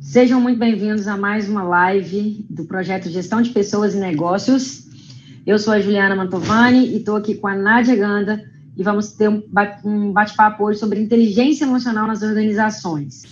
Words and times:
Sejam 0.00 0.40
muito 0.40 0.58
bem-vindos 0.58 1.06
a 1.06 1.14
mais 1.14 1.46
uma 1.46 1.62
live 1.62 2.44
do 2.48 2.64
projeto 2.64 3.10
Gestão 3.10 3.42
de 3.42 3.50
Pessoas 3.50 3.94
e 3.94 3.98
Negócios. 3.98 4.88
Eu 5.46 5.58
sou 5.58 5.74
a 5.74 5.78
Juliana 5.78 6.16
Mantovani 6.16 6.86
e 6.86 6.96
estou 6.96 7.16
aqui 7.16 7.34
com 7.34 7.46
a 7.46 7.54
Nádia 7.54 7.94
Ganda 7.94 8.42
e 8.74 8.82
vamos 8.82 9.12
ter 9.12 9.28
um 9.28 10.10
bate-papo 10.10 10.64
hoje 10.64 10.80
sobre 10.80 11.00
inteligência 11.00 11.64
emocional 11.64 12.06
nas 12.06 12.22
organizações. 12.22 13.22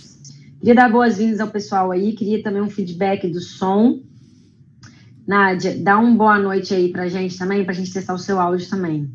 Queria 0.59 0.75
dar 0.75 0.91
boas-vindas 0.91 1.39
ao 1.39 1.47
pessoal 1.47 1.91
aí, 1.91 2.13
queria 2.13 2.43
também 2.43 2.61
um 2.61 2.69
feedback 2.69 3.27
do 3.27 3.41
som. 3.41 3.99
Nádia, 5.27 5.75
dá 5.75 5.97
uma 5.97 6.15
boa 6.15 6.37
noite 6.37 6.73
aí 6.73 6.89
para 6.89 7.09
gente 7.09 7.35
também, 7.35 7.63
para 7.63 7.73
a 7.73 7.75
gente 7.75 7.91
testar 7.91 8.13
o 8.13 8.19
seu 8.19 8.39
áudio 8.39 8.69
também. 8.69 9.09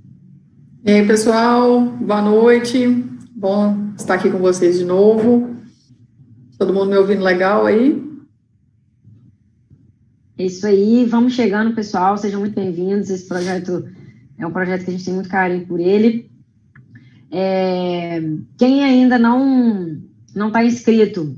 E 0.84 0.90
aí, 0.90 1.06
pessoal, 1.06 1.80
boa 1.80 2.20
noite. 2.20 2.86
Bom 3.34 3.90
estar 3.96 4.14
aqui 4.14 4.28
com 4.28 4.38
vocês 4.38 4.76
de 4.76 4.84
novo. 4.84 5.54
Todo 6.58 6.72
mundo 6.72 6.90
me 6.90 6.96
ouvindo 6.96 7.24
legal 7.24 7.66
aí? 7.66 8.00
É 10.38 10.46
isso 10.46 10.66
aí, 10.66 11.04
vamos 11.04 11.34
chegando, 11.34 11.74
pessoal, 11.74 12.16
sejam 12.16 12.40
muito 12.40 12.54
bem-vindos. 12.54 13.10
Esse 13.10 13.26
projeto 13.26 13.88
é 14.38 14.46
um 14.46 14.52
projeto 14.52 14.84
que 14.84 14.90
a 14.90 14.92
gente 14.92 15.04
tem 15.04 15.14
muito 15.14 15.28
carinho 15.28 15.66
por 15.66 15.80
ele. 15.80 16.30
É, 17.30 18.22
quem 18.56 18.84
ainda 18.84 19.18
não 19.18 20.00
não 20.34 20.48
está 20.48 20.64
inscrito 20.64 21.36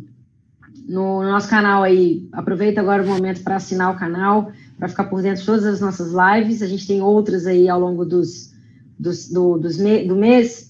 no, 0.87 1.23
no 1.23 1.31
nosso 1.31 1.49
canal 1.49 1.83
aí, 1.83 2.29
aproveita 2.33 2.81
agora 2.81 3.03
o 3.03 3.07
momento 3.07 3.43
para 3.43 3.57
assinar 3.57 3.95
o 3.95 3.99
canal, 3.99 4.53
para 4.79 4.89
ficar 4.89 5.05
por 5.05 5.23
dentro 5.23 5.41
de 5.41 5.47
todas 5.47 5.65
as 5.65 5.81
nossas 5.81 6.13
lives. 6.13 6.61
A 6.61 6.67
gente 6.67 6.87
tem 6.87 7.01
outras 7.01 7.47
aí 7.47 7.69
ao 7.69 7.81
longo 7.81 8.05
dos, 8.05 8.53
dos, 8.99 9.31
do, 9.31 9.57
dos 9.57 9.79
me, 9.79 10.07
do 10.07 10.15
mês, 10.15 10.66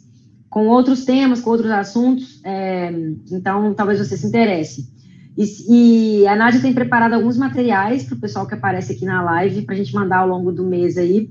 com 0.57 0.69
outros 0.69 1.05
temas, 1.05 1.43
com 1.43 1.51
outros 1.51 1.71
assuntos, 1.71 2.41
é, 2.43 2.91
então 3.31 3.75
talvez 3.75 3.99
você 3.99 4.17
se 4.17 4.27
interesse. 4.27 4.89
E, 5.37 6.23
e, 6.23 6.27
a 6.27 6.35
Nádia 6.35 6.63
tem 6.63 6.73
preparado 6.73 7.13
alguns 7.13 7.37
materiais 7.37 8.05
para 8.05 8.15
o 8.15 8.19
pessoal 8.19 8.47
que 8.47 8.55
aparece 8.55 8.95
aqui 8.95 9.05
na 9.05 9.23
live, 9.23 9.67
para 9.67 9.75
a 9.75 9.77
gente 9.77 9.95
mandar 9.95 10.21
ao 10.21 10.29
longo 10.29 10.51
do 10.51 10.65
mês 10.65 10.97
aí, 10.97 11.29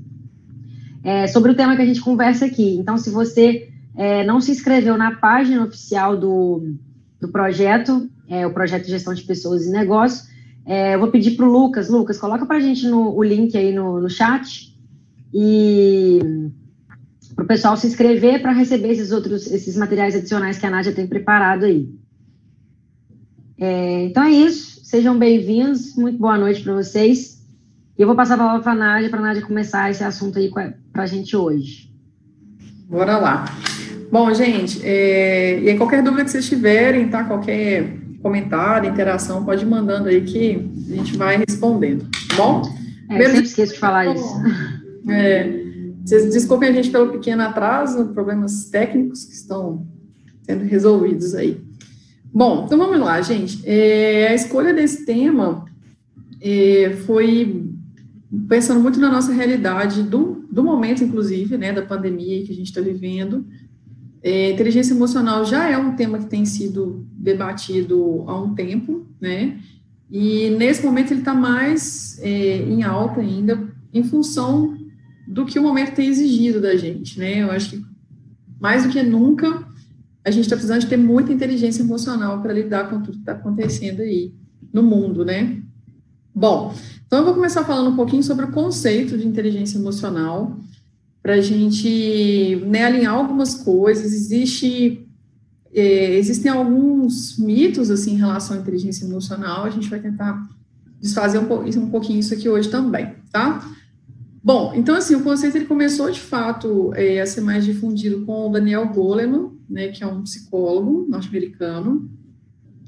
é, 1.03 1.26
sobre 1.26 1.52
o 1.52 1.56
tema 1.56 1.76
que 1.76 1.81
a 1.81 1.86
gente 1.88 2.02
conversa 2.02 2.46
aqui. 2.46 2.78
Então, 2.78 3.00
se 3.00 3.09
você 3.09 3.68
é, 3.96 4.23
não 4.23 4.40
se 4.40 4.52
inscreveu 4.52 4.96
na 4.96 5.16
página 5.16 5.64
oficial 5.64 6.16
do, 6.16 6.76
do 7.20 7.28
projeto, 7.30 8.08
é, 8.30 8.46
o 8.46 8.53
projeto 8.53 8.84
de 8.84 8.92
gestão 8.92 9.16
de 9.16 9.23
pessoas 9.23 9.66
e 9.66 9.72
negócios, 9.72 10.30
é, 10.68 10.94
eu 10.94 11.00
vou 11.00 11.09
pedir 11.09 11.31
para 11.31 11.48
o 11.48 11.52
Lucas, 11.52 11.90
Lucas, 11.90 12.20
coloca 12.20 12.46
para 12.46 12.58
a 12.58 12.62
gente 12.62 12.88
no, 12.88 13.12
o 13.18 13.23
link 13.23 13.58
aí 13.58 13.73
no, 13.73 14.00
no 14.00 14.08
chat 14.08 14.78
e 15.34 16.20
para 17.36 17.44
o 17.44 17.47
pessoal 17.47 17.75
se 17.75 17.86
inscrever 17.86 18.41
para 18.41 18.53
receber 18.53 18.91
esses 18.91 19.11
outros, 19.11 19.45
esses 19.52 19.75
materiais 19.75 20.16
adicionais 20.16 20.58
que 20.58 20.66
a 20.66 20.69
Nádia 20.69 20.94
tem 20.94 21.05
preparado 21.05 21.66
aí. 21.66 21.89
É, 23.58 24.05
então 24.05 24.23
é 24.23 24.31
isso, 24.31 24.86
sejam 24.86 25.17
bem-vindos, 25.17 25.95
muito 25.95 26.17
boa 26.17 26.38
noite 26.38 26.63
para 26.63 26.73
vocês. 26.73 27.44
E 27.97 28.02
eu 28.02 28.08
vou 28.08 28.16
passar 28.16 28.36
a 28.36 28.38
palavra 28.38 28.61
para 28.61 28.72
a 28.72 28.75
Nádia, 28.75 29.09
para 29.09 29.19
a 29.19 29.23
Nádia 29.23 29.45
começar 29.45 29.91
esse 29.91 30.03
assunto 30.03 30.39
aí 30.39 30.50
para 30.50 31.03
a 31.03 31.06
gente 31.06 31.36
hoje. 31.36 31.94
Bora 32.89 33.17
lá. 33.17 33.45
Bom, 34.11 34.33
gente, 34.33 34.80
é, 34.83 35.59
e 35.59 35.69
aí 35.69 35.78
qualquer 35.78 36.02
dúvida 36.02 36.23
que 36.23 36.31
vocês 36.31 36.47
tiverem, 36.47 37.09
tá? 37.09 37.23
Qualquer 37.23 37.97
comentário, 38.22 38.89
interação, 38.89 39.44
pode 39.44 39.63
ir 39.63 39.67
mandando 39.67 40.09
aí 40.09 40.22
que 40.22 40.69
a 40.91 40.95
gente 40.95 41.17
vai 41.17 41.38
respondendo, 41.38 42.08
tá 42.30 42.36
bom? 42.36 42.61
É, 43.09 43.22
eu 43.22 43.30
sempre 43.30 43.45
esqueço 43.45 43.73
de 43.73 43.80
falar 43.80 44.13
isso. 44.13 44.25
É, 45.08 45.65
vocês 46.06 46.31
desculpem 46.31 46.70
a 46.70 46.72
gente 46.72 46.92
pelo 46.92 47.11
pequeno 47.11 47.42
atraso, 47.42 48.09
problemas 48.09 48.70
técnicos 48.70 49.25
que 49.25 49.34
estão 49.34 49.88
sendo 50.44 50.64
resolvidos 50.64 51.34
aí. 51.34 51.59
Bom, 52.31 52.66
então 52.66 52.78
vamos 52.78 53.00
lá, 53.00 53.20
gente. 53.22 53.67
É, 53.67 54.28
a 54.28 54.36
escolha 54.36 54.72
desse 54.72 55.03
tema 55.03 55.66
é, 56.39 56.92
foi 57.08 57.72
pensando 58.47 58.80
muito 58.81 59.00
na 59.00 59.12
nossa 59.12 59.34
realidade 59.34 60.03
do, 60.03 60.46
do 60.52 60.63
momento, 60.63 61.03
inclusive, 61.03 61.57
né, 61.57 61.74
da 61.74 61.81
pandemia 61.81 62.44
que 62.44 62.51
a 62.51 62.56
gente 62.56 62.68
está 62.68 62.81
vivendo. 62.81 63.44
É, 64.22 64.51
inteligência 64.51 64.94
emocional 64.94 65.44
já 65.44 65.68
é 65.68 65.78
um 65.78 65.96
tema 65.96 66.19
que 66.19 66.28
tem 66.28 66.46
sido 66.46 67.03
debatido 67.13 68.24
há 68.28 68.40
um 68.40 68.53
tempo, 68.53 69.07
né? 69.19 69.57
E 70.12 70.51
nesse 70.51 70.85
momento 70.85 71.12
ele 71.12 71.22
está 71.22 71.34
mais 71.34 72.19
é, 72.22 72.57
em 72.57 72.84
alta 72.84 73.22
ainda, 73.22 73.68
em 73.91 74.03
função 74.03 74.78
do 75.28 75.46
que 75.46 75.59
o 75.59 75.63
momento 75.63 75.96
tem 75.96 76.08
exigido 76.08 76.62
da 76.62 76.75
gente, 76.75 77.19
né? 77.19 77.41
Eu 77.41 77.52
acho 77.52 77.72
que 77.72 77.86
mais 78.59 78.84
do 78.84 78.90
que 78.90 79.02
nunca 79.03 79.66
a 80.24 80.31
gente 80.31 80.46
está 80.46 80.56
precisando 80.56 80.81
de 80.81 80.88
ter 80.88 80.97
muita 80.97 81.31
inteligência 81.31 81.84
emocional 81.84 82.41
para 82.41 82.53
lidar 82.53 82.90
com 82.90 83.00
tudo 83.02 83.13
que 83.13 83.19
está 83.19 83.34
acontecendo 83.34 84.02
aí 84.02 84.34
no 84.74 84.81
mundo, 84.81 85.24
né? 85.24 85.62
Bom, 86.34 86.74
então 87.06 87.19
eu 87.19 87.25
vou 87.25 87.34
começar 87.34 87.63
falando 87.63 87.91
um 87.91 87.96
pouquinho 87.96 88.24
sobre 88.24 88.46
o 88.46 88.52
conceito 88.52 89.18
de 89.18 89.28
inteligência 89.28 89.78
emocional, 89.78 90.59
para 91.22 91.36
a 91.36 91.42
gente 91.42 92.62
né, 92.68 92.84
alinhar 92.84 93.13
algumas 93.13 93.56
coisas. 93.56 94.13
Existe, 94.13 95.07
é, 95.74 96.16
existem 96.18 96.52
alguns 96.52 97.38
mitos 97.40 97.90
assim 97.90 98.13
em 98.13 98.18
relação 98.18 98.57
à 98.57 98.59
inteligência 98.59 99.06
emocional, 99.06 99.63
a 99.63 99.69
gente 99.69 99.90
vai 99.90 100.00
tentar 100.00 100.47
desfazer 101.00 101.40
um, 101.40 101.84
um 101.84 101.90
pouquinho 101.90 102.19
isso 102.19 102.34
aqui 102.34 102.50
hoje 102.50 102.69
também, 102.69 103.13
tá? 103.31 103.63
Bom, 104.45 104.73
então 104.75 104.94
assim, 104.94 105.16
o 105.16 105.23
conceito 105.23 105.57
ele 105.57 105.66
começou 105.66 106.11
de 106.11 106.19
fato 106.19 106.94
é, 106.94 107.19
a 107.19 107.25
ser 107.25 107.41
mais 107.41 107.66
difundido 107.66 108.23
com 108.28 108.45
o 108.45 108.51
Daniel 108.51 108.88
Goleman, 108.89 109.53
né, 109.67 109.88
que 109.88 110.03
é 110.03 110.07
um 110.07 110.22
psicólogo 110.22 111.07
norte-americano. 111.09 112.07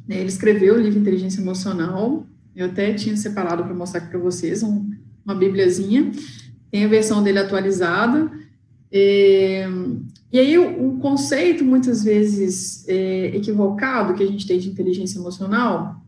Né, 0.08 0.20
ele 0.20 0.28
escreveu 0.28 0.76
o 0.76 0.80
livro 0.80 1.00
Inteligência 1.00 1.42
Emocional. 1.42 2.28
Eu 2.56 2.68
até 2.68 2.94
tinha 2.94 3.18
separado 3.18 3.64
para 3.64 3.74
mostrar 3.74 4.02
aqui 4.02 4.12
para 4.12 4.20
vocês 4.20 4.62
um, 4.62 4.88
uma 5.26 5.34
bibliazinha. 5.34 6.12
Tem 6.70 6.86
a 6.86 6.88
versão 6.88 7.24
dele 7.24 7.40
atualizada. 7.40 8.32
É, 8.92 9.68
e 10.32 10.38
aí, 10.38 10.60
um 10.60 11.00
conceito 11.00 11.66
muitas 11.66 12.04
vezes 12.04 12.88
é, 12.88 13.36
equivocado 13.36 14.14
que 14.14 14.22
a 14.22 14.28
gente 14.28 14.46
tem 14.46 14.60
de 14.60 14.70
inteligência 14.70 15.18
emocional 15.18 16.06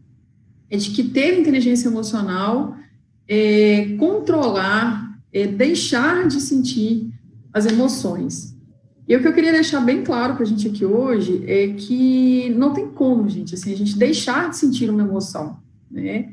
é 0.70 0.78
de 0.78 0.92
que 0.92 1.06
ter 1.06 1.40
inteligência 1.40 1.88
emocional 1.88 2.76
é 3.28 3.96
controlar 3.98 5.09
é 5.34 5.48
deixar 5.48 6.28
de 6.28 6.40
sentir 6.42 7.12
as 7.54 7.66
emoções. 7.66 8.56
E 9.08 9.16
o 9.16 9.22
que 9.22 9.28
eu 9.28 9.34
queria 9.34 9.52
deixar 9.52 9.82
bem 9.82 10.04
claro 10.04 10.36
para 10.36 10.44
a 10.44 10.46
gente 10.46 10.68
aqui 10.68 10.86
hoje 10.86 11.44
é 11.48 11.70
que 11.70 12.54
não 12.56 12.74
tem 12.74 12.88
como, 12.90 13.28
gente, 13.28 13.56
assim, 13.56 13.74
a 13.74 13.78
gente 13.78 13.98
deixar 13.98 14.50
de 14.52 14.58
sentir 14.58 14.90
uma 14.90 15.02
emoção, 15.02 15.58
né? 15.90 16.32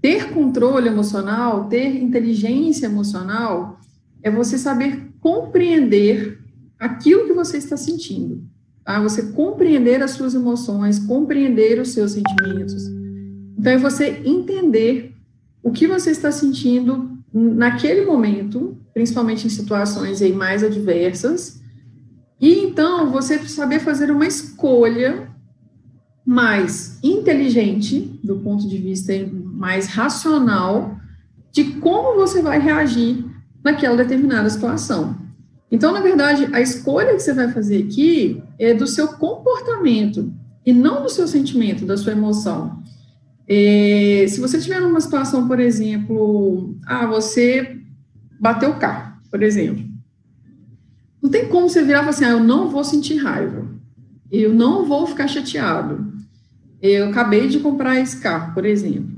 Ter 0.00 0.32
controle 0.32 0.88
emocional, 0.88 1.68
ter 1.68 2.02
inteligência 2.02 2.86
emocional, 2.86 3.78
é 4.22 4.30
você 4.30 4.56
saber 4.56 5.10
compreender 5.20 6.38
aquilo 6.78 7.26
que 7.26 7.34
você 7.34 7.58
está 7.58 7.76
sentindo, 7.76 8.42
tá? 8.82 9.02
Você 9.02 9.32
compreender 9.32 10.02
as 10.02 10.12
suas 10.12 10.34
emoções, 10.34 10.98
compreender 10.98 11.78
os 11.78 11.90
seus 11.90 12.12
sentimentos. 12.12 12.86
Então, 13.58 13.72
é 13.72 13.78
você 13.78 14.22
entender 14.24 15.14
o 15.62 15.70
que 15.70 15.86
você 15.86 16.10
está 16.10 16.32
sentindo 16.32 17.13
naquele 17.34 18.06
momento, 18.06 18.78
principalmente 18.94 19.44
em 19.44 19.50
situações 19.50 20.22
aí 20.22 20.32
mais 20.32 20.62
adversas, 20.62 21.60
e 22.40 22.60
então 22.60 23.10
você 23.10 23.38
saber 23.48 23.80
fazer 23.80 24.10
uma 24.10 24.26
escolha 24.26 25.28
mais 26.24 26.98
inteligente, 27.02 28.20
do 28.22 28.36
ponto 28.36 28.68
de 28.68 28.78
vista 28.78 29.12
mais 29.32 29.88
racional, 29.88 30.96
de 31.50 31.64
como 31.80 32.16
você 32.16 32.40
vai 32.40 32.60
reagir 32.60 33.24
naquela 33.64 33.96
determinada 33.96 34.48
situação. 34.48 35.16
Então, 35.70 35.92
na 35.92 36.00
verdade, 36.00 36.48
a 36.52 36.60
escolha 36.60 37.14
que 37.14 37.20
você 37.20 37.32
vai 37.32 37.50
fazer 37.50 37.84
aqui 37.84 38.42
é 38.58 38.72
do 38.72 38.86
seu 38.86 39.08
comportamento 39.08 40.32
e 40.64 40.72
não 40.72 41.02
do 41.02 41.08
seu 41.08 41.26
sentimento, 41.26 41.84
da 41.84 41.96
sua 41.96 42.12
emoção. 42.12 42.82
É, 43.46 44.26
se 44.28 44.40
você 44.40 44.58
tiver 44.58 44.80
numa 44.80 45.00
situação, 45.00 45.46
por 45.46 45.60
exemplo, 45.60 46.76
ah, 46.86 47.06
você 47.06 47.78
bateu 48.40 48.70
o 48.70 48.78
carro, 48.78 49.18
por 49.30 49.42
exemplo, 49.42 49.84
não 51.22 51.30
tem 51.30 51.48
como 51.48 51.68
você 51.68 51.82
virar 51.82 51.98
e 51.98 52.00
falar 52.00 52.10
assim, 52.10 52.24
ah, 52.24 52.30
eu 52.30 52.40
não 52.40 52.70
vou 52.70 52.84
sentir 52.84 53.16
raiva, 53.16 53.66
eu 54.30 54.52
não 54.52 54.84
vou 54.86 55.06
ficar 55.06 55.28
chateado, 55.28 56.12
eu 56.80 57.08
acabei 57.08 57.48
de 57.48 57.60
comprar 57.60 58.00
esse 58.00 58.18
carro, 58.18 58.54
por 58.54 58.64
exemplo. 58.64 59.14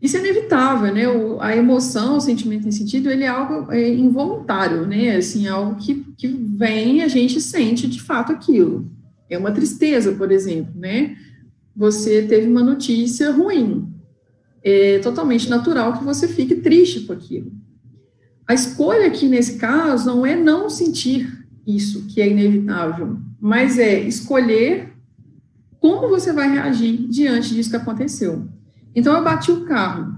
Isso 0.00 0.16
é 0.16 0.20
inevitável, 0.20 0.94
né? 0.94 1.08
O, 1.08 1.40
a 1.40 1.56
emoção, 1.56 2.16
o 2.16 2.20
sentimento 2.20 2.68
em 2.68 2.72
sentido, 2.72 3.10
ele 3.10 3.24
é 3.24 3.28
algo 3.28 3.72
é, 3.72 3.92
involuntário, 3.92 4.86
né? 4.86 5.16
Assim, 5.16 5.46
é 5.46 5.50
algo 5.50 5.74
que, 5.74 6.06
que 6.16 6.28
vem, 6.28 7.02
a 7.02 7.08
gente 7.08 7.40
sente 7.40 7.88
de 7.88 8.00
fato 8.00 8.30
aquilo. 8.30 8.88
É 9.28 9.36
uma 9.36 9.50
tristeza, 9.50 10.12
por 10.12 10.30
exemplo, 10.30 10.72
né? 10.76 11.16
Você 11.78 12.22
teve 12.22 12.48
uma 12.48 12.62
notícia 12.62 13.30
ruim. 13.30 13.88
É 14.64 14.98
totalmente 14.98 15.48
natural 15.48 15.96
que 15.96 16.02
você 16.02 16.26
fique 16.26 16.56
triste 16.56 17.02
com 17.02 17.12
aquilo. 17.12 17.52
A 18.48 18.52
escolha 18.52 19.06
aqui 19.06 19.28
nesse 19.28 19.58
caso 19.58 20.04
não 20.08 20.26
é 20.26 20.34
não 20.34 20.68
sentir 20.68 21.46
isso, 21.64 22.06
que 22.06 22.20
é 22.20 22.28
inevitável, 22.28 23.18
mas 23.40 23.78
é 23.78 24.00
escolher 24.00 24.92
como 25.78 26.08
você 26.08 26.32
vai 26.32 26.50
reagir 26.50 27.06
diante 27.08 27.54
disso 27.54 27.70
que 27.70 27.76
aconteceu. 27.76 28.48
Então, 28.92 29.16
eu 29.16 29.22
bati 29.22 29.52
o 29.52 29.64
carro. 29.64 30.16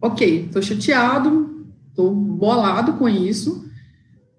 Ok, 0.00 0.46
estou 0.46 0.60
chateado, 0.60 1.64
estou 1.88 2.12
bolado 2.12 2.94
com 2.94 3.08
isso, 3.08 3.64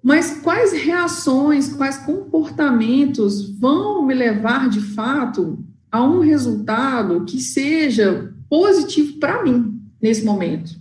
mas 0.04 0.42
quais 0.44 0.74
reações, 0.74 1.74
quais 1.74 1.98
comportamentos 1.98 3.50
vão 3.58 4.06
me 4.06 4.14
levar 4.14 4.68
de 4.70 4.82
fato 4.82 5.64
a 5.96 6.04
um 6.04 6.20
resultado 6.20 7.24
que 7.24 7.40
seja 7.40 8.34
positivo 8.50 9.18
para 9.18 9.44
mim 9.44 9.82
nesse 10.02 10.26
momento? 10.26 10.78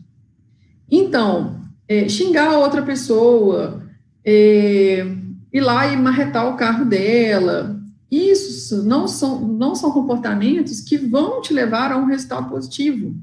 Então, 0.90 1.60
é, 1.86 2.08
xingar 2.08 2.58
outra 2.58 2.82
pessoa, 2.82 3.82
é, 4.24 5.06
ir 5.52 5.60
lá 5.60 5.86
e 5.86 5.96
marretar 5.96 6.48
o 6.48 6.56
carro 6.56 6.84
dela, 6.84 7.80
isso 8.10 8.82
não 8.82 9.06
são, 9.06 9.46
não 9.46 9.76
são 9.76 9.92
comportamentos 9.92 10.80
que 10.80 10.96
vão 10.96 11.40
te 11.40 11.54
levar 11.54 11.92
a 11.92 11.96
um 11.96 12.06
resultado 12.06 12.48
positivo. 12.48 13.14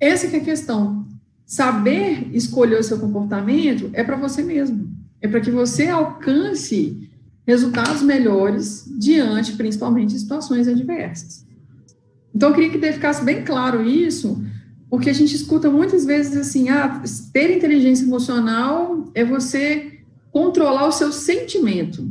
Essa 0.00 0.26
é 0.26 0.38
a 0.38 0.44
questão. 0.44 1.06
Saber 1.44 2.34
escolher 2.34 2.80
o 2.80 2.82
seu 2.82 2.98
comportamento 2.98 3.90
é 3.92 4.02
para 4.02 4.16
você 4.16 4.42
mesmo. 4.42 4.90
É 5.20 5.28
para 5.28 5.40
que 5.40 5.50
você 5.50 5.88
alcance 5.88 7.09
resultados 7.50 8.02
melhores 8.02 8.84
diante, 8.98 9.52
principalmente, 9.52 10.10
de 10.10 10.20
situações 10.20 10.68
adversas. 10.68 11.44
Então, 12.34 12.50
eu 12.50 12.54
queria 12.54 12.70
que 12.70 12.92
ficasse 12.92 13.24
bem 13.24 13.44
claro 13.44 13.84
isso, 13.84 14.40
porque 14.88 15.10
a 15.10 15.12
gente 15.12 15.34
escuta 15.34 15.68
muitas 15.68 16.04
vezes 16.04 16.36
assim, 16.36 16.68
ah, 16.68 17.02
ter 17.32 17.56
inteligência 17.56 18.04
emocional 18.04 19.10
é 19.14 19.24
você 19.24 20.00
controlar 20.30 20.86
o 20.86 20.92
seu 20.92 21.12
sentimento. 21.12 22.08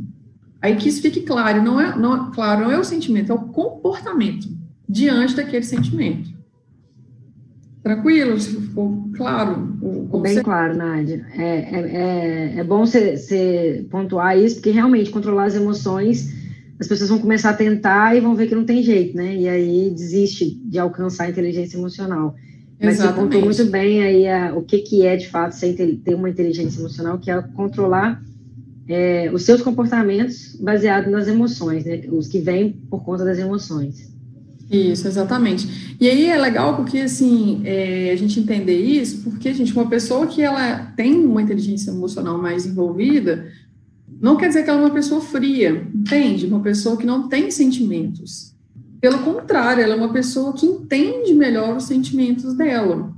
Aí 0.60 0.76
que 0.76 0.90
isso 0.90 1.00
fique 1.00 1.22
claro, 1.22 1.62
não 1.62 1.80
é, 1.80 1.96
não, 1.96 2.30
claro, 2.30 2.64
não 2.64 2.70
é 2.70 2.78
o 2.78 2.84
sentimento, 2.84 3.32
é 3.32 3.34
o 3.34 3.48
comportamento 3.48 4.46
diante 4.86 5.34
daquele 5.34 5.64
sentimento. 5.64 6.30
Tranquilo? 7.82 8.38
Se 8.38 8.54
ficou 8.56 9.08
claro? 9.16 9.78
Ficou 9.80 10.20
bem 10.20 10.42
claro, 10.42 10.76
Nádia. 10.76 11.26
É, 11.34 11.44
é, 11.44 11.80
é, 11.80 12.58
é 12.58 12.64
bom 12.64 12.84
você 12.84 13.86
pontuar 13.90 14.38
isso, 14.38 14.56
porque 14.56 14.70
realmente 14.70 15.10
controlar 15.10 15.44
as 15.44 15.54
emoções, 15.54 16.30
as 16.78 16.86
pessoas 16.86 17.08
vão 17.08 17.18
começar 17.18 17.50
a 17.50 17.54
tentar 17.54 18.14
e 18.16 18.20
vão 18.20 18.34
ver 18.34 18.48
que 18.48 18.54
não 18.54 18.64
tem 18.64 18.82
jeito, 18.82 19.16
né? 19.16 19.34
E 19.34 19.48
aí 19.48 19.90
desiste 19.90 20.54
de 20.64 20.78
alcançar 20.78 21.24
a 21.24 21.30
inteligência 21.30 21.78
emocional. 21.78 22.34
Mas 22.78 22.94
Exatamente. 22.94 23.14
você 23.14 23.22
contou 23.22 23.44
muito 23.44 23.64
bem 23.70 24.02
aí 24.02 24.28
a, 24.28 24.54
o 24.54 24.62
que, 24.62 24.78
que 24.78 25.04
é, 25.04 25.16
de 25.16 25.28
fato, 25.28 25.54
ter 26.04 26.14
uma 26.14 26.28
inteligência 26.28 26.80
emocional, 26.80 27.18
que 27.18 27.30
é 27.30 27.42
controlar 27.54 28.22
é, 28.88 29.30
os 29.32 29.44
seus 29.44 29.62
comportamentos 29.62 30.56
baseados 30.60 31.10
nas 31.10 31.28
emoções, 31.28 31.84
né? 31.84 32.02
Os 32.10 32.28
que 32.28 32.40
vêm 32.40 32.72
por 32.90 33.04
conta 33.04 33.24
das 33.24 33.38
emoções. 33.38 34.09
Isso, 34.70 35.08
exatamente. 35.08 35.96
E 36.00 36.08
aí 36.08 36.26
é 36.26 36.38
legal 36.38 36.76
porque, 36.76 36.98
assim, 36.98 37.60
é, 37.64 38.12
a 38.12 38.16
gente 38.16 38.38
entender 38.38 38.80
isso, 38.80 39.22
porque, 39.24 39.52
gente, 39.52 39.72
uma 39.72 39.88
pessoa 39.88 40.28
que 40.28 40.40
ela 40.40 40.92
tem 40.96 41.24
uma 41.26 41.42
inteligência 41.42 41.90
emocional 41.90 42.40
mais 42.40 42.66
envolvida, 42.66 43.50
não 44.20 44.36
quer 44.36 44.46
dizer 44.46 44.62
que 44.62 44.70
ela 44.70 44.80
é 44.80 44.84
uma 44.84 44.94
pessoa 44.94 45.20
fria, 45.20 45.88
entende? 45.92 46.46
Uma 46.46 46.60
pessoa 46.60 46.96
que 46.96 47.04
não 47.04 47.28
tem 47.28 47.50
sentimentos. 47.50 48.54
Pelo 49.00 49.18
contrário, 49.20 49.82
ela 49.82 49.94
é 49.94 49.96
uma 49.96 50.12
pessoa 50.12 50.52
que 50.52 50.66
entende 50.66 51.34
melhor 51.34 51.76
os 51.76 51.84
sentimentos 51.84 52.54
dela. 52.54 53.12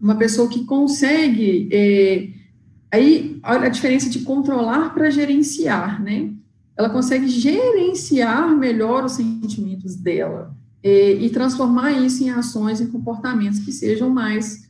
Uma 0.00 0.14
pessoa 0.14 0.48
que 0.48 0.64
consegue. 0.64 1.68
É, 1.72 2.28
aí, 2.92 3.40
olha 3.42 3.66
a 3.66 3.70
diferença 3.70 4.08
de 4.08 4.20
controlar 4.20 4.94
para 4.94 5.10
gerenciar, 5.10 6.00
né? 6.00 6.30
Ela 6.76 6.90
consegue 6.90 7.26
gerenciar 7.26 8.56
melhor 8.56 9.04
os 9.04 9.12
sentimentos 9.12 9.96
dela 9.96 10.56
é, 10.82 11.12
e 11.12 11.30
transformar 11.30 11.92
isso 11.92 12.22
em 12.22 12.30
ações 12.30 12.80
e 12.80 12.86
comportamentos 12.86 13.60
que 13.60 13.72
sejam 13.72 14.10
mais 14.10 14.68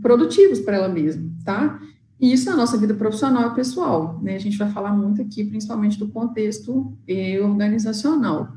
produtivos 0.00 0.60
para 0.60 0.76
ela 0.76 0.88
mesma, 0.88 1.30
tá? 1.44 1.80
E 2.18 2.32
isso 2.32 2.48
na 2.48 2.56
nossa 2.56 2.78
vida 2.78 2.94
profissional 2.94 3.50
e 3.50 3.54
pessoal, 3.54 4.20
né? 4.22 4.36
A 4.36 4.38
gente 4.38 4.56
vai 4.56 4.70
falar 4.70 4.92
muito 4.92 5.20
aqui, 5.20 5.44
principalmente 5.44 5.98
do 5.98 6.08
contexto 6.08 6.96
é, 7.06 7.40
organizacional. 7.40 8.56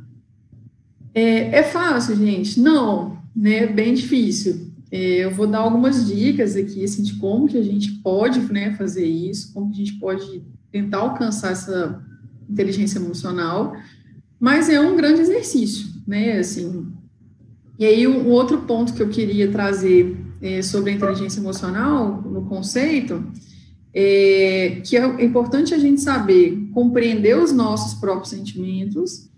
É, 1.13 1.59
é 1.59 1.63
fácil, 1.63 2.15
gente? 2.15 2.59
Não, 2.59 3.17
né? 3.35 3.63
É 3.63 3.67
bem 3.67 3.93
difícil. 3.93 4.71
É, 4.91 5.25
eu 5.25 5.31
vou 5.31 5.47
dar 5.47 5.59
algumas 5.59 6.07
dicas 6.07 6.55
aqui, 6.55 6.83
assim, 6.83 7.03
de 7.03 7.15
como 7.15 7.47
que 7.47 7.57
a 7.57 7.63
gente 7.63 7.91
pode, 8.03 8.39
né, 8.51 8.73
fazer 8.75 9.05
isso, 9.05 9.51
como 9.53 9.69
que 9.69 9.81
a 9.81 9.85
gente 9.85 9.99
pode 9.99 10.43
tentar 10.71 10.99
alcançar 10.99 11.51
essa 11.51 12.01
inteligência 12.49 12.99
emocional, 12.99 13.75
mas 14.39 14.69
é 14.69 14.79
um 14.79 14.95
grande 14.95 15.21
exercício, 15.21 15.87
né, 16.05 16.39
assim. 16.39 16.87
E 17.77 17.85
aí, 17.85 18.07
um 18.07 18.29
outro 18.29 18.59
ponto 18.61 18.93
que 18.93 19.01
eu 19.01 19.09
queria 19.09 19.51
trazer 19.51 20.17
é, 20.41 20.61
sobre 20.61 20.91
a 20.91 20.93
inteligência 20.93 21.39
emocional, 21.39 22.21
no 22.21 22.45
conceito, 22.45 23.23
é 23.93 24.81
que 24.83 24.97
é 24.97 25.23
importante 25.23 25.73
a 25.73 25.77
gente 25.77 26.01
saber 26.01 26.69
compreender 26.73 27.37
os 27.37 27.51
nossos 27.51 27.97
próprios 27.99 28.29
sentimentos 28.29 29.29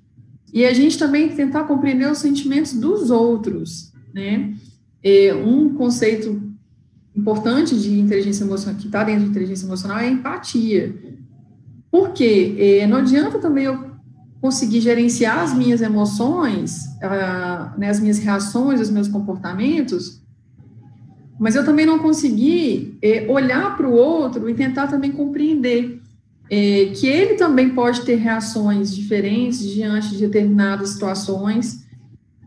e 0.52 0.66
a 0.66 0.74
gente 0.74 0.98
também 0.98 1.30
tentar 1.30 1.66
compreender 1.66 2.12
os 2.12 2.18
sentimentos 2.18 2.74
dos 2.74 3.12
outros, 3.12 3.94
né? 4.14 4.56
É, 5.04 5.34
um 5.34 5.76
conceito 5.76 6.42
importante 7.16 7.80
de 7.80 8.00
inteligência 8.00 8.44
emocional, 8.44 8.80
que 8.80 8.88
está 8.88 9.04
dentro 9.04 9.24
de 9.24 9.30
inteligência 9.30 9.66
emocional, 9.66 10.00
é 10.00 10.08
a 10.08 10.12
empatia. 10.12 10.96
Por 11.92 12.12
quê? 12.12 12.56
É, 12.58 12.88
não 12.88 12.98
adianta 12.98 13.40
também 13.40 13.66
eu 13.66 13.87
conseguir 14.42 14.82
gerenciar 14.82 15.40
as 15.40 15.54
minhas 15.54 15.82
emoções, 15.82 16.86
ah, 17.02 17.74
né, 17.78 17.90
as 17.90 18.00
minhas 18.00 18.20
reações, 18.20 18.80
os 18.80 18.90
meus 18.90 19.08
comportamentos, 19.08 20.22
mas 21.40 21.56
eu 21.56 21.64
também 21.64 21.86
não 21.86 22.00
conseguir 22.00 22.98
é, 23.02 23.26
olhar 23.30 23.76
para 23.78 23.88
o 23.88 23.94
outro 23.94 24.50
e 24.50 24.54
tentar 24.54 24.88
também 24.88 25.12
compreender 25.12 26.02
é, 26.50 26.92
que 26.96 27.06
ele 27.06 27.36
também 27.36 27.70
pode 27.70 28.02
ter 28.02 28.16
reações 28.16 28.96
diferentes 28.96 29.60
diante 29.60 30.12
de 30.12 30.20
determinadas 30.20 30.90
situações. 30.90 31.86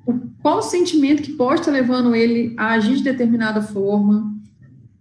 O, 0.07 0.15
qual 0.43 0.59
o 0.59 0.63
sentimento 0.63 1.23
que 1.23 1.33
pode 1.33 1.61
estar 1.61 1.73
levando 1.73 2.15
ele 2.15 2.55
a 2.57 2.73
agir 2.73 2.97
de 2.97 3.05
determinada 3.05 3.63
forma? 3.63 4.35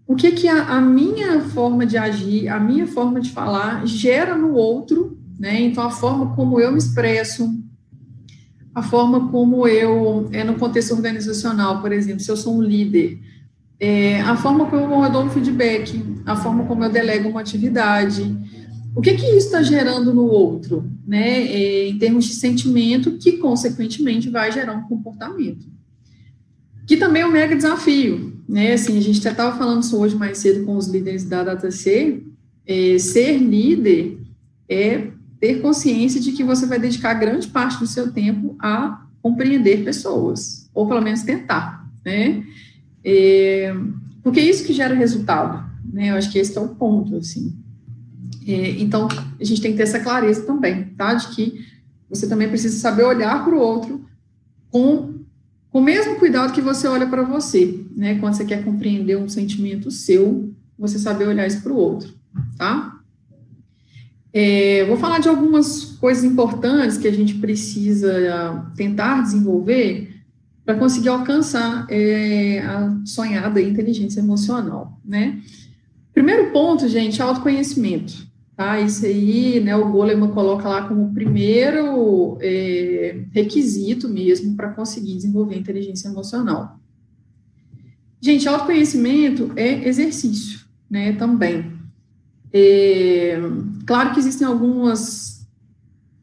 O 0.06 0.16
que 0.16 0.32
que 0.32 0.48
a, 0.48 0.78
a 0.78 0.82
minha 0.82 1.42
forma 1.42 1.86
de 1.86 1.98
agir, 1.98 2.48
a 2.50 2.60
minha 2.60 2.86
forma 2.86 3.22
de 3.22 3.32
falar 3.32 3.86
gera 3.88 4.36
no 4.36 4.54
outro, 4.54 5.19
né? 5.40 5.62
Então 5.62 5.84
a 5.84 5.90
forma 5.90 6.36
como 6.36 6.60
eu 6.60 6.72
me 6.72 6.78
expresso, 6.78 7.50
a 8.76 8.84
forma 8.84 9.30
como 9.30 9.68
eu, 9.68 10.30
é 10.32 10.44
no 10.44 10.56
contexto 10.56 10.94
organizacional, 10.94 11.82
por 11.82 11.92
exemplo, 11.92 12.20
se 12.20 12.30
eu 12.30 12.38
sou 12.38 12.58
um 12.58 12.62
líder, 12.62 13.20
é, 13.80 14.20
a 14.22 14.36
forma 14.36 14.66
como 14.66 15.04
eu 15.04 15.12
dou 15.12 15.24
um 15.24 15.30
feedback, 15.30 16.04
a 16.26 16.36
forma 16.36 16.66
como 16.66 16.84
eu 16.84 16.92
delego 16.92 17.30
uma 17.30 17.40
atividade, 17.40 18.36
o 18.94 19.02
que 19.02 19.14
que 19.14 19.26
isso 19.26 19.48
está 19.48 19.64
gerando 19.64 20.14
no 20.14 20.26
outro, 20.26 20.90
né, 21.08 21.48
é, 21.48 21.88
em 21.88 21.98
termos 21.98 22.26
de 22.26 22.34
sentimento, 22.34 23.18
que 23.18 23.34
consequentemente 23.38 24.30
vai 24.30 24.52
gerar 24.52 24.74
um 24.74 24.84
comportamento. 24.84 25.66
Que 26.86 26.98
também 26.98 27.22
é 27.22 27.26
um 27.26 27.32
mega 27.32 27.56
desafio, 27.56 28.44
né, 28.48 28.74
assim, 28.74 28.98
a 28.98 29.02
gente 29.02 29.20
até 29.20 29.30
estava 29.30 29.58
falando 29.58 29.84
isso 29.84 29.98
hoje 29.98 30.16
mais 30.16 30.40
cedo 30.40 30.66
com 30.66 30.76
os 30.76 30.88
líderes 30.88 31.24
da 31.24 31.44
DataC, 31.44 32.26
é, 32.68 33.00
ser 33.00 33.38
líder 33.38 34.20
é 34.68 35.08
ter 35.40 35.62
consciência 35.62 36.20
de 36.20 36.32
que 36.32 36.44
você 36.44 36.66
vai 36.66 36.80
dedicar 36.80 37.14
grande 37.14 37.48
parte 37.48 37.80
do 37.80 37.88
seu 37.88 38.12
tempo 38.12 38.56
a 38.60 39.06
compreender 39.22 39.84
pessoas, 39.84 40.70
ou 40.74 40.88
pelo 40.88 41.02
menos 41.02 41.24
tentar, 41.24 41.90
né, 42.06 42.44
é, 43.04 43.74
porque 44.22 44.40
é 44.40 44.44
isso 44.44 44.66
que 44.66 44.74
gera 44.74 44.94
resultado, 44.94 45.70
né, 45.92 46.12
eu 46.12 46.16
acho 46.16 46.32
que 46.32 46.40
esse 46.40 46.58
é 46.58 46.62
o 46.62 46.70
ponto, 46.70 47.16
assim, 47.18 47.58
é, 48.50 48.82
então, 48.82 49.08
a 49.40 49.44
gente 49.44 49.62
tem 49.62 49.72
que 49.72 49.78
ter 49.78 49.84
essa 49.84 50.00
clareza 50.00 50.42
também, 50.42 50.86
tá? 50.98 51.14
De 51.14 51.28
que 51.36 51.66
você 52.10 52.28
também 52.28 52.50
precisa 52.50 52.80
saber 52.80 53.04
olhar 53.04 53.44
para 53.46 53.54
o 53.54 53.60
outro 53.60 54.04
com, 54.72 55.20
com 55.70 55.80
o 55.80 55.84
mesmo 55.84 56.16
cuidado 56.16 56.52
que 56.52 56.62
você 56.62 56.88
olha 56.88 57.06
para 57.06 57.22
você, 57.22 57.86
né? 57.96 58.18
Quando 58.18 58.34
você 58.34 58.46
quer 58.46 58.66
compreender 58.66 59.18
um 59.18 59.30
sentimento 59.30 59.92
seu, 59.92 60.52
você 60.78 60.98
saber 60.98 61.28
olhar 61.28 61.46
isso 61.46 61.62
para 61.62 61.72
o 61.72 61.78
outro, 61.78 62.12
tá? 62.58 62.99
É, 64.32 64.86
vou 64.86 64.98
falar 64.98 65.20
de 65.20 65.28
algumas 65.28 65.86
coisas 66.00 66.24
importantes 66.24 66.98
que 66.98 67.08
a 67.08 67.14
gente 67.14 67.36
precisa 67.36 68.72
tentar 68.76 69.24
desenvolver 69.24 70.16
para 70.64 70.76
conseguir 70.76 71.10
alcançar 71.10 71.88
é, 71.90 72.60
a 72.60 72.96
sonhada 73.06 73.60
inteligência 73.60 74.20
emocional, 74.20 75.00
né? 75.04 75.42
Primeiro 76.14 76.52
ponto, 76.52 76.88
gente, 76.88 77.22
autoconhecimento. 77.22 78.30
Tá? 78.56 78.80
Isso 78.80 79.06
aí, 79.06 79.62
né, 79.62 79.74
o 79.76 79.90
Goleman 79.90 80.32
coloca 80.32 80.68
lá 80.68 80.86
como 80.86 81.14
primeiro 81.14 82.38
é, 82.42 83.22
requisito 83.32 84.10
mesmo 84.10 84.54
para 84.58 84.72
conseguir 84.72 85.16
desenvolver 85.16 85.58
inteligência 85.58 86.10
emocional. 86.10 86.78
Gente, 88.22 88.50
autoconhecimento 88.50 89.54
é 89.56 89.88
exercício, 89.88 90.60
né, 90.90 91.14
também. 91.14 91.79
É, 92.52 93.40
claro 93.86 94.14
que 94.14 94.20
existem 94.20 94.48
algumas 94.48 95.48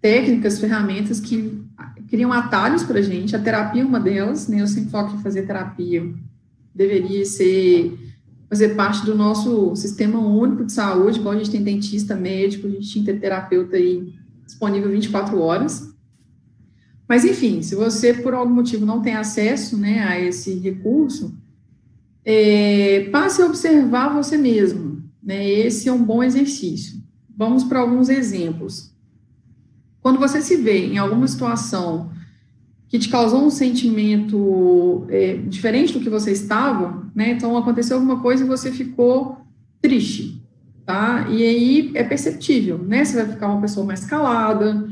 técnicas, 0.00 0.59
ferramentas 0.59 1.21
que 1.21 1.64
criam 2.09 2.33
atalhos 2.33 2.83
para 2.83 2.99
a 2.99 3.02
gente, 3.02 3.35
a 3.35 3.38
terapia 3.38 3.83
é 3.83 3.85
uma 3.85 4.00
delas, 4.00 4.49
né? 4.49 4.61
Eu 4.61 4.66
sempre 4.66 4.90
falo 4.90 5.18
fazer 5.18 5.42
terapia 5.42 6.14
deveria 6.76 7.25
ser 7.25 7.99
fazer 8.49 8.76
parte 8.76 9.04
do 9.04 9.14
nosso 9.14 9.75
sistema 9.75 10.21
único 10.21 10.64
de 10.64 10.73
saúde, 10.73 11.18
igual 11.18 11.35
a 11.35 11.38
gente 11.38 11.50
tem 11.50 11.64
dentista, 11.64 12.14
médico, 12.14 12.68
a 12.68 12.71
gente 12.71 13.02
ter 13.02 13.18
terapeuta 13.18 13.76
aí 13.76 14.14
disponível 14.45 14.90
24 14.90 15.40
horas. 15.40 15.92
Mas, 17.09 17.25
enfim, 17.25 17.62
se 17.62 17.75
você, 17.75 18.14
por 18.14 18.35
algum 18.35 18.54
motivo, 18.54 18.87
não 18.87 19.02
tem 19.02 19.16
acesso 19.16 19.76
né, 19.76 20.04
a 20.04 20.21
esse 20.21 20.54
recurso, 20.59 21.35
é, 22.25 23.09
passe 23.11 23.42
a 23.42 23.47
observar 23.47 24.14
você 24.14 24.37
mesmo. 24.37 24.95
Né? 25.26 25.45
Esse 25.45 25.88
é 25.88 25.92
um 25.92 26.04
bom 26.04 26.23
exercício. 26.23 27.02
Vamos 27.37 27.64
para 27.64 27.80
alguns 27.80 28.09
exemplos. 28.09 28.95
Quando 30.00 30.21
você 30.21 30.40
se 30.40 30.56
vê 30.56 30.87
em 30.87 30.99
alguma 30.99 31.26
situação 31.26 32.12
que 32.88 32.97
te 32.97 33.09
causou 33.09 33.45
um 33.45 33.50
sentimento 33.50 35.04
é, 35.11 35.37
diferente 35.37 35.92
do 35.92 35.99
que 35.99 36.09
você 36.09 36.30
estava, 36.30 37.04
né? 37.12 37.33
Então 37.33 37.56
aconteceu 37.56 37.97
alguma 37.97 38.21
coisa 38.21 38.45
e 38.45 38.47
você 38.47 38.71
ficou 38.71 39.38
triste, 39.83 40.40
tá? 40.87 41.26
E 41.28 41.42
aí 41.42 41.90
é 41.95 42.04
perceptível, 42.04 42.78
né? 42.78 43.04
Você 43.04 43.16
vai 43.16 43.33
ficar 43.33 43.49
uma 43.49 43.61
pessoa 43.61 43.85
mais 43.85 44.04
calada, 44.04 44.88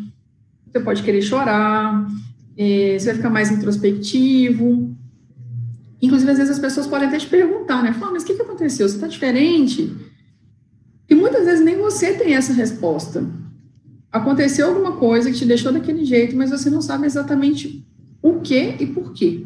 você 0.66 0.80
pode 0.80 1.04
querer 1.04 1.22
chorar, 1.22 2.08
é, 2.56 2.98
você 2.98 3.06
vai 3.06 3.14
ficar 3.14 3.30
mais 3.30 3.52
introspectivo. 3.52 4.92
Inclusive, 6.02 6.32
às 6.32 6.38
vezes 6.38 6.54
as 6.54 6.58
pessoas 6.58 6.88
podem 6.88 7.06
até 7.06 7.18
te 7.18 7.28
perguntar, 7.28 7.84
né? 7.84 7.92
Fala, 7.92 8.10
mas 8.12 8.24
o 8.24 8.26
que, 8.26 8.34
que 8.34 8.42
aconteceu? 8.42 8.88
Você 8.88 8.96
está 8.96 9.06
diferente? 9.06 9.94
E 11.08 11.14
muitas 11.14 11.44
vezes 11.44 11.64
nem 11.64 11.76
você 11.76 12.14
tem 12.14 12.34
essa 12.34 12.52
resposta 12.52 13.24
aconteceu 14.14 14.68
alguma 14.68 14.92
coisa 14.92 15.28
que 15.28 15.36
te 15.36 15.44
deixou 15.44 15.72
daquele 15.72 16.04
jeito, 16.04 16.36
mas 16.36 16.50
você 16.50 16.70
não 16.70 16.80
sabe 16.80 17.04
exatamente 17.04 17.84
o 18.22 18.34
que 18.40 18.76
e 18.78 18.86
por 18.86 19.12
quê. 19.12 19.44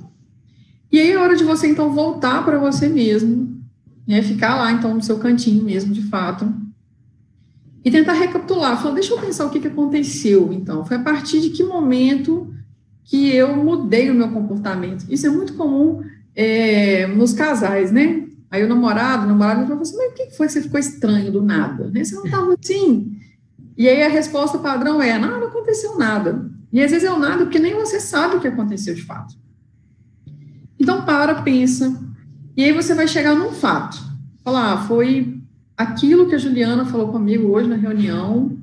E 0.92 1.00
aí 1.00 1.10
é 1.10 1.16
hora 1.18 1.34
de 1.34 1.42
você, 1.42 1.66
então, 1.66 1.90
voltar 1.94 2.44
para 2.44 2.58
você 2.58 2.86
mesmo, 2.86 3.62
né, 4.06 4.20
ficar 4.20 4.56
lá, 4.56 4.70
então, 4.70 4.92
no 4.92 5.02
seu 5.02 5.18
cantinho 5.18 5.64
mesmo, 5.64 5.94
de 5.94 6.02
fato, 6.02 6.52
e 7.82 7.90
tentar 7.90 8.12
recapitular. 8.12 8.80
Falar, 8.80 8.94
deixa 8.94 9.14
eu 9.14 9.18
pensar 9.18 9.46
o 9.46 9.50
que, 9.50 9.58
que 9.58 9.68
aconteceu, 9.68 10.52
então. 10.52 10.84
Foi 10.84 10.98
a 10.98 11.02
partir 11.02 11.40
de 11.40 11.48
que 11.48 11.64
momento 11.64 12.52
que 13.04 13.34
eu 13.34 13.56
mudei 13.56 14.10
o 14.10 14.14
meu 14.14 14.30
comportamento. 14.32 15.06
Isso 15.08 15.26
é 15.26 15.30
muito 15.30 15.54
comum 15.54 16.02
é, 16.36 17.06
nos 17.06 17.32
casais, 17.32 17.90
né? 17.90 18.27
Aí 18.50 18.64
o 18.64 18.69
namorado, 18.69 19.25
o 19.25 19.28
namorado 19.28 19.67
fala 19.67 19.83
assim, 19.83 19.97
mas 19.97 20.12
o 20.12 20.14
que 20.14 20.31
foi 20.31 20.47
que 20.47 20.52
você 20.52 20.62
ficou 20.62 20.81
estranho 20.81 21.31
do 21.31 21.43
nada? 21.43 21.90
Né? 21.90 22.02
Você 22.02 22.14
não 22.14 22.25
estava 22.25 22.55
assim. 22.59 23.19
E 23.76 23.88
aí 23.88 24.02
a 24.02 24.09
resposta 24.09 24.59
padrão 24.59 25.00
é: 25.02 25.19
não, 25.19 25.38
não 25.40 25.49
aconteceu 25.49 25.99
nada. 25.99 26.50
E 26.73 26.83
às 26.83 26.90
vezes 26.90 27.07
é 27.07 27.12
o 27.12 27.19
nada 27.19 27.45
porque 27.45 27.59
nem 27.59 27.75
você 27.75 28.00
sabe 28.00 28.37
o 28.37 28.40
que 28.40 28.49
aconteceu 28.49 28.95
de 28.95 29.02
fato. 29.02 29.35
Então 30.78 31.05
para, 31.05 31.43
pensa, 31.43 31.99
e 32.57 32.64
aí 32.64 32.73
você 32.73 32.95
vai 32.95 33.07
chegar 33.07 33.35
num 33.35 33.52
fato. 33.52 34.02
Falar, 34.43 34.73
ah, 34.73 34.78
foi 34.78 35.40
aquilo 35.76 36.28
que 36.28 36.35
a 36.35 36.38
Juliana 36.38 36.85
falou 36.85 37.09
comigo 37.09 37.49
hoje 37.49 37.69
na 37.69 37.76
reunião 37.76 38.59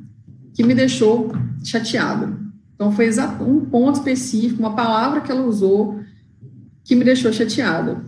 que 0.53 0.63
me 0.63 0.73
deixou 0.73 1.31
chateada. 1.63 2.37
Então 2.75 2.91
foi 2.91 3.09
um 3.39 3.61
ponto 3.61 3.95
específico, 3.95 4.59
uma 4.59 4.75
palavra 4.75 5.21
que 5.21 5.31
ela 5.31 5.45
usou 5.45 5.99
que 6.83 6.95
me 6.95 7.03
deixou 7.03 7.31
chateada. 7.31 8.03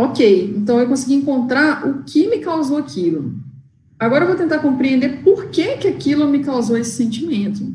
Ok, 0.00 0.54
então 0.56 0.80
eu 0.80 0.86
consegui 0.86 1.12
encontrar 1.12 1.86
o 1.86 2.02
que 2.04 2.26
me 2.26 2.38
causou 2.38 2.78
aquilo. 2.78 3.34
Agora 3.98 4.24
eu 4.24 4.28
vou 4.28 4.36
tentar 4.36 4.60
compreender 4.60 5.22
por 5.22 5.50
que, 5.50 5.76
que 5.76 5.88
aquilo 5.88 6.26
me 6.26 6.42
causou 6.42 6.78
esse 6.78 6.92
sentimento. 6.92 7.70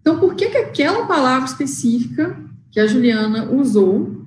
Então, 0.00 0.20
por 0.20 0.36
que, 0.36 0.48
que 0.48 0.58
aquela 0.58 1.06
palavra 1.06 1.44
específica 1.44 2.38
que 2.70 2.78
a 2.78 2.86
Juliana 2.86 3.50
usou 3.50 4.24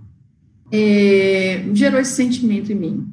é, 0.69 1.63
gerou 1.74 2.01
esse 2.01 2.12
sentimento 2.12 2.74
em 2.74 2.75
mim? 2.75 3.08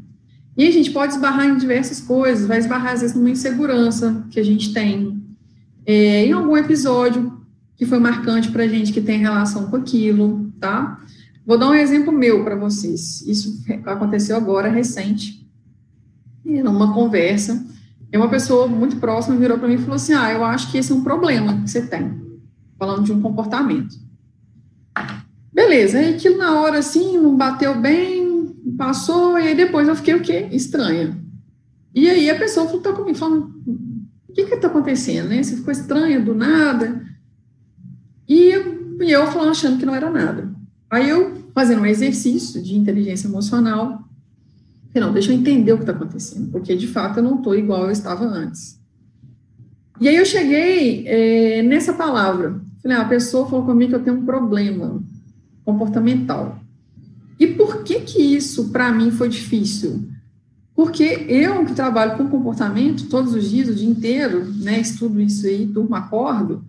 E 0.57 0.67
a 0.67 0.73
gente 0.73 0.91
pode 0.91 1.13
esbarrar 1.15 1.47
em 1.47 1.57
diversas 1.57 2.01
coisas, 2.01 2.49
vai 2.49 2.59
esbarrar 2.59 2.95
às 2.95 3.03
vezes 3.03 3.15
numa 3.15 3.31
insegurança 3.31 4.27
que 4.33 4.41
a 4.41 4.45
gente 4.45 4.73
tem, 4.73 5.23
é, 5.87 6.27
em 6.27 6.33
algum 6.33 6.57
episódio 6.57 7.41
que 7.77 7.87
foi 7.87 8.01
marcante 8.01 8.51
para 8.51 8.65
a 8.65 8.69
gente 8.69 8.93
que 8.93 9.01
tem 9.01 9.21
relação 9.21 9.71
com 9.71 9.77
aquilo, 9.77 10.51
tá? 10.59 11.01
Vou 11.47 11.57
dar 11.57 11.71
um 11.71 11.75
exemplo 11.75 12.13
meu 12.13 12.43
para 12.43 12.57
vocês. 12.57 13.23
Isso 13.23 13.63
aconteceu 13.85 14.37
agora, 14.37 14.69
recente, 14.69 15.49
numa 16.45 16.93
conversa 16.93 17.65
e 18.13 18.17
uma 18.17 18.29
pessoa 18.29 18.67
muito 18.67 18.97
próxima 18.97 19.37
virou 19.37 19.59
para 19.59 19.69
mim 19.69 19.75
e 19.75 19.79
falou 19.79 19.95
assim: 19.95 20.13
Ah, 20.13 20.33
eu 20.33 20.45
acho 20.45 20.71
que 20.71 20.79
esse 20.79 20.91
é 20.91 20.95
um 20.95 21.05
problema 21.05 21.61
que 21.61 21.71
você 21.71 21.87
tem, 21.87 22.21
falando 22.79 23.05
de 23.05 23.13
um 23.13 23.21
comportamento. 23.21 23.97
Beleza, 25.53 25.99
aí 25.99 26.15
aquilo 26.15 26.37
na 26.37 26.61
hora 26.61 26.79
assim, 26.79 27.17
não 27.17 27.37
bateu 27.37 27.81
bem, 27.81 28.55
passou, 28.77 29.39
e 29.39 29.49
aí 29.49 29.55
depois 29.55 29.89
eu 29.89 29.97
fiquei 29.97 30.15
o 30.15 30.23
quê? 30.23 30.49
Estranha. 30.53 31.17
E 31.95 32.11
aí 32.11 32.29
a 32.29 32.39
pessoa 32.39 32.67
falou, 32.67 32.83
tá 32.83 32.93
comigo, 32.93 33.17
falando: 33.17 33.55
O 34.29 34.33
que 34.33 34.45
que 34.45 34.55
está 34.55 34.69
acontecendo, 34.69 35.29
né? 35.29 35.43
Você 35.43 35.57
ficou 35.57 35.73
estranha 35.73 36.21
do 36.21 36.35
nada. 36.35 37.05
E 38.29 38.49
eu, 38.49 38.99
e 39.01 39.11
eu 39.11 39.27
falando, 39.29 39.51
achando 39.51 39.79
que 39.79 39.87
não 39.87 39.95
era 39.95 40.11
nada. 40.11 40.56
Aí 40.97 41.11
eu, 41.11 41.45
fazendo 41.55 41.83
um 41.83 41.87
exercício 41.87 42.63
de 42.63 42.75
inteligência 42.75 43.29
emocional, 43.29 44.03
não, 44.95 45.13
deixa 45.13 45.31
eu 45.31 45.37
entender 45.37 45.75
o 45.75 45.77
que 45.77 45.83
está 45.83 45.93
acontecendo, 45.93 46.51
porque 46.51 46.75
de 46.75 46.87
fato 46.87 47.19
eu 47.19 47.23
não 47.23 47.37
estou 47.37 47.55
igual 47.55 47.85
eu 47.85 47.91
estava 47.91 48.25
antes. 48.25 48.81
E 50.01 50.09
aí 50.09 50.17
eu 50.17 50.25
cheguei 50.25 51.07
é, 51.07 51.63
nessa 51.63 51.93
palavra. 51.93 52.59
Falei, 52.83 52.97
ah, 52.97 53.03
a 53.03 53.09
pessoa 53.09 53.47
falou 53.47 53.67
comigo 53.67 53.91
que 53.91 53.97
eu 53.97 54.05
tenho 54.05 54.17
um 54.17 54.25
problema 54.25 55.03
comportamental. 55.67 56.59
E 57.39 57.47
por 57.47 57.83
que 57.83 58.01
que 58.01 58.23
isso 58.23 58.71
para 58.71 58.91
mim 58.91 59.11
foi 59.11 59.29
difícil? 59.29 60.09
Porque 60.75 61.27
eu 61.29 61.63
que 61.67 61.75
trabalho 61.75 62.17
com 62.17 62.31
comportamento 62.31 63.07
todos 63.11 63.35
os 63.35 63.51
dias, 63.51 63.69
o 63.69 63.75
dia 63.75 63.89
inteiro, 63.89 64.47
né, 64.63 64.81
estudo 64.81 65.21
isso 65.21 65.47
aí, 65.47 65.67
durmo, 65.67 65.95
acordo, 65.95 66.65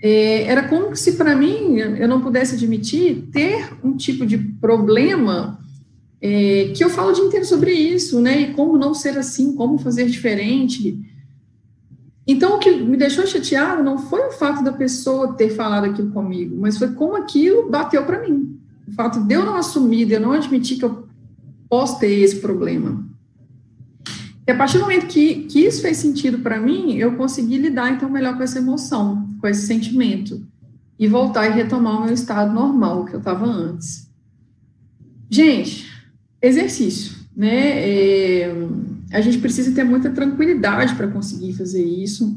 era 0.00 0.68
como 0.68 0.94
se 0.94 1.12
para 1.12 1.34
mim 1.34 1.76
eu 1.78 2.06
não 2.06 2.20
pudesse 2.20 2.54
admitir 2.54 3.28
ter 3.32 3.72
um 3.82 3.96
tipo 3.96 4.24
de 4.24 4.38
problema 4.38 5.58
é, 6.20 6.72
que 6.74 6.82
eu 6.82 6.90
falo 6.90 7.10
o 7.10 7.12
dia 7.12 7.24
inteiro 7.24 7.44
sobre 7.44 7.72
isso, 7.72 8.20
né? 8.20 8.40
E 8.40 8.54
como 8.54 8.76
não 8.76 8.94
ser 8.94 9.16
assim, 9.18 9.54
como 9.54 9.78
fazer 9.78 10.06
diferente. 10.06 10.98
Então, 12.26 12.56
o 12.56 12.58
que 12.58 12.70
me 12.70 12.96
deixou 12.96 13.26
chateado 13.26 13.82
não 13.82 13.98
foi 13.98 14.26
o 14.26 14.32
fato 14.32 14.62
da 14.62 14.72
pessoa 14.72 15.32
ter 15.32 15.50
falado 15.50 15.84
aquilo 15.84 16.10
comigo, 16.10 16.56
mas 16.60 16.76
foi 16.76 16.88
como 16.92 17.16
aquilo 17.16 17.70
bateu 17.70 18.04
para 18.04 18.20
mim. 18.20 18.58
O 18.86 18.92
fato 18.92 19.20
de 19.20 19.34
eu 19.34 19.44
não 19.44 19.54
assumir, 19.54 20.06
de 20.06 20.14
eu 20.14 20.20
não 20.20 20.32
admitir 20.32 20.78
que 20.78 20.84
eu 20.84 21.08
posso 21.68 21.98
ter 21.98 22.12
esse 22.20 22.36
problema. 22.36 23.06
E 24.46 24.50
a 24.50 24.56
partir 24.56 24.78
do 24.78 24.82
momento 24.82 25.06
que, 25.06 25.44
que 25.44 25.60
isso 25.60 25.82
fez 25.82 25.98
sentido 25.98 26.38
para 26.38 26.58
mim, 26.58 26.96
eu 26.96 27.16
consegui 27.16 27.58
lidar 27.58 27.92
então 27.92 28.08
melhor 28.08 28.36
com 28.36 28.42
essa 28.42 28.58
emoção, 28.58 29.27
com 29.40 29.46
esse 29.46 29.66
sentimento, 29.66 30.44
e 30.98 31.06
voltar 31.06 31.46
e 31.46 31.54
retomar 31.54 32.00
o 32.00 32.04
meu 32.04 32.14
estado 32.14 32.52
normal 32.52 33.04
que 33.04 33.14
eu 33.14 33.18
estava 33.18 33.46
antes. 33.46 34.10
Gente, 35.30 35.86
exercício, 36.42 37.16
né? 37.36 37.88
É, 37.88 38.52
a 39.12 39.20
gente 39.20 39.38
precisa 39.38 39.72
ter 39.72 39.84
muita 39.84 40.10
tranquilidade 40.10 40.94
para 40.94 41.08
conseguir 41.08 41.52
fazer 41.52 41.84
isso. 41.84 42.36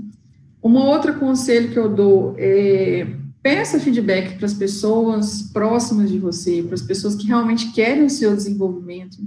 Um 0.64 0.76
outro 0.76 1.16
conselho 1.16 1.72
que 1.72 1.80
eu 1.80 1.90
dou 1.90 2.36
é 2.38 3.08
peça 3.42 3.80
feedback 3.80 4.38
para 4.38 4.46
as 4.46 4.54
pessoas 4.54 5.42
próximas 5.52 6.12
de 6.12 6.20
você, 6.20 6.62
para 6.62 6.76
as 6.76 6.82
pessoas 6.82 7.16
que 7.16 7.26
realmente 7.26 7.72
querem 7.72 8.06
o 8.06 8.10
seu 8.10 8.36
desenvolvimento, 8.36 9.18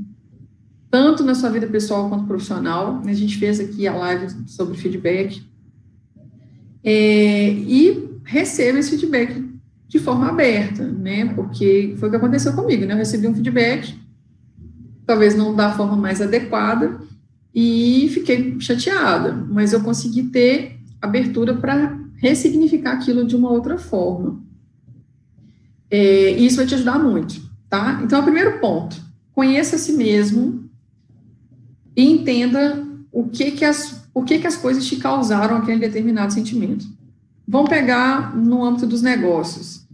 tanto 0.91 1.25
na 1.25 1.35
sua 1.35 1.51
vida 1.51 1.67
pessoal 1.67 2.09
quanto 2.09 2.27
profissional. 2.27 3.03
A 3.05 3.13
gente 3.13 3.37
fez 3.37 3.59
aqui 3.59 3.89
a 3.89 3.97
live 3.97 4.33
sobre 4.47 4.77
feedback. 4.77 5.43
É, 6.85 7.49
e 7.51 8.21
receba 8.25 8.79
esse 8.79 8.91
feedback 8.91 9.43
de 9.89 9.99
forma 9.99 10.29
aberta, 10.29 10.87
né? 10.87 11.27
Porque 11.35 11.95
foi 11.99 12.09
o 12.09 12.11
que 12.11 12.17
aconteceu 12.17 12.53
comigo, 12.53 12.85
né? 12.85 12.95
Eu 12.95 12.99
recebi 12.99 13.27
um 13.27 13.35
feedback 13.35 13.95
talvez 15.07 15.35
não 15.35 15.55
da 15.55 15.73
forma 15.73 15.97
mais 15.97 16.21
adequada, 16.21 17.01
e 17.55 18.09
fiquei 18.13 18.59
chateada, 18.61 19.33
mas 19.33 19.73
eu 19.73 19.81
consegui 19.81 20.25
ter 20.25 20.81
abertura 21.01 21.55
para 21.55 21.99
ressignificar 22.17 22.93
aquilo 22.93 23.27
de 23.27 23.37
uma 23.37 23.51
outra 23.51 23.79
forma. 23.79 24.43
É, 25.91 26.33
e 26.33 26.47
isso 26.47 26.57
vai 26.57 26.67
te 26.67 26.75
ajudar 26.75 26.99
muito, 26.99 27.41
tá? 27.69 28.01
Então, 28.03 28.21
o 28.21 28.25
primeiro 28.25 28.59
ponto, 28.59 29.01
conheça 29.33 29.77
a 29.77 29.79
si 29.79 29.93
mesmo 29.93 30.69
e 31.97 32.11
entenda 32.11 32.85
o 33.13 33.29
que 33.29 33.53
que 33.53 33.65
as, 33.65 34.04
o 34.15 34.23
que 34.23 34.39
que 34.39 34.47
as 34.47 34.57
coisas 34.57 34.87
te 34.87 34.97
causaram 34.97 35.57
aquele 35.57 35.81
determinado 35.81 36.33
sentimento. 36.33 36.87
Vamos 37.47 37.69
pegar 37.69 38.35
no 38.37 38.65
âmbito 38.65 38.87
dos 38.87 39.03
negócios. 39.03 39.85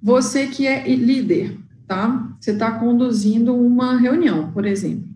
Você 0.00 0.46
que 0.46 0.66
é 0.66 0.86
líder, 0.94 1.58
tá? 1.86 2.30
Você 2.38 2.52
está 2.52 2.70
conduzindo 2.72 3.54
uma 3.54 3.96
reunião, 3.96 4.52
por 4.52 4.64
exemplo, 4.64 5.08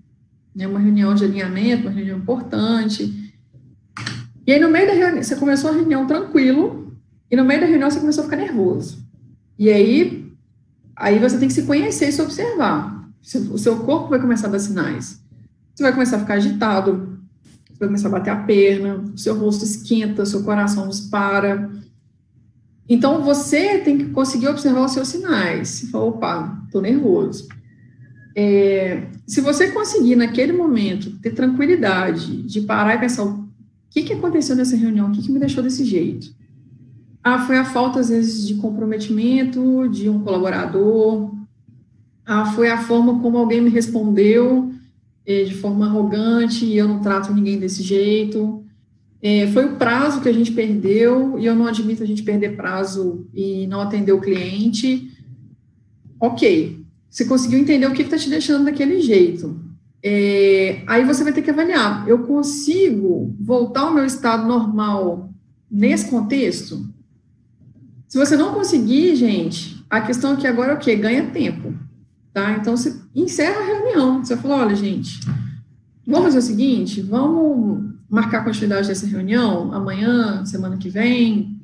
né? 0.55 0.67
uma 0.67 0.81
reunião 0.81 1.15
de 1.15 1.25
alinhamento, 1.25 1.83
uma 1.83 1.93
reunião 1.93 2.19
importante. 2.19 3.33
E 4.47 4.53
aí, 4.53 4.61
no 4.61 4.69
meio 4.69 4.89
da 4.89 4.95
reunião, 4.95 5.23
você 5.23 5.37
começou 5.37 5.71
a 5.71 5.75
reunião 5.75 6.07
tranquilo, 6.07 6.97
e 7.31 7.37
no 7.37 7.45
meio 7.45 7.61
da 7.61 7.67
reunião 7.67 7.91
você 7.91 8.01
começou 8.01 8.23
a 8.23 8.25
ficar 8.25 8.39
nervoso. 8.39 9.07
E 9.59 9.71
aí, 9.71 10.33
aí 10.97 11.19
você 11.19 11.39
tem 11.39 11.49
que 11.49 11.55
se 11.55 11.63
conhecer 11.63 12.09
e 12.09 12.13
se 12.13 12.23
observar. 12.23 13.09
O 13.51 13.59
seu 13.59 13.81
corpo 13.81 14.09
vai 14.09 14.21
começar 14.21 14.49
a 14.49 14.51
dar 14.51 14.59
sinais. 14.59 15.23
Você 15.75 15.83
vai 15.83 15.93
começar 15.93 16.17
a 16.17 16.21
ficar 16.21 16.35
agitado, 16.35 17.08
você 17.79 17.87
vai 17.87 17.89
começar 17.89 18.09
a 18.09 18.13
bater 18.13 18.31
a 18.31 18.37
perna, 18.37 19.05
o 19.15 19.17
seu 19.17 19.39
rosto 19.39 19.65
esquenta, 19.65 20.27
seu 20.27 20.43
coração 20.43 20.89
dispara. 20.89 21.71
Então, 22.89 23.23
você 23.23 23.79
tem 23.79 23.99
que 23.99 24.07
conseguir 24.07 24.49
observar 24.49 24.85
os 24.85 24.93
seus 24.93 25.09
sinais. 25.09 25.69
Se 25.69 25.87
for, 25.89 26.09
opa, 26.09 26.61
tô 26.73 26.81
nervoso. 26.81 27.47
É, 28.35 29.07
se 29.27 29.41
você 29.41 29.71
conseguir, 29.71 30.17
naquele 30.17 30.53
momento, 30.53 31.19
ter 31.21 31.31
tranquilidade 31.31 32.43
de 32.43 32.63
parar 32.63 32.97
e 32.97 33.01
pensar 33.01 33.25
o 33.25 33.49
que, 33.91 34.03
que 34.03 34.13
aconteceu 34.13 34.57
nessa 34.57 34.77
reunião, 34.77 35.09
o 35.09 35.13
que, 35.13 35.23
que 35.23 35.31
me 35.31 35.39
deixou 35.39 35.63
desse 35.63 35.85
jeito? 35.85 36.35
Ah, 37.23 37.47
foi 37.47 37.59
a 37.59 37.65
falta, 37.65 38.01
às 38.01 38.09
vezes, 38.09 38.47
de 38.47 38.55
comprometimento 38.57 39.89
de 39.89 40.09
um 40.09 40.21
colaborador. 40.21 41.33
Ah, 42.27 42.47
foi 42.47 42.71
a 42.71 42.79
forma 42.79 43.21
como 43.21 43.39
alguém 43.39 43.61
me 43.61 43.71
respondeu 43.71 44.73
de 45.45 45.55
forma 45.57 45.87
arrogante 45.87 46.65
e 46.65 46.77
eu 46.77 46.89
não 46.89 47.01
trato 47.01 47.35
ninguém 47.35 47.59
desse 47.59 47.83
jeito. 47.83 48.65
É, 49.21 49.47
foi 49.49 49.67
o 49.67 49.77
prazo 49.77 50.21
que 50.21 50.29
a 50.29 50.33
gente 50.33 50.53
perdeu, 50.53 51.39
e 51.39 51.45
eu 51.45 51.55
não 51.55 51.67
admito 51.67 52.03
a 52.03 52.07
gente 52.07 52.23
perder 52.23 52.57
prazo 52.57 53.27
e 53.35 53.67
não 53.67 53.81
atender 53.81 54.13
o 54.13 54.21
cliente. 54.21 55.13
Ok, 56.21 56.85
você 57.11 57.25
conseguiu 57.25 57.59
entender 57.59 57.87
o 57.87 57.93
que 57.93 58.03
está 58.03 58.17
te 58.17 58.31
deixando 58.31 58.65
daquele 58.65 59.01
jeito. 59.01 59.61
É, 60.03 60.83
aí 60.87 61.05
você 61.05 61.25
vai 61.25 61.33
ter 61.33 61.43
que 61.43 61.51
avaliar: 61.51 62.09
eu 62.09 62.21
consigo 62.21 63.35
voltar 63.41 63.83
ao 63.83 63.95
meu 63.95 64.05
estado 64.05 64.47
normal 64.47 65.31
nesse 65.71 66.09
contexto? 66.09 66.89
Se 68.07 68.17
você 68.17 68.37
não 68.37 68.55
conseguir, 68.55 69.17
gente, 69.17 69.85
a 69.91 70.01
questão 70.01 70.33
aqui 70.33 70.47
agora 70.47 70.73
é 70.73 70.75
o 70.77 70.79
quê? 70.79 70.95
Ganha 70.95 71.31
tempo. 71.31 71.75
Tá? 72.39 72.53
Então, 72.53 72.77
você 72.77 72.95
encerra 73.17 73.61
a 73.61 73.65
reunião. 73.65 74.25
Você 74.25 74.37
fala: 74.37 74.59
olha, 74.59 74.77
gente, 74.77 75.19
vamos 76.07 76.27
fazer 76.27 76.39
o 76.39 76.43
seguinte: 76.43 77.03
vamos 77.03 77.91
marcar 78.09 78.43
a 78.43 78.45
continuidade 78.45 78.87
dessa 78.87 79.07
reunião 79.07 79.73
amanhã, 79.75 80.45
semana 80.45 80.77
que 80.77 80.89
vem. 80.89 81.59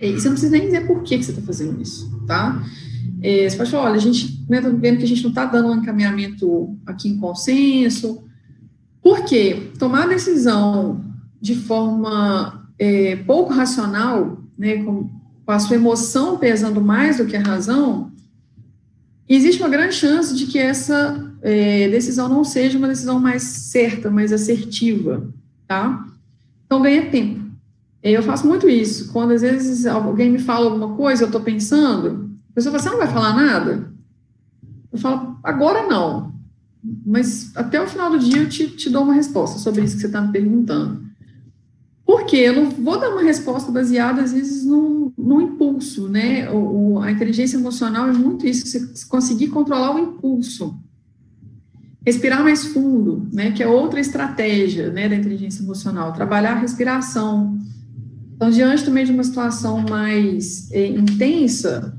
E 0.00 0.12
você 0.12 0.28
não 0.28 0.34
precisa 0.34 0.52
nem 0.52 0.66
dizer 0.66 0.86
por 0.86 1.02
que, 1.02 1.18
que 1.18 1.24
você 1.24 1.32
está 1.32 1.42
fazendo 1.42 1.82
isso, 1.82 2.08
tá? 2.28 2.62
É, 3.20 3.48
você 3.48 3.56
pode 3.56 3.70
falar, 3.72 3.86
olha, 3.86 3.96
a 3.96 4.00
gente 4.00 4.46
né, 4.48 4.60
tá 4.60 4.68
vendo 4.68 4.98
que 4.98 5.04
a 5.04 5.08
gente 5.08 5.24
não 5.24 5.30
está 5.30 5.44
dando 5.44 5.70
um 5.70 5.74
encaminhamento 5.74 6.78
aqui 6.86 7.08
em 7.08 7.18
consenso. 7.18 8.22
Por 9.02 9.24
quê? 9.24 9.72
Tomar 9.76 10.06
decisão 10.06 11.04
de 11.40 11.56
forma 11.56 12.70
é, 12.78 13.16
pouco 13.16 13.52
racional, 13.52 14.40
né, 14.56 14.84
com, 14.84 15.10
com 15.44 15.52
a 15.52 15.58
sua 15.58 15.74
emoção 15.74 16.38
pesando 16.38 16.80
mais 16.80 17.16
do 17.16 17.26
que 17.26 17.36
a 17.36 17.42
razão, 17.42 18.12
existe 19.34 19.60
uma 19.60 19.68
grande 19.68 19.94
chance 19.94 20.34
de 20.34 20.46
que 20.46 20.58
essa 20.58 21.32
é, 21.42 21.88
decisão 21.88 22.28
não 22.28 22.44
seja 22.44 22.78
uma 22.78 22.88
decisão 22.88 23.20
mais 23.20 23.42
certa, 23.42 24.10
mais 24.10 24.32
assertiva 24.32 25.28
tá? 25.68 26.06
Então 26.64 26.82
ganha 26.82 27.10
tempo. 27.10 27.46
Eu 28.02 28.22
faço 28.22 28.46
muito 28.46 28.68
isso. 28.68 29.12
Quando 29.12 29.32
às 29.32 29.42
vezes 29.42 29.86
alguém 29.86 30.30
me 30.30 30.38
fala 30.38 30.66
alguma 30.66 30.96
coisa, 30.96 31.22
eu 31.22 31.26
estou 31.26 31.42
pensando, 31.42 32.30
a 32.50 32.54
pessoa 32.54 32.72
fala, 32.72 32.82
você 32.82 32.90
não 32.90 32.98
vai 32.98 33.12
falar 33.12 33.36
nada? 33.36 33.92
Eu 34.90 34.98
falo, 34.98 35.38
agora 35.44 35.86
não. 35.86 36.32
Mas 37.04 37.54
até 37.54 37.80
o 37.80 37.86
final 37.86 38.10
do 38.10 38.18
dia 38.18 38.42
eu 38.42 38.48
te, 38.48 38.68
te 38.68 38.88
dou 38.88 39.02
uma 39.02 39.12
resposta 39.12 39.58
sobre 39.58 39.84
isso 39.84 39.96
que 39.96 40.00
você 40.00 40.06
está 40.06 40.22
me 40.22 40.32
perguntando. 40.32 41.06
Por 42.08 42.24
quê? 42.24 42.36
Eu 42.38 42.54
não 42.54 42.70
vou 42.70 42.98
dar 42.98 43.10
uma 43.10 43.22
resposta 43.22 43.70
baseada, 43.70 44.22
às 44.22 44.32
vezes, 44.32 44.64
no, 44.64 45.12
no 45.14 45.42
impulso, 45.42 46.08
né? 46.08 46.50
O, 46.50 46.94
o, 46.94 47.00
a 47.00 47.12
inteligência 47.12 47.58
emocional 47.58 48.08
é 48.08 48.12
muito 48.14 48.46
isso, 48.46 48.66
você 48.66 49.06
conseguir 49.08 49.48
controlar 49.48 49.94
o 49.94 49.98
impulso. 49.98 50.80
Respirar 52.06 52.42
mais 52.42 52.64
fundo, 52.64 53.28
né, 53.30 53.50
que 53.50 53.62
é 53.62 53.68
outra 53.68 54.00
estratégia, 54.00 54.90
né, 54.90 55.06
da 55.06 55.16
inteligência 55.16 55.62
emocional, 55.62 56.14
trabalhar 56.14 56.52
a 56.52 56.60
respiração. 56.60 57.58
Então, 58.34 58.48
diante 58.48 58.86
também 58.86 59.04
de 59.04 59.12
uma 59.12 59.22
situação 59.22 59.84
mais 59.86 60.72
é, 60.72 60.86
intensa, 60.86 61.94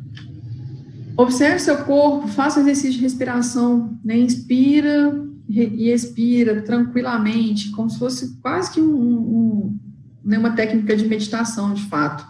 observe 1.16 1.60
seu 1.60 1.78
corpo, 1.84 2.28
faça 2.30 2.62
exercício 2.62 2.94
de 2.94 3.02
respiração, 3.02 3.96
né, 4.04 4.18
inspira 4.18 5.24
e 5.48 5.92
expira 5.92 6.64
tranquilamente, 6.64 7.70
como 7.70 7.92
se 7.92 8.00
fosse 8.00 8.40
quase 8.42 8.72
que 8.72 8.82
um, 8.82 8.96
um, 8.96 9.80
né, 10.30 10.38
uma 10.38 10.52
técnica 10.52 10.96
de 10.96 11.08
meditação, 11.08 11.74
de 11.74 11.82
fato. 11.86 12.24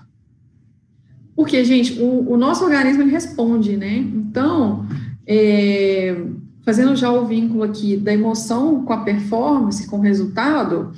Porque, 1.36 1.64
gente, 1.66 2.00
o, 2.00 2.32
o 2.32 2.38
nosso 2.38 2.64
organismo 2.64 3.04
ele 3.04 3.12
responde, 3.12 3.76
né? 3.76 3.98
Então, 3.98 4.88
é, 5.28 6.16
fazendo 6.64 6.96
já 6.96 7.12
o 7.12 7.26
vínculo 7.26 7.62
aqui 7.62 7.98
da 7.98 8.14
emoção 8.14 8.86
com 8.86 8.94
a 8.94 9.04
performance, 9.04 9.86
com 9.86 9.98
o 9.98 10.02
resultado, 10.02 10.94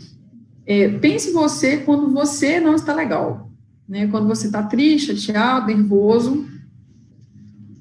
é, 0.64 0.90
pense 0.90 1.32
você 1.32 1.78
quando 1.78 2.12
você 2.12 2.60
não 2.60 2.76
está 2.76 2.94
legal, 2.94 3.50
né? 3.90 4.06
Quando 4.06 4.28
você 4.28 4.46
está 4.46 4.62
triste, 4.62 5.18
chateado, 5.18 5.68
nervoso, 5.68 6.46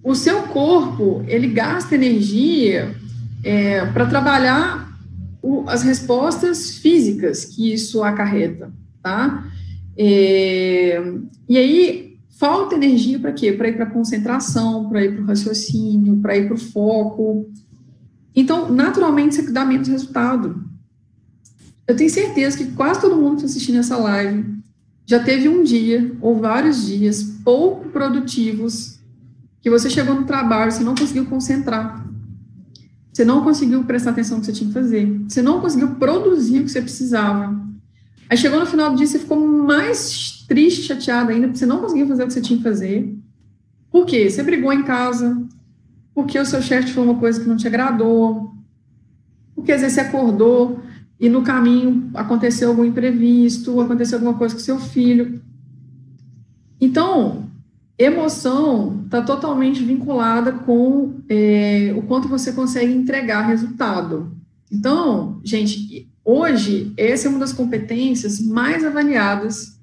o 0.02 0.14
seu 0.14 0.44
corpo 0.44 1.22
ele 1.26 1.48
gasta 1.48 1.94
energia 1.94 2.96
é, 3.44 3.84
para 3.84 4.06
trabalhar 4.06 4.98
o, 5.42 5.64
as 5.68 5.82
respostas 5.82 6.78
físicas 6.78 7.44
que 7.44 7.70
isso 7.70 8.02
acarreta, 8.02 8.72
tá? 9.02 9.46
É, 9.96 11.02
e 11.48 11.58
aí 11.58 12.18
falta 12.38 12.74
energia 12.74 13.18
para 13.18 13.32
quê? 13.32 13.52
Para 13.52 13.68
ir 13.68 13.76
para 13.76 13.86
concentração, 13.86 14.88
para 14.88 15.04
ir 15.04 15.14
para 15.14 15.22
o 15.22 15.26
raciocínio, 15.26 16.16
para 16.20 16.36
ir 16.36 16.46
para 16.46 16.54
o 16.54 16.58
foco. 16.58 17.50
Então, 18.34 18.72
naturalmente, 18.72 19.34
você 19.34 19.52
dá 19.52 19.64
menos 19.64 19.88
resultado. 19.88 20.64
Eu 21.86 21.96
tenho 21.96 22.08
certeza 22.08 22.56
que 22.56 22.72
quase 22.72 23.00
todo 23.00 23.16
mundo 23.16 23.30
que 23.30 23.44
está 23.44 23.46
assistindo 23.46 23.78
essa 23.78 23.96
live 23.96 24.60
já 25.04 25.18
teve 25.18 25.48
um 25.48 25.64
dia 25.64 26.16
ou 26.20 26.38
vários 26.38 26.86
dias 26.86 27.22
pouco 27.44 27.88
produtivos 27.88 29.00
que 29.60 29.68
você 29.68 29.90
chegou 29.90 30.14
no 30.14 30.24
trabalho, 30.24 30.70
você 30.70 30.84
não 30.84 30.94
conseguiu 30.94 31.26
concentrar, 31.26 32.08
você 33.12 33.24
não 33.24 33.42
conseguiu 33.42 33.84
prestar 33.84 34.10
atenção 34.10 34.38
no 34.38 34.40
que 34.40 34.46
você 34.46 34.52
tinha 34.52 34.68
que 34.68 34.74
fazer, 34.74 35.20
você 35.28 35.42
não 35.42 35.60
conseguiu 35.60 35.96
produzir 35.96 36.60
o 36.60 36.64
que 36.64 36.70
você 36.70 36.80
precisava. 36.80 37.59
Aí 38.30 38.36
chegou 38.36 38.60
no 38.60 38.66
final 38.66 38.90
do 38.90 38.96
dia, 38.96 39.08
você 39.08 39.18
ficou 39.18 39.44
mais 39.44 40.44
triste, 40.46 40.82
chateado 40.82 41.30
ainda, 41.30 41.48
porque 41.48 41.58
você 41.58 41.66
não 41.66 41.80
conseguiu 41.80 42.06
fazer 42.06 42.22
o 42.22 42.26
que 42.28 42.32
você 42.32 42.40
tinha 42.40 42.58
que 42.58 42.62
fazer. 42.62 43.18
Por 43.90 44.06
quê? 44.06 44.30
Você 44.30 44.40
brigou 44.44 44.72
em 44.72 44.84
casa, 44.84 45.42
porque 46.14 46.38
o 46.38 46.46
seu 46.46 46.62
chefe 46.62 46.92
falou 46.92 47.10
uma 47.10 47.18
coisa 47.18 47.40
que 47.40 47.48
não 47.48 47.56
te 47.56 47.66
agradou, 47.66 48.54
porque 49.52 49.72
às 49.72 49.80
vezes 49.80 49.96
você 49.96 50.02
acordou 50.02 50.80
e 51.18 51.28
no 51.28 51.42
caminho 51.42 52.08
aconteceu 52.14 52.68
algum 52.68 52.84
imprevisto, 52.84 53.80
aconteceu 53.80 54.18
alguma 54.18 54.38
coisa 54.38 54.54
com 54.54 54.60
seu 54.60 54.78
filho. 54.78 55.42
Então, 56.80 57.50
emoção 57.98 59.02
está 59.06 59.22
totalmente 59.22 59.82
vinculada 59.82 60.52
com 60.52 61.16
é, 61.28 61.92
o 61.96 62.02
quanto 62.02 62.28
você 62.28 62.52
consegue 62.52 62.92
entregar 62.92 63.42
resultado. 63.42 64.36
Então, 64.70 65.40
gente, 65.42 66.08
hoje, 66.30 66.92
essa 66.96 67.26
é 67.26 67.30
uma 67.30 67.40
das 67.40 67.52
competências 67.52 68.40
mais 68.40 68.84
avaliadas 68.84 69.78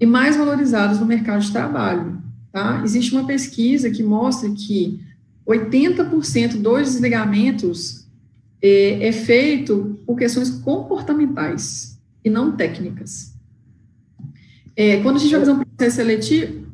e 0.00 0.06
mais 0.06 0.36
valorizadas 0.36 0.98
no 0.98 1.06
mercado 1.06 1.42
de 1.42 1.52
trabalho. 1.52 2.18
Tá? 2.52 2.82
Existe 2.84 3.12
uma 3.12 3.26
pesquisa 3.26 3.90
que 3.90 4.02
mostra 4.02 4.48
que 4.50 5.00
80% 5.46 6.62
dos 6.62 6.92
desligamentos 6.92 8.06
é, 8.62 9.08
é, 9.08 9.12
feito 9.12 10.00
por 10.06 10.16
questões 10.16 10.48
comportamentais 10.48 12.00
e 12.24 12.30
não 12.30 12.52
técnicas. 12.52 13.34
É, 14.74 15.00
quando 15.02 15.16
a 15.16 15.18
gente 15.18 15.32
vai 15.32 15.40
fazer 15.40 15.52
um 15.52 15.64
processo 15.64 15.96
seletivo, 15.96 16.66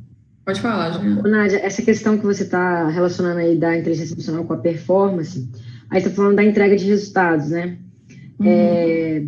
pode 0.45 0.61
falar, 0.61 0.93
Juliana. 0.93 1.23
Nádia, 1.23 1.59
essa 1.59 1.83
questão 1.83 2.17
que 2.17 2.25
você 2.25 2.45
está 2.45 2.89
relacionando 2.89 3.41
aí 3.41 3.59
da 3.59 3.77
inteligência 3.77 4.15
emocional 4.15 4.45
com 4.45 4.53
a 4.53 4.59
performance, 4.59 5.49
aí 5.91 5.99
está 5.99 6.11
falando 6.11 6.37
da 6.37 6.45
entrega 6.45 6.77
de 6.77 6.87
resultados, 6.87 7.51
né? 7.51 7.77
Uhum. 8.41 8.47
É, 8.47 9.25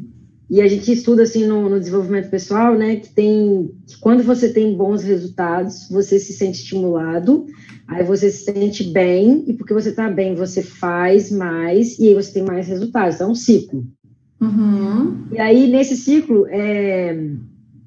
e 0.51 0.61
a 0.61 0.68
gente 0.68 0.90
estuda 0.90 1.22
assim 1.22 1.46
no, 1.46 1.68
no, 1.68 1.79
desenvolvimento 1.79 2.31
pessoal, 2.31 2.77
né, 2.77 2.96
que 2.96 3.09
tem 3.09 3.70
que 3.87 3.98
quando 4.01 4.22
você 4.22 4.53
tem 4.53 4.77
bons 4.77 5.03
resultados, 5.03 5.88
você 5.90 6.18
se 6.18 6.33
sente 6.33 6.59
estimulado, 6.59 7.46
aí 7.87 8.05
você 8.05 8.31
se 8.31 8.44
sente 8.44 8.85
bem, 8.85 9.44
e 9.46 9.53
porque 9.53 9.72
você 9.72 9.90
está 9.90 10.11
bem, 10.11 10.35
você 10.35 10.62
faz 10.62 11.31
mais, 11.31 11.98
e 11.98 12.09
aí 12.09 12.14
você 12.14 12.33
tem 12.33 12.42
mais 12.42 12.66
resultados. 12.66 13.14
Então, 13.14 13.29
é 13.29 13.31
um 13.31 13.35
ciclo. 13.35 13.87
Uhum. 14.40 15.25
E 15.33 15.38
aí, 15.38 15.70
nesse 15.70 15.96
ciclo, 15.96 16.46
é, 16.48 17.16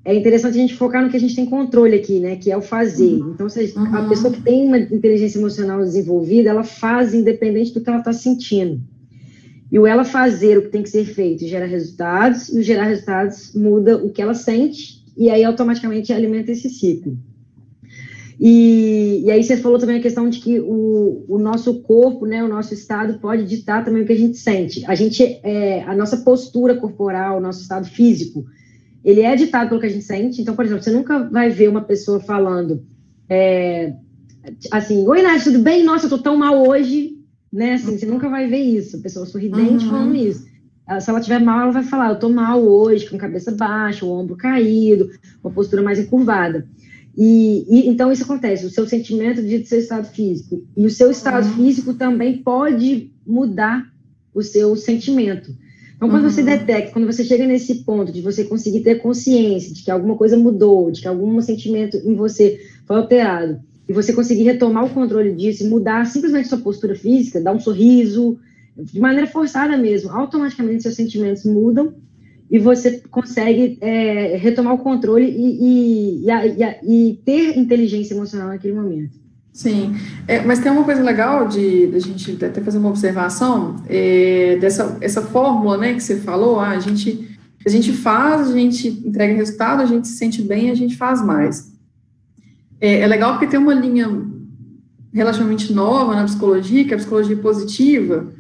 é 0.06 0.16
interessante 0.16 0.58
a 0.58 0.62
gente 0.62 0.76
focar 0.76 1.04
no 1.04 1.10
que 1.10 1.18
a 1.18 1.20
gente 1.20 1.36
tem 1.36 1.46
controle 1.46 1.96
aqui, 1.96 2.20
né, 2.20 2.36
que 2.36 2.52
é 2.52 2.58
o 2.58 2.62
fazer. 2.62 3.22
Uhum. 3.22 3.32
Então, 3.34 3.50
se 3.50 3.74
a, 3.76 3.80
uhum. 3.80 4.10
pessoa 4.10 4.34
que 4.34 4.42
tem 4.42 4.68
uma 4.68 4.80
inteligência 4.80 5.38
emocional 5.38 5.80
desenvolvida, 5.80 6.50
ela 6.50 6.64
faz 6.64 7.14
independente 7.14 7.74
do 7.74 7.82
que 7.82 7.90
ela 7.90 8.00
está 8.00 8.14
sentindo. 8.14 8.82
E 9.72 9.80
o 9.80 9.88
ela 9.88 10.04
fazer 10.04 10.58
o 10.58 10.64
que 10.64 10.70
tem 10.70 10.84
que 10.84 10.90
ser 10.90 11.06
feito 11.06 11.46
gera 11.48 11.66
resultados, 11.66 12.50
e 12.50 12.60
o 12.60 12.64
gerar 12.64 12.86
resultados 12.86 13.54
muda 13.54 13.98
o 13.98 14.10
que 14.10 14.22
ela 14.22 14.34
sente, 14.34 15.04
e 15.18 15.30
aí 15.30 15.44
automaticamente 15.44 16.14
alimenta 16.14 16.52
esse 16.52 16.70
ciclo. 16.70 17.18
E, 18.40 19.24
e 19.24 19.32
aí 19.32 19.44
você 19.44 19.58
falou 19.58 19.80
também 19.80 19.98
a 19.98 20.02
questão 20.02 20.30
de 20.30 20.40
que 20.40 20.60
o, 20.60 21.26
o 21.28 21.40
nosso 21.40 21.82
corpo, 21.82 22.26
né, 22.26 22.44
o 22.44 22.48
nosso 22.48 22.74
estado 22.74 23.20
pode 23.20 23.46
ditar 23.46 23.84
também 23.84 24.04
o 24.04 24.06
que 24.06 24.12
a 24.12 24.18
gente 24.18 24.38
sente. 24.38 24.86
A 24.86 24.94
gente, 24.94 25.24
é, 25.42 25.84
a 25.84 25.96
nossa 25.96 26.18
postura 26.18 26.76
corporal, 26.76 27.38
o 27.38 27.42
nosso 27.42 27.62
estado 27.62 27.88
físico, 27.88 28.46
ele 29.04 29.22
é 29.22 29.36
ditado 29.36 29.70
pelo 29.70 29.80
que 29.80 29.88
a 29.88 29.90
gente 29.90 30.04
sente. 30.04 30.42
Então, 30.42 30.56
por 30.56 30.66
exemplo, 30.66 30.84
você 30.84 30.92
nunca 30.92 31.30
vai 31.30 31.50
ver 31.50 31.70
uma 31.70 31.82
pessoa 31.82 32.20
falando 32.20 32.84
é, 33.30 33.94
assim, 34.72 35.08
oi 35.08 35.22
Nath, 35.22 35.44
tudo 35.44 35.60
bem? 35.60 35.84
Nossa, 35.84 36.06
eu 36.06 36.10
tô 36.10 36.18
tão 36.18 36.36
mal 36.36 36.68
hoje, 36.68 37.15
né? 37.56 37.76
Assim, 37.76 37.98
você 37.98 38.06
nunca 38.06 38.28
vai 38.28 38.48
ver 38.48 38.60
isso, 38.60 38.98
a 38.98 39.00
pessoa 39.00 39.26
sorridente 39.26 39.86
uhum. 39.86 39.92
falando 39.92 40.16
isso. 40.16 40.46
Se 41.00 41.10
ela 41.10 41.22
tiver 41.22 41.40
mal, 41.40 41.62
ela 41.62 41.72
vai 41.72 41.84
falar, 41.84 42.10
eu 42.10 42.20
tô 42.20 42.30
mal 42.30 42.62
hoje, 42.62 43.10
com 43.10 43.16
a 43.16 43.20
cabeça 43.20 43.52
baixa, 43.52 44.06
o 44.06 44.12
ombro 44.12 44.36
caído, 44.36 45.10
uma 45.44 45.52
postura 45.52 45.82
mais 45.82 45.98
encurvada. 45.98 46.68
E, 47.18 47.66
e, 47.68 47.90
então 47.90 48.12
isso 48.12 48.24
acontece, 48.24 48.66
o 48.66 48.70
seu 48.70 48.86
sentimento 48.86 49.42
diz 49.42 49.70
seu 49.70 49.80
estado 49.80 50.06
físico. 50.06 50.64
E 50.76 50.86
o 50.86 50.92
seu 50.92 51.10
estado 51.10 51.48
uhum. 51.48 51.54
físico 51.54 51.94
também 51.94 52.44
pode 52.44 53.10
mudar 53.26 53.90
o 54.34 54.44
seu 54.44 54.76
sentimento. 54.76 55.56
Então, 55.96 56.10
quando 56.10 56.26
uhum. 56.26 56.30
você 56.30 56.44
detecta, 56.44 56.92
quando 56.92 57.08
você 57.08 57.24
chega 57.24 57.48
nesse 57.48 57.86
ponto 57.86 58.12
de 58.12 58.22
você 58.22 58.44
conseguir 58.44 58.82
ter 58.82 58.96
consciência 58.96 59.74
de 59.74 59.82
que 59.82 59.90
alguma 59.90 60.18
coisa 60.18 60.38
mudou, 60.38 60.92
de 60.92 61.02
que 61.02 61.08
algum 61.08 61.40
sentimento 61.42 61.96
em 61.96 62.16
você 62.16 62.60
foi 62.86 62.98
alterado, 62.98 63.62
e 63.88 63.94
você 63.94 64.14
conseguir 64.14 64.44
retomar 64.44 64.86
o 64.86 64.90
controle 64.90 65.34
disso 65.34 65.70
mudar 65.70 66.06
simplesmente 66.06 66.48
sua 66.48 66.58
postura 66.58 66.96
física, 66.96 67.42
dar 67.42 67.54
um 67.54 67.60
sorriso, 67.60 68.40
de 68.78 69.00
maneira 69.00 69.28
forçada 69.28 69.78
mesmo, 69.78 70.12
automaticamente 70.12 70.84
seus 70.84 70.96
sentimentos 70.96 71.46
mudam 71.46 71.94
e 72.50 72.60
você 72.60 73.02
consegue 73.10 73.78
é, 73.82 74.38
retomar 74.38 74.74
o 74.74 74.78
controle 74.80 75.26
e, 75.26 76.24
e, 76.24 76.30
e, 76.30 77.10
e, 77.10 77.20
ter 77.26 77.58
inteligência 77.58 78.14
emocional 78.14 78.50
naquele 78.50 78.74
momento. 78.74 79.26
Sim, 79.52 79.96
é, 80.28 80.42
mas 80.42 80.60
tem 80.60 80.72
uma 80.72 80.84
coisa 80.84 81.02
legal 81.02 81.48
de, 81.48 81.88
de 81.88 81.96
a 81.96 82.00
gente 82.00 82.46
até 82.46 82.60
fazer 82.62 82.78
uma 82.78 82.90
observação 82.90 83.78
é, 83.88 84.58
dessa 84.60 84.98
essa 85.00 85.22
fórmula, 85.22 85.78
né, 85.78 85.94
que 85.94 86.04
você 86.04 86.18
falou, 86.18 86.60
ah, 86.60 86.72
a 86.72 86.80
gente 86.80 87.36
a 87.66 87.70
gente 87.70 87.94
faz, 87.94 88.50
a 88.50 88.54
gente 88.54 88.88
entrega 88.88 89.34
resultado, 89.34 89.82
a 89.82 89.86
gente 89.86 90.08
se 90.08 90.18
sente 90.18 90.42
bem, 90.42 90.70
a 90.70 90.76
gente 90.76 90.96
faz 90.96 91.26
mais. 91.26 91.75
É, 92.86 93.00
é 93.00 93.08
legal 93.08 93.32
porque 93.32 93.48
tem 93.48 93.60
uma 93.60 93.74
linha 93.74 94.08
relativamente 95.12 95.74
nova 95.74 96.14
na 96.14 96.26
psicologia, 96.26 96.86
que 96.86 96.92
é 96.92 96.94
a 96.94 97.00
psicologia 97.00 97.36
positiva, 97.36 98.32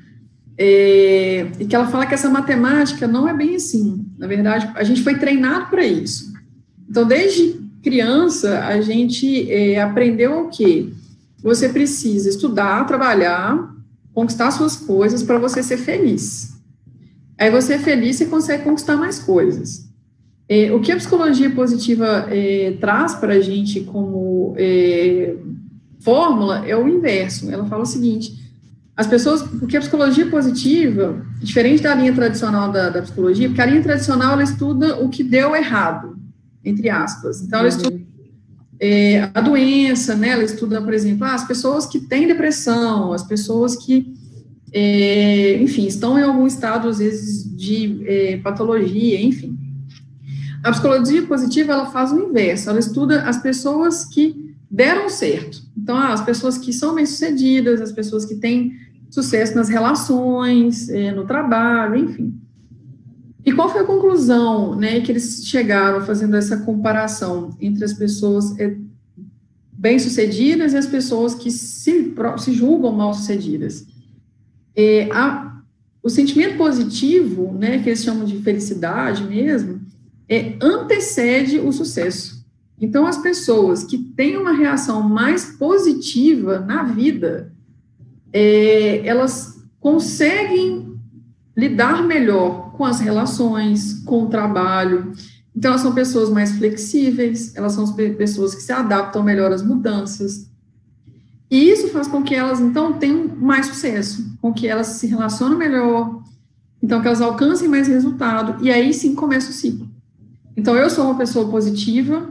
é, 0.55 1.47
e 1.59 1.65
que 1.65 1.75
ela 1.75 1.87
fala 1.87 2.05
que 2.05 2.13
essa 2.13 2.29
matemática 2.29 3.07
não 3.07 3.27
é 3.27 3.33
bem 3.33 3.55
assim. 3.55 4.05
Na 4.19 4.27
verdade, 4.27 4.69
a 4.75 4.83
gente 4.83 5.01
foi 5.01 5.17
treinado 5.17 5.71
para 5.71 5.83
isso. 5.83 6.31
Então, 6.87 7.07
desde 7.07 7.59
criança, 7.81 8.59
a 8.65 8.79
gente 8.81 9.51
é, 9.51 9.81
aprendeu 9.81 10.41
o 10.41 10.49
quê? 10.49 10.89
Você 11.41 11.69
precisa 11.69 12.29
estudar, 12.29 12.85
trabalhar, 12.85 13.73
conquistar 14.13 14.51
suas 14.51 14.75
coisas 14.75 15.23
para 15.23 15.39
você 15.39 15.63
ser 15.63 15.77
feliz. 15.77 16.53
Aí 17.35 17.49
você 17.49 17.73
é 17.73 17.79
feliz, 17.79 18.17
você 18.17 18.27
consegue 18.27 18.63
conquistar 18.63 18.95
mais 18.95 19.17
coisas. 19.17 19.84
É, 20.47 20.71
o 20.71 20.79
que 20.79 20.91
a 20.91 20.95
psicologia 20.95 21.49
positiva 21.49 22.27
é, 22.29 22.77
traz 22.79 23.15
para 23.15 23.33
a 23.33 23.39
gente 23.39 23.81
como 23.81 24.53
é, 24.57 25.35
fórmula 26.01 26.65
é 26.67 26.75
o 26.77 26.87
inverso. 26.87 27.51
Ela 27.51 27.65
fala 27.65 27.81
o 27.81 27.85
seguinte: 27.85 28.31
as 28.95 29.07
pessoas, 29.07 29.41
porque 29.41 29.75
a 29.75 29.81
psicologia 29.81 30.27
positiva, 30.27 31.25
diferente 31.39 31.81
da 31.83 31.95
linha 31.95 32.13
tradicional 32.13 32.71
da, 32.71 32.89
da, 32.89 33.01
psicologia, 33.01 33.47
porque 33.47 33.61
a 33.61 33.65
linha 33.65 33.81
tradicional 33.81 34.33
ela 34.33 34.43
estuda 34.43 35.01
o 35.03 35.09
que 35.09 35.23
deu 35.23 35.55
errado, 35.55 36.15
entre 36.63 36.89
aspas. 36.89 37.41
Então, 37.41 37.59
ela 37.59 37.69
uhum. 37.69 37.75
estuda 37.75 38.01
é, 38.79 39.29
a 39.33 39.41
doença, 39.41 40.15
né? 40.15 40.29
Ela 40.29 40.43
estuda, 40.43 40.81
por 40.81 40.93
exemplo, 40.93 41.25
ah, 41.25 41.33
as 41.33 41.47
pessoas 41.47 41.85
que 41.87 41.99
têm 41.99 42.27
depressão, 42.27 43.11
as 43.11 43.23
pessoas 43.23 43.75
que, 43.75 44.13
é, 44.71 45.61
enfim, 45.61 45.87
estão 45.87 46.19
em 46.19 46.23
algum 46.23 46.45
estado, 46.45 46.87
às 46.87 46.99
vezes, 46.99 47.43
de 47.55 48.03
é, 48.05 48.37
patologia, 48.37 49.19
enfim. 49.21 49.57
A 50.65 50.71
psicologia 50.71 51.21
positiva, 51.27 51.73
ela 51.73 51.85
faz 51.91 52.11
o 52.11 52.19
inverso, 52.19 52.71
ela 52.71 52.79
estuda 52.79 53.21
as 53.21 53.37
pessoas 53.37 54.03
que 54.03 54.55
deram 54.69 55.07
certo. 55.09 55.61
Então, 55.77 55.95
as 55.95 56.21
pessoas 56.25 56.57
que 56.57 56.73
são 56.73 56.95
bem-sucedidas, 56.95 57.79
as 57.79 57.91
pessoas 57.91 58.25
que 58.25 58.33
têm 58.33 58.73
sucesso 59.11 59.53
nas 59.55 59.69
relações, 59.69 60.89
é, 60.89 61.11
no 61.11 61.23
trabalho, 61.23 61.97
enfim. 61.97 62.41
E 63.45 63.53
qual 63.53 63.69
foi 63.69 63.81
a 63.81 63.85
conclusão, 63.85 64.75
né, 64.75 65.01
que 65.01 65.11
eles 65.11 65.45
chegaram 65.45 66.01
fazendo 66.01 66.35
essa 66.35 66.57
comparação 66.57 67.55
entre 67.61 67.85
as 67.85 67.93
pessoas 67.93 68.59
é, 68.59 68.75
bem-sucedidas 69.71 70.73
e 70.73 70.77
as 70.77 70.87
pessoas 70.87 71.35
que 71.35 71.51
se, 71.51 72.11
se 72.39 72.53
julgam 72.53 72.91
mal-sucedidas? 72.91 73.85
É, 74.75 75.09
o 76.01 76.09
sentimento 76.09 76.57
positivo, 76.57 77.53
né, 77.53 77.77
que 77.83 77.89
eles 77.89 78.03
chamam 78.03 78.25
de 78.25 78.39
felicidade 78.41 79.23
mesmo, 79.25 79.85
é, 80.27 80.55
antecede 80.61 81.59
o 81.59 81.71
sucesso. 81.71 82.45
Então, 82.79 83.05
as 83.05 83.17
pessoas 83.17 83.83
que 83.83 83.97
têm 83.97 84.37
uma 84.37 84.51
reação 84.51 85.01
mais 85.01 85.45
positiva 85.57 86.59
na 86.59 86.83
vida, 86.83 87.53
é, 88.33 89.05
elas 89.07 89.63
conseguem 89.79 90.99
lidar 91.55 92.03
melhor 92.03 92.73
com 92.73 92.83
as 92.83 92.99
relações, 92.99 94.03
com 94.03 94.23
o 94.23 94.29
trabalho. 94.29 95.13
Então, 95.55 95.71
elas 95.71 95.81
são 95.81 95.93
pessoas 95.93 96.29
mais 96.29 96.51
flexíveis, 96.57 97.55
elas 97.55 97.73
são 97.73 97.93
pessoas 97.93 98.53
que 98.53 98.61
se 98.61 98.73
adaptam 98.73 99.23
melhor 99.23 99.53
às 99.53 99.63
mudanças. 99.63 100.51
E 101.49 101.69
isso 101.69 101.87
faz 101.89 102.07
com 102.07 102.23
que 102.23 102.35
elas, 102.35 102.59
então, 102.59 102.93
tenham 102.93 103.27
mais 103.37 103.67
sucesso, 103.67 104.25
com 104.41 104.51
que 104.51 104.67
elas 104.67 104.87
se 104.87 105.07
relacionem 105.07 105.57
melhor, 105.57 106.21
então, 106.83 106.99
que 107.01 107.07
elas 107.07 107.21
alcancem 107.21 107.69
mais 107.69 107.87
resultado, 107.87 108.63
e 108.63 108.69
aí 108.69 108.93
sim 108.93 109.15
começa 109.15 109.49
o 109.49 109.53
ciclo. 109.53 109.94
Então, 110.57 110.75
eu 110.75 110.89
sou 110.89 111.05
uma 111.05 111.17
pessoa 111.17 111.49
positiva, 111.49 112.29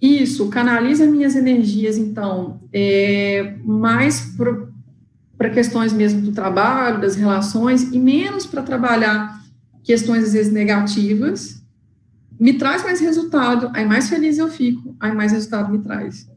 isso 0.00 0.48
canaliza 0.48 1.06
minhas 1.06 1.36
energias, 1.36 1.96
então, 1.96 2.60
é, 2.72 3.54
mais 3.64 4.34
para 5.38 5.48
questões 5.50 5.92
mesmo 5.92 6.20
do 6.20 6.32
trabalho, 6.32 7.00
das 7.00 7.16
relações, 7.16 7.92
e 7.92 7.98
menos 7.98 8.44
para 8.44 8.62
trabalhar 8.62 9.40
questões, 9.82 10.24
às 10.24 10.32
vezes, 10.32 10.52
negativas, 10.52 11.62
me 12.38 12.54
traz 12.54 12.82
mais 12.82 13.00
resultado, 13.00 13.70
aí 13.72 13.86
mais 13.86 14.08
feliz 14.08 14.38
eu 14.38 14.48
fico, 14.48 14.94
aí 14.98 15.14
mais 15.14 15.32
resultado 15.32 15.70
me 15.70 15.78
traz. 15.78 16.28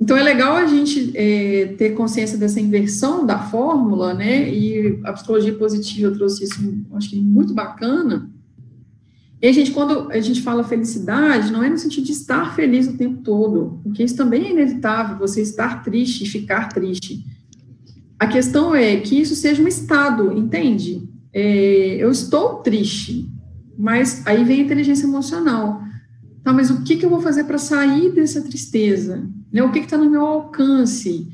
Então, 0.00 0.16
é 0.16 0.22
legal 0.22 0.54
a 0.54 0.66
gente 0.66 1.10
é, 1.16 1.74
ter 1.76 1.90
consciência 1.94 2.38
dessa 2.38 2.60
inversão 2.60 3.26
da 3.26 3.38
fórmula, 3.38 4.14
né, 4.14 4.48
e 4.48 5.00
a 5.02 5.12
psicologia 5.12 5.54
positiva 5.54 6.12
trouxe 6.12 6.44
isso, 6.44 6.84
acho 6.92 7.10
que 7.10 7.20
muito 7.20 7.52
bacana, 7.52 8.30
e 9.40 9.46
a 9.46 9.52
gente, 9.52 9.70
quando 9.70 10.10
a 10.10 10.20
gente 10.20 10.42
fala 10.42 10.64
felicidade, 10.64 11.52
não 11.52 11.62
é 11.62 11.70
no 11.70 11.78
sentido 11.78 12.04
de 12.04 12.12
estar 12.12 12.56
feliz 12.56 12.88
o 12.88 12.96
tempo 12.96 13.22
todo, 13.22 13.80
porque 13.84 14.02
isso 14.02 14.16
também 14.16 14.46
é 14.46 14.50
inevitável, 14.50 15.16
você 15.16 15.40
estar 15.40 15.82
triste 15.84 16.24
e 16.24 16.28
ficar 16.28 16.68
triste. 16.70 17.24
A 18.18 18.26
questão 18.26 18.74
é 18.74 18.96
que 18.96 19.20
isso 19.20 19.36
seja 19.36 19.62
um 19.62 19.68
estado, 19.68 20.36
entende? 20.36 21.08
É, 21.32 21.96
eu 22.00 22.10
estou 22.10 22.56
triste, 22.56 23.30
mas 23.78 24.26
aí 24.26 24.42
vem 24.42 24.60
a 24.60 24.64
inteligência 24.64 25.06
emocional. 25.06 25.82
Tá, 26.42 26.52
mas 26.52 26.68
o 26.70 26.82
que, 26.82 26.96
que 26.96 27.04
eu 27.04 27.10
vou 27.10 27.20
fazer 27.20 27.44
para 27.44 27.58
sair 27.58 28.10
dessa 28.10 28.42
tristeza? 28.42 29.24
Né, 29.52 29.62
o 29.62 29.70
que 29.70 29.78
está 29.78 29.96
no 29.96 30.10
meu 30.10 30.26
alcance? 30.26 31.28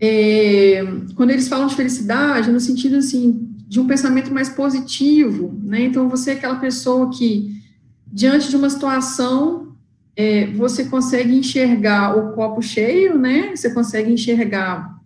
É, 0.00 0.82
quando 1.14 1.30
eles 1.30 1.48
falam 1.48 1.66
de 1.66 1.74
felicidade, 1.74 2.50
no 2.50 2.60
sentido 2.60 2.96
assim, 2.96 3.54
de 3.68 3.78
um 3.78 3.86
pensamento 3.86 4.32
mais 4.32 4.48
positivo, 4.48 5.54
né? 5.62 5.84
Então, 5.84 6.08
você 6.08 6.30
é 6.30 6.34
aquela 6.34 6.56
pessoa 6.56 7.10
que, 7.10 7.62
diante 8.10 8.48
de 8.48 8.56
uma 8.56 8.70
situação, 8.70 9.76
é, 10.16 10.46
você 10.46 10.86
consegue 10.86 11.36
enxergar 11.36 12.16
o 12.16 12.32
copo 12.32 12.62
cheio, 12.62 13.18
né? 13.18 13.54
Você 13.54 13.68
consegue 13.70 14.10
enxergar 14.10 14.98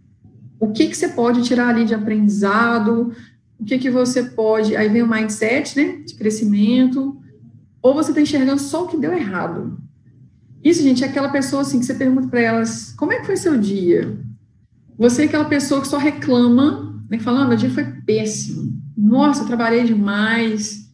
o 0.60 0.70
que, 0.70 0.86
que 0.86 0.96
você 0.96 1.08
pode 1.08 1.42
tirar 1.42 1.70
ali 1.70 1.84
de 1.84 1.92
aprendizado, 1.92 3.12
o 3.58 3.64
que, 3.64 3.78
que 3.78 3.90
você 3.90 4.22
pode. 4.22 4.76
Aí 4.76 4.88
vem 4.88 5.02
o 5.02 5.10
mindset, 5.10 5.76
né? 5.76 5.96
De 6.06 6.14
crescimento. 6.14 7.20
Ou 7.82 7.92
você 7.92 8.12
está 8.12 8.20
enxergando 8.20 8.60
só 8.60 8.84
o 8.84 8.86
que 8.86 8.96
deu 8.96 9.12
errado. 9.12 9.76
Isso, 10.62 10.84
gente, 10.84 11.02
é 11.02 11.08
aquela 11.08 11.30
pessoa 11.30 11.62
assim 11.62 11.80
que 11.80 11.84
você 11.84 11.94
pergunta 11.94 12.28
para 12.28 12.40
elas: 12.40 12.92
como 12.92 13.12
é 13.12 13.18
que 13.18 13.26
foi 13.26 13.36
seu 13.36 13.58
dia? 13.58 14.16
Você 14.96 15.22
é 15.22 15.24
aquela 15.24 15.46
pessoa 15.46 15.80
que 15.80 15.88
só 15.88 15.98
reclama 15.98 16.91
né, 17.16 17.22
falando, 17.22 17.48
meu 17.48 17.56
dia 17.56 17.70
foi 17.70 17.84
péssimo. 17.84 18.72
Nossa, 18.96 19.42
eu 19.42 19.46
trabalhei 19.46 19.84
demais. 19.84 20.90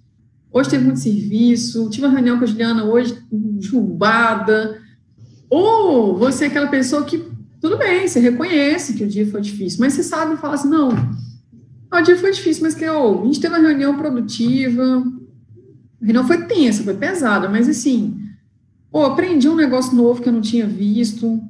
Hoje 0.52 0.70
teve 0.70 0.84
muito 0.84 1.00
serviço. 1.00 1.88
Tive 1.90 2.06
uma 2.06 2.14
reunião 2.14 2.38
com 2.38 2.44
a 2.44 2.46
Juliana 2.46 2.84
hoje, 2.84 3.16
julgada. 3.60 4.80
Ou 5.48 6.16
você 6.18 6.44
é 6.44 6.46
aquela 6.48 6.66
pessoa 6.68 7.04
que, 7.04 7.24
tudo 7.60 7.78
bem, 7.78 8.06
você 8.06 8.20
reconhece 8.20 8.94
que 8.94 9.04
o 9.04 9.08
dia 9.08 9.26
foi 9.30 9.40
difícil, 9.40 9.80
mas 9.80 9.94
você 9.94 10.02
sabe 10.02 10.36
falar 10.36 10.54
assim, 10.54 10.68
não, 10.68 10.90
o 11.90 12.00
dia 12.02 12.16
foi 12.18 12.32
difícil, 12.32 12.62
mas 12.62 12.74
que 12.74 12.86
oh, 12.88 13.22
a 13.22 13.24
gente 13.24 13.40
teve 13.40 13.54
uma 13.54 13.66
reunião 13.66 13.96
produtiva, 13.96 15.02
a 16.02 16.04
reunião 16.04 16.26
foi 16.26 16.46
tensa, 16.46 16.82
foi 16.82 16.94
pesada, 16.94 17.48
mas 17.48 17.68
assim, 17.68 18.20
oh, 18.92 19.04
aprendi 19.04 19.48
um 19.48 19.56
negócio 19.56 19.96
novo 19.96 20.20
que 20.20 20.28
eu 20.28 20.32
não 20.32 20.42
tinha 20.42 20.66
visto, 20.66 21.40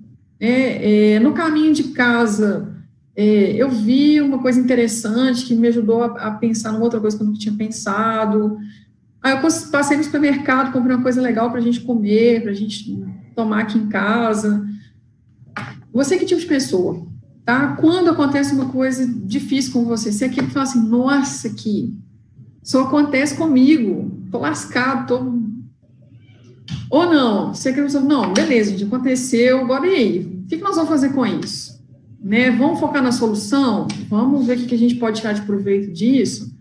É, 0.40 1.14
é, 1.14 1.20
no 1.20 1.32
caminho 1.32 1.74
de 1.74 1.84
casa, 1.92 2.77
eu 3.20 3.68
vi 3.68 4.20
uma 4.20 4.38
coisa 4.38 4.60
interessante 4.60 5.44
que 5.44 5.52
me 5.52 5.66
ajudou 5.66 6.04
a, 6.04 6.30
pensar 6.30 6.70
numa 6.70 6.84
outra 6.84 7.00
coisa 7.00 7.16
que 7.16 7.22
eu 7.22 7.26
nunca 7.26 7.40
tinha 7.40 7.54
pensado. 7.54 8.58
Aí 9.20 9.32
eu 9.32 9.40
passei 9.72 9.96
no 9.96 10.04
supermercado, 10.04 10.72
comprei 10.72 10.94
uma 10.94 11.02
coisa 11.02 11.20
legal 11.20 11.50
para 11.50 11.58
a 11.58 11.62
gente 11.62 11.80
comer, 11.80 12.42
para 12.42 12.52
a 12.52 12.54
gente 12.54 12.96
tomar 13.34 13.62
aqui 13.62 13.76
em 13.76 13.88
casa. 13.88 14.64
Você 15.92 16.16
que 16.16 16.26
tipo 16.26 16.40
de 16.40 16.46
pessoa, 16.46 17.04
tá? 17.44 17.74
Quando 17.80 18.10
acontece 18.10 18.54
uma 18.54 18.68
coisa 18.68 19.04
difícil 19.04 19.72
com 19.72 19.84
você, 19.84 20.12
você 20.12 20.26
é 20.26 20.28
aquele 20.28 20.46
que 20.46 20.52
fala 20.52 20.66
assim, 20.66 20.88
nossa, 20.88 21.50
que 21.50 21.92
só 22.62 22.84
acontece 22.84 23.36
comigo, 23.36 24.16
tô 24.30 24.38
lascado, 24.38 25.08
tô... 25.08 25.38
Ou 26.88 27.12
não, 27.12 27.52
você 27.52 27.70
é 27.70 27.72
aquele 27.72 27.88
que 27.88 27.98
não, 27.98 28.32
beleza, 28.32 28.70
gente, 28.70 28.84
aconteceu, 28.84 29.58
agora 29.58 29.88
e 29.88 29.94
aí? 29.94 30.42
O 30.44 30.46
que 30.46 30.56
nós 30.58 30.76
vamos 30.76 30.90
fazer 30.90 31.08
com 31.08 31.26
isso? 31.26 31.77
Né? 32.20 32.50
Vamos 32.50 32.80
focar 32.80 33.02
na 33.02 33.12
solução? 33.12 33.86
Vamos 34.08 34.46
ver 34.46 34.58
o 34.58 34.66
que 34.66 34.74
a 34.74 34.78
gente 34.78 34.96
pode 34.96 35.20
tirar 35.20 35.32
de 35.32 35.42
proveito 35.42 35.92
disso? 35.92 36.56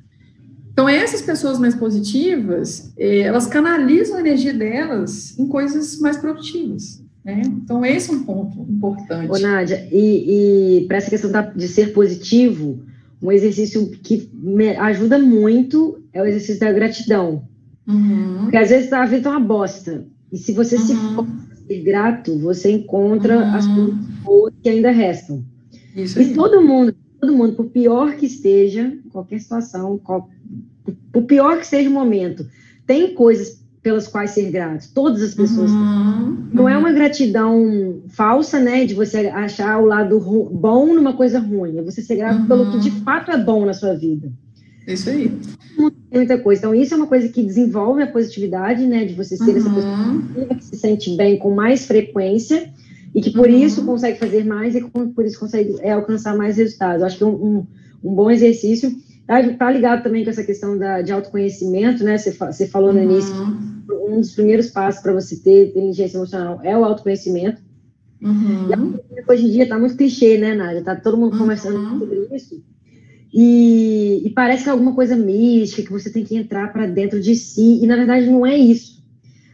Então, 0.72 0.88
essas 0.88 1.24
pessoas 1.24 1.58
mais 1.58 1.74
positivas, 1.74 2.94
eh, 2.98 3.22
elas 3.22 3.48
canalizam 3.48 4.18
a 4.18 4.20
energia 4.20 4.54
delas 4.54 5.38
em 5.40 5.48
coisas 5.48 6.00
mais 6.00 6.18
produtivas. 6.18 7.04
Né? 7.26 7.42
Então, 7.46 7.84
esse 7.84 8.12
é 8.12 8.14
um 8.14 8.24
ponto 8.24 8.62
importante. 8.72 9.32
Ô, 9.32 9.40
Nádia, 9.40 9.88
e, 9.92 10.82
e 10.82 10.88
para 10.88 10.98
essa 10.98 11.10
questão 11.10 11.32
de 11.56 11.68
ser 11.68 11.94
positivo, 11.94 12.86
um 13.22 13.32
exercício 13.32 13.90
que 14.04 14.32
ajuda 14.80 15.18
muito 15.18 16.00
é 16.14 16.22
o 16.22 16.26
exercício 16.26 16.60
da 16.60 16.72
gratidão. 16.72 17.44
Uhum. 17.88 18.42
Porque 18.44 18.58
às 18.58 18.70
vezes 18.70 18.94
a 18.94 19.06
vida 19.06 19.30
é 19.30 19.32
uma 19.32 19.40
bosta. 19.40 20.06
E 20.32 20.38
se 20.38 20.52
você 20.54 20.76
uhum. 20.76 20.82
se 20.84 20.94
for 21.68 21.84
grato, 21.84 22.38
você 22.40 22.72
encontra 22.72 23.38
uhum. 23.38 23.54
as 23.54 23.68
coisas 23.68 23.96
boas 24.24 24.54
que 24.62 24.70
ainda 24.70 24.92
restam. 24.92 25.44
Isso 25.96 26.22
e 26.22 26.34
todo 26.34 26.62
mundo, 26.62 26.96
todo 27.20 27.34
mundo, 27.34 27.54
por 27.54 27.66
pior 27.66 28.16
que 28.16 28.26
esteja, 28.26 28.94
qualquer 29.12 29.40
situação, 29.40 29.98
qual, 29.98 30.30
por 31.12 31.24
pior 31.24 31.60
que 31.60 31.68
seja 31.68 31.90
o 31.90 31.94
momento, 31.94 32.48
tem 32.86 33.14
coisas 33.14 33.62
pelas 33.88 34.08
quais 34.08 34.32
ser 34.32 34.52
grato. 34.52 34.90
Todas 34.94 35.22
as 35.22 35.34
pessoas. 35.34 35.72
Uhum, 35.72 36.50
Não 36.52 36.68
é 36.68 36.78
uma 36.78 36.92
gratidão 36.92 38.02
falsa, 38.10 38.60
né? 38.60 38.86
De 38.86 38.94
você 38.94 39.28
achar 39.28 39.80
o 39.80 39.86
lado 39.86 40.20
bom 40.52 40.94
numa 40.94 41.14
coisa 41.14 41.40
ruim. 41.40 41.78
É 41.78 41.82
você 41.82 42.02
ser 42.02 42.18
grato 42.18 42.42
uhum. 42.42 42.48
pelo 42.48 42.72
que 42.72 42.80
de 42.80 42.92
fato 43.02 43.32
é 43.32 43.38
bom 43.38 43.66
na 43.66 43.74
sua 43.74 43.94
vida. 43.94 44.30
Isso 44.86 45.10
aí. 45.10 45.32
Muita 46.12 46.38
coisa. 46.38 46.60
Então, 46.62 46.76
isso 46.76 46.94
é 46.94 46.98
uma 46.98 47.08
coisa 47.08 47.28
que 47.28 47.44
desenvolve 47.44 48.02
a 48.02 48.08
positividade, 48.08 48.86
né? 48.88 49.06
De 49.06 49.14
você 49.14 49.36
ser 49.36 49.52
uhum. 49.52 49.58
essa 49.58 49.70
pessoa 49.70 50.56
que 50.56 50.64
se 50.64 50.78
sente 50.78 51.16
bem 51.16 51.38
com 51.38 51.54
mais 51.54 51.86
frequência 51.86 52.72
e 53.14 53.22
que 53.22 53.32
por 53.32 53.50
uhum. 53.50 53.58
isso 53.58 53.86
consegue 53.86 54.18
fazer 54.18 54.46
mais 54.46 54.76
e 54.76 54.82
por 54.82 55.26
isso 55.26 55.40
consegue 55.40 55.76
é, 55.80 55.92
alcançar 55.92 56.38
mais 56.38 56.58
resultados. 56.58 57.02
Eu 57.02 57.08
acho 57.08 57.18
que 57.18 57.24
um, 57.24 57.30
um, 57.30 57.68
um 58.04 58.16
bom 58.16 58.32
exercício 58.32 58.96
Está 59.30 59.70
ligado 59.70 60.04
também 60.04 60.24
com 60.24 60.30
essa 60.30 60.44
questão 60.44 60.78
da, 60.78 61.02
de 61.02 61.12
autoconhecimento, 61.12 62.02
né? 62.02 62.18
Você, 62.18 62.32
você 62.32 62.66
falou 62.66 62.94
no 62.94 63.00
uhum. 63.00 63.12
início, 63.12 63.36
um 64.10 64.22
dos 64.22 64.32
primeiros 64.34 64.68
passos 64.68 65.02
para 65.02 65.12
você 65.12 65.36
ter 65.36 65.68
inteligência 65.68 66.18
emocional 66.18 66.62
é 66.64 66.78
o 66.78 66.86
autoconhecimento. 66.86 67.62
Uhum. 68.22 68.70
E 68.72 69.32
hoje 69.32 69.46
em 69.46 69.52
dia 69.52 69.64
está 69.64 69.78
muito 69.78 69.98
clichê, 69.98 70.38
né, 70.38 70.56
Nádia? 70.56 70.80
Está 70.80 70.96
todo 70.96 71.18
mundo 71.18 71.38
conversando 71.38 71.78
uhum. 71.78 72.00
sobre 72.00 72.28
isso. 72.34 72.64
E, 73.34 74.22
e, 74.26 74.30
parece 74.32 74.64
que 74.64 74.70
é 74.70 74.72
alguma 74.72 74.94
coisa 74.94 75.16
mística, 75.16 75.84
que 75.84 75.92
você 75.92 76.10
tem 76.10 76.24
que 76.24 76.36
entrar 76.36 76.72
para 76.72 76.88
dentro 76.88 77.20
de 77.20 77.36
si, 77.36 77.80
e 77.84 77.86
na 77.86 77.96
verdade 77.96 78.26
não 78.28 78.46
é 78.46 78.58
isso. 78.58 79.04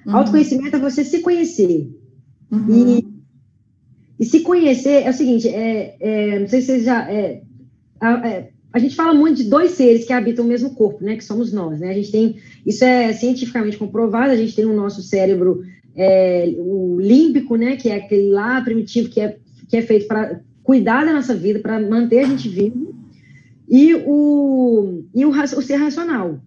Uhum. 0.06 0.18
Autoconhecimento 0.18 0.76
é 0.76 0.80
você 0.80 1.04
se 1.04 1.20
conhecer. 1.20 1.90
Uhum. 2.52 2.98
E, 3.00 3.14
e 4.20 4.26
se 4.26 4.42
conhecer 4.42 5.04
é 5.04 5.10
o 5.10 5.14
seguinte: 5.14 5.48
é, 5.48 5.96
é, 6.00 6.40
não 6.40 6.48
sei 6.48 6.62
se 6.62 6.68
você 6.68 6.84
já. 6.84 7.12
É, 7.12 7.42
é, 8.02 8.50
a 8.72 8.80
gente 8.80 8.96
fala 8.96 9.14
muito 9.14 9.38
de 9.38 9.50
dois 9.50 9.72
seres 9.72 10.06
que 10.06 10.14
habitam 10.14 10.46
o 10.46 10.48
mesmo 10.48 10.74
corpo, 10.74 11.04
né? 11.04 11.16
Que 11.16 11.24
somos 11.24 11.52
nós, 11.54 11.80
né? 11.80 11.90
A 11.90 11.94
gente 11.94 12.12
tem, 12.12 12.38
isso 12.66 12.84
é 12.84 13.14
cientificamente 13.14 13.78
comprovado, 13.78 14.32
a 14.32 14.36
gente 14.36 14.56
tem 14.56 14.66
no 14.66 14.76
nosso 14.76 15.02
cérebro 15.02 15.64
é, 15.96 16.54
o 16.58 17.00
límbico, 17.00 17.56
né? 17.56 17.76
Que 17.76 17.90
é 17.90 17.96
aquele 17.96 18.32
lá 18.32 18.62
primitivo 18.62 19.10
que 19.10 19.22
é, 19.22 19.38
que 19.70 19.78
é 19.78 19.82
feito 19.82 20.08
para 20.08 20.42
cuidar 20.64 21.06
da 21.06 21.14
nossa 21.14 21.36
vida, 21.36 21.60
para 21.60 21.80
manter 21.80 22.20
a 22.20 22.28
gente 22.28 22.50
vivo, 22.50 22.93
e 23.74 23.96
o, 23.96 25.04
e 25.16 25.26
o, 25.26 25.32
o 25.32 25.62
ser 25.64 25.78
racional. 25.78 26.40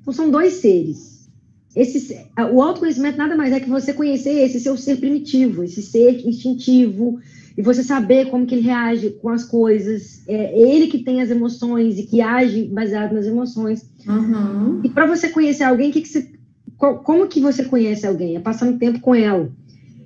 Então, 0.00 0.12
são 0.12 0.30
dois 0.30 0.52
seres. 0.54 1.28
Esse, 1.74 2.16
o 2.52 2.62
autoconhecimento 2.62 3.18
nada 3.18 3.36
mais 3.36 3.52
é 3.52 3.58
que 3.58 3.68
você 3.68 3.92
conhecer 3.92 4.30
esse 4.30 4.60
seu 4.60 4.76
ser 4.76 4.98
primitivo, 4.98 5.64
esse 5.64 5.82
ser 5.82 6.24
instintivo, 6.24 7.18
e 7.56 7.62
você 7.62 7.82
saber 7.82 8.30
como 8.30 8.46
que 8.46 8.54
ele 8.54 8.62
reage 8.62 9.10
com 9.10 9.28
as 9.28 9.42
coisas, 9.42 10.22
é 10.28 10.56
ele 10.56 10.86
que 10.86 11.02
tem 11.02 11.20
as 11.20 11.30
emoções 11.30 11.98
e 11.98 12.04
que 12.04 12.20
age 12.20 12.66
baseado 12.66 13.12
nas 13.12 13.26
emoções. 13.26 13.84
Uhum. 14.06 14.80
E 14.84 14.88
para 14.88 15.04
você 15.04 15.30
conhecer 15.30 15.64
alguém, 15.64 15.90
que 15.90 16.00
que 16.00 16.08
você, 16.08 16.30
como 16.76 17.26
que 17.26 17.40
você 17.40 17.64
conhece 17.64 18.06
alguém? 18.06 18.36
É 18.36 18.40
passando 18.40 18.78
tempo 18.78 19.00
com 19.00 19.16
ela. 19.16 19.50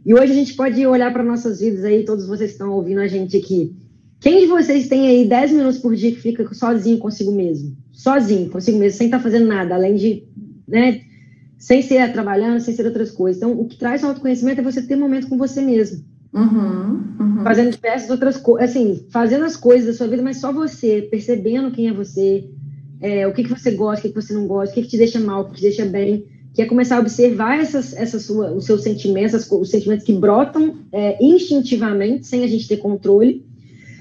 E 0.06 0.14
hoje 0.14 0.32
a 0.32 0.34
gente 0.34 0.54
pode 0.54 0.86
olhar 0.86 1.12
para 1.12 1.22
nossas 1.22 1.60
vidas 1.60 1.84
aí, 1.84 2.02
todos 2.02 2.26
vocês 2.26 2.52
que 2.52 2.54
estão 2.54 2.72
ouvindo 2.72 3.00
a 3.02 3.06
gente 3.06 3.36
aqui. 3.36 3.76
Quem 4.22 4.38
de 4.38 4.46
vocês 4.46 4.86
tem 4.86 5.08
aí 5.08 5.28
10 5.28 5.50
minutos 5.50 5.78
por 5.78 5.96
dia 5.96 6.12
que 6.12 6.20
fica 6.20 6.54
sozinho 6.54 6.98
consigo 6.98 7.32
mesmo? 7.32 7.76
Sozinho, 7.90 8.48
consigo 8.48 8.78
mesmo, 8.78 8.96
sem 8.96 9.06
estar 9.08 9.18
tá 9.18 9.22
fazendo 9.22 9.48
nada, 9.48 9.74
além 9.74 9.96
de, 9.96 10.22
né, 10.66 11.00
sem 11.58 11.82
ser 11.82 12.12
trabalhando, 12.12 12.60
sem 12.60 12.72
ser 12.72 12.86
outras 12.86 13.10
coisas. 13.10 13.42
Então, 13.42 13.52
o 13.60 13.66
que 13.66 13.76
traz 13.76 14.02
o 14.02 14.06
autoconhecimento 14.06 14.60
é 14.60 14.64
você 14.64 14.80
ter 14.80 14.94
um 14.94 15.00
momento 15.00 15.28
com 15.28 15.36
você 15.36 15.60
mesmo. 15.60 16.04
Uhum, 16.32 17.02
uhum. 17.18 17.42
Fazendo 17.42 17.72
diversas 17.72 18.10
outras 18.10 18.36
coisas, 18.36 18.70
assim, 18.70 19.04
fazendo 19.10 19.44
as 19.44 19.56
coisas 19.56 19.88
da 19.88 19.92
sua 19.92 20.06
vida, 20.06 20.22
mas 20.22 20.38
só 20.38 20.52
você, 20.52 21.02
percebendo 21.02 21.72
quem 21.72 21.88
é 21.88 21.92
você, 21.92 22.48
é, 23.00 23.26
o 23.26 23.34
que, 23.34 23.42
que 23.42 23.50
você 23.50 23.72
gosta, 23.72 23.98
o 23.98 24.02
que, 24.02 24.14
que 24.14 24.22
você 24.22 24.32
não 24.32 24.46
gosta, 24.46 24.70
o 24.70 24.74
que, 24.74 24.82
que 24.82 24.88
te 24.88 24.96
deixa 24.96 25.18
mal, 25.18 25.42
o 25.42 25.44
que 25.50 25.56
te 25.56 25.62
deixa 25.62 25.84
bem, 25.84 26.26
que 26.54 26.62
é 26.62 26.66
começar 26.66 26.96
a 26.96 27.00
observar 27.00 27.58
essas, 27.58 27.92
essas 27.92 28.22
sua, 28.22 28.52
os 28.52 28.66
seus 28.66 28.84
sentimentos, 28.84 29.50
os 29.50 29.70
sentimentos 29.70 30.06
que 30.06 30.12
brotam 30.12 30.76
é, 30.92 31.18
instintivamente, 31.20 32.26
sem 32.26 32.44
a 32.44 32.46
gente 32.46 32.68
ter 32.68 32.76
controle. 32.76 33.44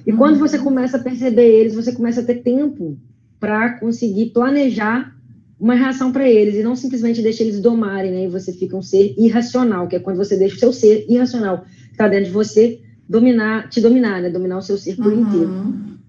E 0.06 0.12
quando 0.14 0.40
você 0.40 0.58
começa 0.58 0.98
a 0.98 1.00
perceber 1.00 1.48
eles, 1.48 1.76
você 1.76 1.92
começa 1.92 2.22
a 2.22 2.24
ter 2.24 2.36
tempo 2.36 2.98
para 3.40 3.80
conseguir 3.80 4.28
planejar 4.28 5.16
uma 5.60 5.76
reação 5.76 6.12
para 6.12 6.28
eles 6.28 6.56
e 6.56 6.64
não 6.64 6.76
simplesmente 6.76 7.22
deixa 7.22 7.44
eles 7.44 7.60
domarem, 7.60 8.12
né? 8.12 8.26
E 8.26 8.28
você 8.28 8.52
fica 8.52 8.76
um 8.76 8.82
ser 8.82 9.14
irracional, 9.18 9.88
que 9.88 9.96
é 9.96 10.00
quando 10.00 10.18
você 10.18 10.36
deixa 10.36 10.56
o 10.56 10.60
seu 10.60 10.74
ser 10.74 11.06
irracional 11.08 11.66
está 12.02 12.08
dentro 12.08 12.26
de 12.26 12.32
você 12.32 12.82
dominar, 13.08 13.70
te 13.70 13.80
dominar, 13.80 14.22
né? 14.22 14.30
Dominar 14.30 14.58
o 14.58 14.62
seu 14.62 14.78
ser 14.78 14.96
por 14.96 15.14
uhum, 15.14 15.22
inteiro. 15.22 15.50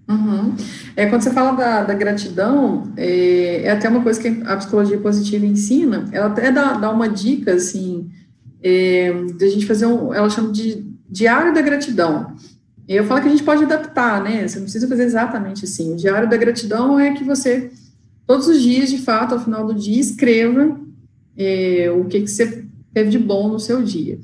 Uhum. 0.09 0.55
É, 0.95 1.05
quando 1.05 1.21
você 1.21 1.31
fala 1.31 1.51
da, 1.51 1.83
da 1.83 1.93
gratidão, 1.93 2.91
é, 2.97 3.63
é, 3.63 3.71
até 3.71 3.87
uma 3.87 4.01
coisa 4.01 4.19
que 4.19 4.41
a 4.45 4.57
psicologia 4.57 4.97
positiva 4.97 5.45
ensina, 5.45 6.05
ela 6.11 6.27
até 6.27 6.51
dá, 6.51 6.73
dá 6.73 6.89
uma 6.91 7.07
dica, 7.07 7.53
assim, 7.53 8.09
é, 8.61 9.13
de 9.37 9.45
a 9.45 9.49
gente 9.49 9.65
fazer 9.65 9.85
um, 9.85 10.13
ela 10.13 10.29
chama 10.29 10.51
de 10.51 10.85
diário 11.09 11.53
da 11.53 11.61
gratidão. 11.61 12.35
Eu 12.87 13.05
falo 13.05 13.21
que 13.21 13.27
a 13.27 13.31
gente 13.31 13.43
pode 13.43 13.63
adaptar, 13.63 14.21
né? 14.21 14.47
Você 14.47 14.57
não 14.57 14.63
precisa 14.63 14.87
fazer 14.87 15.03
exatamente 15.03 15.65
assim. 15.65 15.93
O 15.93 15.95
diário 15.95 16.29
da 16.29 16.37
gratidão 16.37 16.99
é 16.99 17.13
que 17.13 17.23
você, 17.23 17.71
todos 18.27 18.47
os 18.47 18.61
dias, 18.61 18.89
de 18.89 18.97
fato, 18.97 19.33
ao 19.33 19.39
final 19.39 19.65
do 19.65 19.73
dia, 19.73 19.99
escreva 19.99 20.77
é, 21.37 21.89
o 21.91 22.05
que, 22.05 22.21
que 22.21 22.27
você 22.27 22.65
teve 22.93 23.09
de 23.09 23.19
bom 23.19 23.47
no 23.47 23.59
seu 23.59 23.81
dia. 23.81 24.19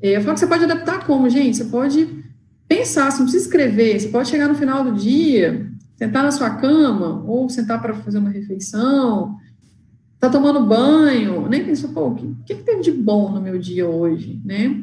É, 0.00 0.16
eu 0.16 0.20
falo 0.22 0.34
que 0.34 0.40
você 0.40 0.46
pode 0.46 0.64
adaptar 0.64 1.04
como, 1.04 1.28
gente? 1.28 1.56
Você 1.56 1.64
pode 1.64 2.08
pensar, 2.68 3.10
você 3.10 3.18
não 3.18 3.24
precisa 3.24 3.44
escrever, 3.44 3.98
você 3.98 4.08
pode 4.08 4.28
chegar 4.28 4.48
no 4.48 4.54
final 4.54 4.84
do 4.84 4.92
dia, 4.92 5.68
sentar 5.96 6.22
na 6.22 6.30
sua 6.30 6.50
cama, 6.50 7.24
ou 7.26 7.48
sentar 7.48 7.80
para 7.82 7.94
fazer 7.94 8.18
uma 8.18 8.30
refeição, 8.30 9.36
tá 10.20 10.28
tomando 10.28 10.64
banho, 10.64 11.48
nem 11.48 11.64
pensou, 11.64 11.90
pô, 11.90 12.08
o 12.08 12.14
que, 12.14 12.36
que, 12.46 12.54
que 12.56 12.62
teve 12.62 12.82
de 12.82 12.92
bom 12.92 13.32
no 13.32 13.40
meu 13.40 13.58
dia 13.58 13.88
hoje, 13.88 14.40
né? 14.44 14.82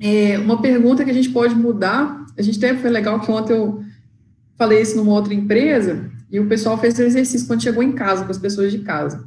É, 0.00 0.38
uma 0.38 0.60
pergunta 0.60 1.04
que 1.04 1.10
a 1.10 1.14
gente 1.14 1.30
pode 1.30 1.54
mudar, 1.54 2.21
a 2.36 2.42
gente 2.42 2.58
até 2.58 2.76
foi 2.76 2.90
legal 2.90 3.20
que 3.20 3.30
ontem 3.30 3.52
eu 3.52 3.82
falei 4.56 4.80
isso 4.80 4.96
numa 4.96 5.12
outra 5.12 5.34
empresa, 5.34 6.10
e 6.30 6.40
o 6.40 6.46
pessoal 6.46 6.78
fez 6.78 6.98
o 6.98 7.02
exercício 7.02 7.46
quando 7.46 7.62
chegou 7.62 7.82
em 7.82 7.92
casa, 7.92 8.24
com 8.24 8.30
as 8.30 8.38
pessoas 8.38 8.72
de 8.72 8.78
casa. 8.78 9.24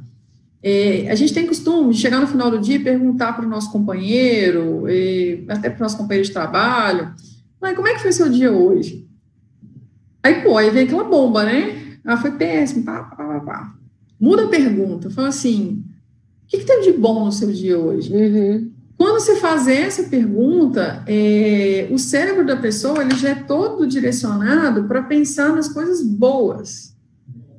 É, 0.62 1.08
a 1.10 1.14
gente 1.14 1.32
tem 1.32 1.46
costume 1.46 1.92
de 1.92 2.00
chegar 2.00 2.20
no 2.20 2.26
final 2.26 2.50
do 2.50 2.58
dia 2.58 2.76
e 2.76 2.82
perguntar 2.82 3.34
para 3.34 3.46
o 3.46 3.48
nosso 3.48 3.70
companheiro, 3.70 4.84
até 5.48 5.70
para 5.70 5.78
o 5.78 5.82
nosso 5.82 5.96
companheiro 5.96 6.26
de 6.26 6.32
trabalho, 6.32 7.14
mas 7.60 7.76
como 7.76 7.86
é 7.86 7.94
que 7.94 8.00
foi 8.00 8.12
seu 8.12 8.28
dia 8.28 8.50
hoje? 8.50 9.06
Aí, 10.22 10.42
pô, 10.42 10.56
aí 10.56 10.70
vem 10.70 10.84
aquela 10.84 11.04
bomba, 11.04 11.44
né? 11.44 11.98
Ah, 12.04 12.16
foi 12.16 12.32
péssimo, 12.32 12.84
pá, 12.84 13.04
pá, 13.04 13.16
pá, 13.16 13.40
pá. 13.40 13.74
Muda 14.18 14.44
a 14.44 14.48
pergunta, 14.48 15.10
fala 15.10 15.28
assim, 15.28 15.84
o 16.44 16.48
que, 16.48 16.58
que 16.58 16.64
teve 16.64 16.92
de 16.92 16.98
bom 16.98 17.24
no 17.24 17.32
seu 17.32 17.52
dia 17.52 17.78
hoje? 17.78 18.12
Uhum. 18.12 18.72
Quando 18.96 19.20
você 19.20 19.36
faz 19.36 19.68
essa 19.68 20.04
pergunta, 20.04 21.02
é, 21.06 21.86
o 21.90 21.98
cérebro 21.98 22.46
da 22.46 22.56
pessoa 22.56 23.02
ele 23.02 23.14
já 23.14 23.30
é 23.30 23.34
todo 23.34 23.86
direcionado 23.86 24.84
para 24.84 25.02
pensar 25.02 25.54
nas 25.54 25.68
coisas 25.68 26.02
boas. 26.02 26.96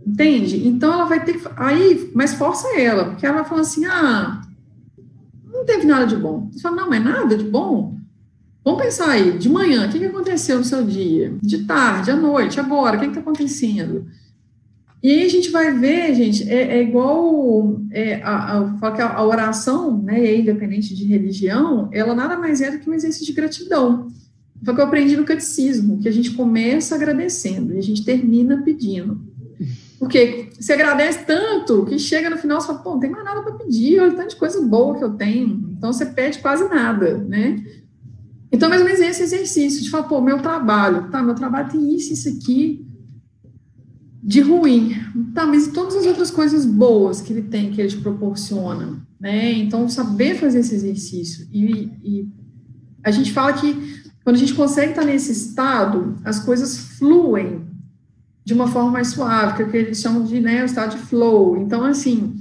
Entende? 0.05 0.67
Então 0.67 0.93
ela 0.93 1.05
vai 1.05 1.23
ter. 1.23 1.39
Aí, 1.55 2.09
mas 2.15 2.33
força 2.33 2.79
ela, 2.79 3.05
porque 3.05 3.25
ela 3.25 3.41
vai 3.41 3.45
falar 3.45 3.61
assim: 3.61 3.85
ah, 3.85 4.41
não 5.57 5.65
teve 5.65 5.85
nada 5.85 6.05
de 6.05 6.15
bom. 6.15 6.49
Você 6.51 6.59
fala, 6.59 6.75
não, 6.75 6.89
mas 6.89 7.03
nada 7.03 7.35
de 7.35 7.43
bom. 7.43 7.97
Vamos 8.63 8.81
pensar 8.81 9.09
aí, 9.09 9.37
de 9.37 9.49
manhã, 9.49 9.87
o 9.87 9.89
que, 9.89 9.99
que 9.99 10.05
aconteceu 10.05 10.57
no 10.57 10.63
seu 10.63 10.83
dia? 10.83 11.33
De 11.41 11.63
tarde, 11.63 12.11
à 12.11 12.15
noite, 12.15 12.59
agora, 12.59 12.97
o 12.97 12.99
que 12.99 13.05
está 13.05 13.19
acontecendo? 13.21 14.05
E 15.07 15.09
aí 15.09 15.23
a 15.23 15.29
gente 15.29 15.51
vai 15.51 15.71
ver, 15.71 16.13
gente, 16.13 16.51
é, 16.51 16.79
é 16.79 16.83
igual 16.83 17.79
é, 17.91 18.15
a, 18.15 18.57
a, 18.57 19.15
a, 19.15 19.25
oração, 19.25 20.03
né, 20.03 20.35
independente 20.35 20.93
de 20.93 21.05
religião, 21.05 21.87
ela 21.93 22.13
nada 22.13 22.37
mais 22.37 22.59
é 22.59 22.71
do 22.71 22.79
que 22.79 22.89
um 22.89 22.93
exercício 22.93 23.25
de 23.25 23.31
gratidão. 23.31 24.09
Foi 24.61 24.73
o 24.73 24.75
que 24.75 24.81
eu 24.81 24.85
aprendi 24.85 25.15
no 25.15 25.23
catecismo, 25.23 26.01
que 26.01 26.09
a 26.09 26.11
gente 26.11 26.31
começa 26.31 26.93
agradecendo 26.93 27.73
e 27.73 27.77
a 27.77 27.81
gente 27.81 28.03
termina 28.03 28.61
pedindo. 28.63 29.21
Porque 29.97 30.49
você 30.59 30.73
agradece 30.73 31.19
tanto 31.25 31.85
que 31.85 31.97
chega 31.97 32.29
no 32.29 32.37
final 32.37 32.59
e 32.59 32.65
fala, 32.65 32.79
pô, 32.79 32.89
não 32.89 32.99
tem 32.99 33.09
mais 33.09 33.23
nada 33.23 33.41
para 33.41 33.53
pedir, 33.53 34.01
olha 34.01 34.27
de 34.27 34.35
coisa 34.35 34.59
boa 34.59 34.97
que 34.97 35.05
eu 35.05 35.11
tenho. 35.11 35.73
Então 35.77 35.93
você 35.93 36.05
pede 36.07 36.39
quase 36.39 36.67
nada, 36.67 37.17
né? 37.17 37.63
Então, 38.51 38.67
mais 38.67 38.81
ou 38.81 38.85
menos 38.85 38.99
esse 38.99 39.23
exercício 39.23 39.81
de 39.81 39.89
falar, 39.89 40.09
pô, 40.09 40.19
meu 40.19 40.41
trabalho, 40.41 41.09
tá, 41.09 41.23
meu 41.23 41.33
trabalho 41.33 41.69
tem 41.69 41.95
isso, 41.95 42.11
isso 42.11 42.27
aqui 42.27 42.85
de 44.27 44.41
ruim. 44.41 44.93
Tá, 45.33 45.47
mas 45.47 45.69
todas 45.69 45.95
as 45.95 46.05
outras 46.05 46.29
coisas 46.29 46.65
boas 46.65 47.21
que 47.21 47.31
ele 47.31 47.43
tem, 47.43 47.71
que 47.71 47.79
ele 47.79 47.87
te 47.87 47.97
proporciona, 47.97 48.99
né? 49.17 49.53
Então, 49.53 49.87
saber 49.87 50.35
fazer 50.35 50.59
esse 50.59 50.75
exercício. 50.75 51.47
E, 51.49 51.89
e 52.03 52.27
a 53.01 53.09
gente 53.09 53.31
fala 53.31 53.53
que 53.53 54.03
quando 54.25 54.35
a 54.35 54.39
gente 54.39 54.53
consegue 54.53 54.89
estar 54.89 55.05
nesse 55.05 55.31
estado, 55.31 56.17
as 56.25 56.39
coisas 56.39 56.77
fluem 56.77 57.65
de 58.43 58.53
uma 58.53 58.67
forma 58.67 58.91
mais 58.91 59.07
suave, 59.07 59.55
que 59.55 59.61
é 59.61 59.65
o 59.65 59.71
que 59.71 59.77
eles 59.77 60.01
chamam 60.01 60.25
de 60.25 60.41
né, 60.41 60.61
o 60.61 60.65
estado 60.65 60.97
de 60.97 61.03
flow. 61.03 61.55
Então, 61.57 61.85
assim, 61.85 62.35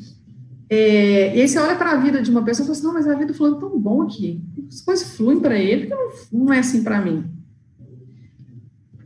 é, 0.68 1.36
e 1.36 1.40
aí 1.40 1.48
você 1.48 1.58
olha 1.60 1.76
para 1.76 1.92
a 1.92 1.96
vida 1.96 2.20
de 2.20 2.32
uma 2.32 2.42
pessoa 2.42 2.64
e 2.64 2.66
fala 2.66 2.76
assim, 2.76 2.86
não, 2.86 2.94
mas 2.94 3.06
a 3.06 3.14
vida 3.14 3.32
falando 3.32 3.60
tão 3.60 3.78
bom 3.78 4.02
aqui, 4.02 4.42
as 4.68 4.80
coisas 4.80 5.16
fluem 5.16 5.38
para 5.38 5.56
ele, 5.56 5.86
porque 5.86 5.94
não, 6.32 6.46
não 6.46 6.52
é 6.52 6.58
assim 6.58 6.82
para 6.82 7.00
mim. 7.00 7.24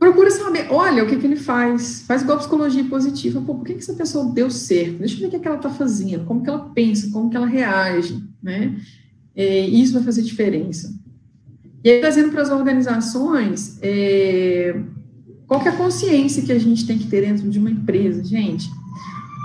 Procura 0.01 0.31
saber, 0.31 0.65
olha 0.71 1.03
o 1.03 1.07
que, 1.07 1.15
que 1.15 1.27
ele 1.27 1.35
faz, 1.35 2.01
faz 2.07 2.23
igual 2.23 2.39
psicologia 2.39 2.83
positiva, 2.85 3.39
pô, 3.39 3.53
por 3.53 3.63
que, 3.63 3.75
que 3.75 3.81
essa 3.81 3.93
pessoa 3.93 4.33
deu 4.33 4.49
certo? 4.49 4.97
Deixa 4.97 5.13
eu 5.13 5.19
ver 5.19 5.27
o 5.27 5.29
que, 5.29 5.37
que 5.37 5.47
ela 5.47 5.57
está 5.57 5.69
fazendo, 5.69 6.25
como 6.25 6.41
que 6.41 6.49
ela 6.49 6.71
pensa, 6.73 7.11
como 7.11 7.29
que 7.29 7.37
ela 7.37 7.45
reage, 7.45 8.19
né? 8.41 8.75
É, 9.35 9.59
isso 9.59 9.93
vai 9.93 10.01
fazer 10.01 10.23
diferença. 10.23 10.91
E 11.83 11.91
aí, 11.91 12.01
trazendo 12.01 12.31
para 12.31 12.41
as 12.41 12.49
organizações, 12.49 13.77
é, 13.79 14.75
qual 15.45 15.61
que 15.61 15.67
é 15.67 15.71
a 15.71 15.77
consciência 15.77 16.41
que 16.41 16.51
a 16.51 16.59
gente 16.59 16.87
tem 16.87 16.97
que 16.97 17.05
ter 17.05 17.21
dentro 17.21 17.47
de 17.47 17.59
uma 17.59 17.69
empresa, 17.69 18.23
gente? 18.23 18.71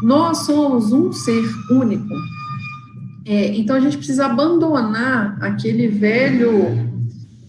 Nós 0.03 0.47
somos 0.47 0.91
um 0.91 1.13
ser 1.13 1.45
único. 1.71 2.15
É, 3.27 3.55
então, 3.57 3.77
a 3.77 3.81
gente 3.81 3.99
precisa 3.99 4.25
abandonar 4.25 5.37
aquele 5.39 5.87
velho, 5.87 6.65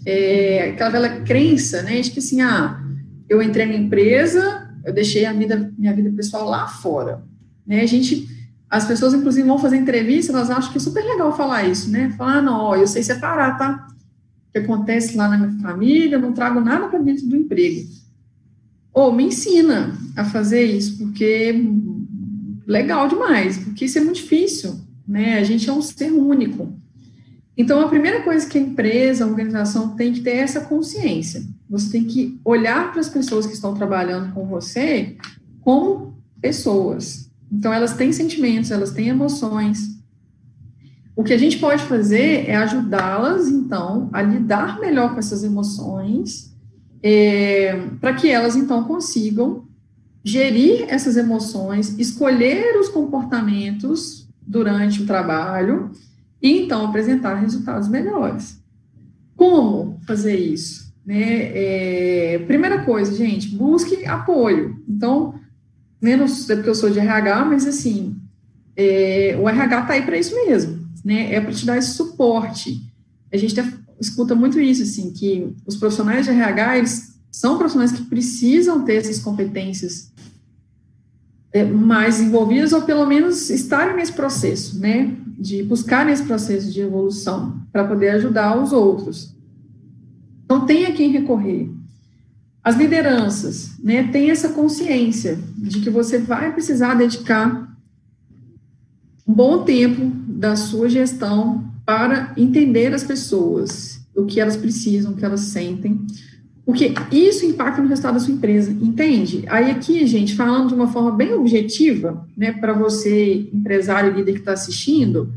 é, 0.05 0.71
aquela 0.71 0.89
velha 0.89 1.21
crença, 1.21 1.81
né, 1.83 2.01
de 2.01 2.11
que 2.11 2.19
assim, 2.19 2.41
ah, 2.41 2.83
eu 3.29 3.41
entrei 3.41 3.65
na 3.65 3.75
empresa, 3.75 4.69
eu 4.85 4.93
deixei 4.93 5.25
a 5.25 5.33
vida, 5.33 5.73
minha 5.77 5.93
vida 5.93 6.11
pessoal 6.11 6.49
lá 6.49 6.67
fora. 6.67 7.23
Né, 7.65 7.81
a 7.81 7.85
gente, 7.85 8.27
as 8.69 8.85
pessoas, 8.85 9.13
inclusive, 9.13 9.47
vão 9.47 9.59
fazer 9.59 9.77
entrevista, 9.77 10.31
elas 10.31 10.49
acham 10.49 10.71
que 10.71 10.77
é 10.77 10.81
super 10.81 11.03
legal 11.03 11.35
falar 11.35 11.65
isso, 11.65 11.89
né, 11.89 12.13
falar, 12.17 12.37
ah, 12.37 12.41
não, 12.41 12.59
ó, 12.59 12.75
eu 12.75 12.87
sei 12.87 13.03
separar, 13.03 13.57
tá? 13.57 13.87
que 14.51 14.59
acontece 14.59 15.15
lá 15.15 15.27
na 15.27 15.37
minha 15.37 15.61
família, 15.61 16.17
não 16.17 16.33
trago 16.33 16.59
nada 16.59 16.87
para 16.87 16.99
dentro 16.99 17.27
do 17.27 17.35
emprego. 17.35 17.87
Ou 18.93 19.11
me 19.11 19.25
ensina 19.25 19.95
a 20.15 20.25
fazer 20.25 20.63
isso, 20.63 20.97
porque 20.97 21.63
legal 22.65 23.07
demais, 23.07 23.57
porque 23.57 23.85
isso 23.85 23.97
é 23.97 24.01
muito 24.01 24.17
difícil, 24.17 24.79
né? 25.07 25.37
A 25.37 25.43
gente 25.43 25.69
é 25.69 25.73
um 25.73 25.81
ser 25.81 26.11
único. 26.11 26.73
Então, 27.55 27.79
a 27.79 27.87
primeira 27.87 28.21
coisa 28.21 28.47
que 28.47 28.57
a 28.57 28.61
empresa, 28.61 29.23
a 29.23 29.27
organização 29.27 29.95
tem 29.95 30.13
que 30.13 30.21
ter 30.21 30.31
é 30.31 30.37
essa 30.39 30.61
consciência. 30.61 31.43
Você 31.69 31.91
tem 31.91 32.05
que 32.05 32.39
olhar 32.43 32.91
para 32.91 33.01
as 33.01 33.09
pessoas 33.09 33.45
que 33.45 33.53
estão 33.53 33.73
trabalhando 33.73 34.33
com 34.33 34.45
você 34.45 35.17
como 35.61 36.17
pessoas. 36.41 37.29
Então, 37.51 37.73
elas 37.73 37.93
têm 37.93 38.11
sentimentos, 38.11 38.71
elas 38.71 38.91
têm 38.91 39.09
emoções, 39.09 39.97
o 41.17 41.23
que 41.23 41.33
a 41.33 41.37
gente 41.37 41.57
pode 41.57 41.83
fazer 41.85 42.47
é 42.47 42.55
ajudá-las, 42.57 43.47
então, 43.47 44.07
a 44.13 44.21
lidar 44.21 44.79
melhor 44.79 45.13
com 45.13 45.19
essas 45.19 45.43
emoções, 45.43 46.55
é, 47.01 47.75
para 47.99 48.13
que 48.13 48.29
elas, 48.29 48.55
então, 48.55 48.83
consigam 48.83 49.65
gerir 50.23 50.85
essas 50.87 51.17
emoções, 51.17 51.97
escolher 51.97 52.79
os 52.79 52.89
comportamentos 52.89 54.29
durante 54.45 55.01
o 55.01 55.07
trabalho 55.07 55.91
e, 56.39 56.65
então, 56.65 56.85
apresentar 56.85 57.33
resultados 57.33 57.87
melhores. 57.87 58.61
Como 59.35 59.99
fazer 60.05 60.37
isso? 60.37 60.86
Né? 61.07 61.51
É, 61.55 62.43
primeira 62.45 62.83
coisa, 62.83 63.15
gente, 63.15 63.55
busque 63.55 64.05
apoio. 64.05 64.83
Então, 64.87 65.33
menos 66.01 66.47
é 66.49 66.55
porque 66.55 66.69
eu 66.69 66.75
sou 66.75 66.89
de 66.89 66.99
RH, 66.99 67.45
mas 67.45 67.65
assim, 67.65 68.15
é, 68.75 69.35
o 69.41 69.47
RH 69.47 69.81
está 69.81 69.93
aí 69.93 70.01
para 70.03 70.19
isso 70.19 70.35
mesmo 70.35 70.87
né, 71.07 71.33
é 71.33 71.39
para 71.39 71.53
te 71.53 71.65
dar 71.65 71.77
esse 71.77 71.91
suporte. 71.91 72.83
A 73.31 73.37
gente 73.37 73.55
escuta 73.97 74.35
muito 74.35 74.59
isso, 74.59 74.83
assim, 74.83 75.11
que 75.11 75.55
os 75.65 75.77
profissionais 75.77 76.25
de 76.25 76.31
RH, 76.31 76.77
eles 76.79 77.17
são 77.31 77.57
profissionais 77.57 77.93
que 77.93 78.03
precisam 78.03 78.83
ter 78.83 78.95
essas 78.95 79.19
competências 79.19 80.11
é, 81.53 81.63
mais 81.63 82.19
envolvidas, 82.19 82.73
ou 82.73 82.81
pelo 82.81 83.05
menos 83.05 83.49
estarem 83.49 83.95
nesse 83.95 84.11
processo, 84.11 84.77
né, 84.79 85.15
de 85.39 85.63
buscar 85.63 86.05
nesse 86.05 86.23
processo 86.23 86.69
de 86.69 86.81
evolução, 86.81 87.61
para 87.71 87.87
poder 87.87 88.09
ajudar 88.09 88.61
os 88.61 88.73
outros. 88.73 89.33
Então, 90.47 90.65
tem 90.65 90.85
a 90.85 90.93
quem 90.93 91.11
recorrer. 91.11 91.69
As 92.63 92.77
lideranças, 92.77 93.77
né, 93.83 94.03
tem 94.03 94.31
essa 94.31 94.49
consciência 94.49 95.37
de 95.57 95.81
que 95.81 95.89
você 95.89 96.17
vai 96.17 96.53
precisar 96.53 96.93
dedicar 96.93 97.69
um 99.27 99.33
bom 99.33 99.63
tempo 99.65 100.09
da 100.25 100.55
sua 100.55 100.87
gestão 100.87 101.69
para 101.85 102.31
entender 102.37 102.93
as 102.93 103.03
pessoas, 103.03 103.99
o 104.15 104.25
que 104.25 104.39
elas 104.39 104.55
precisam, 104.55 105.11
o 105.11 105.17
que 105.17 105.25
elas 105.25 105.41
sentem, 105.41 105.99
porque 106.65 106.93
isso 107.11 107.45
impacta 107.45 107.81
no 107.81 107.89
resultado 107.89 108.15
da 108.15 108.19
sua 108.21 108.33
empresa, 108.33 108.71
entende? 108.71 109.43
Aí 109.47 109.69
aqui, 109.69 110.05
gente, 110.07 110.33
falando 110.33 110.69
de 110.69 110.73
uma 110.73 110.87
forma 110.87 111.11
bem 111.11 111.33
objetiva, 111.33 112.25
né, 112.35 112.53
para 112.53 112.71
você, 112.71 113.49
empresário 113.53 114.13
líder 114.13 114.33
que 114.33 114.39
está 114.39 114.53
assistindo, 114.53 115.33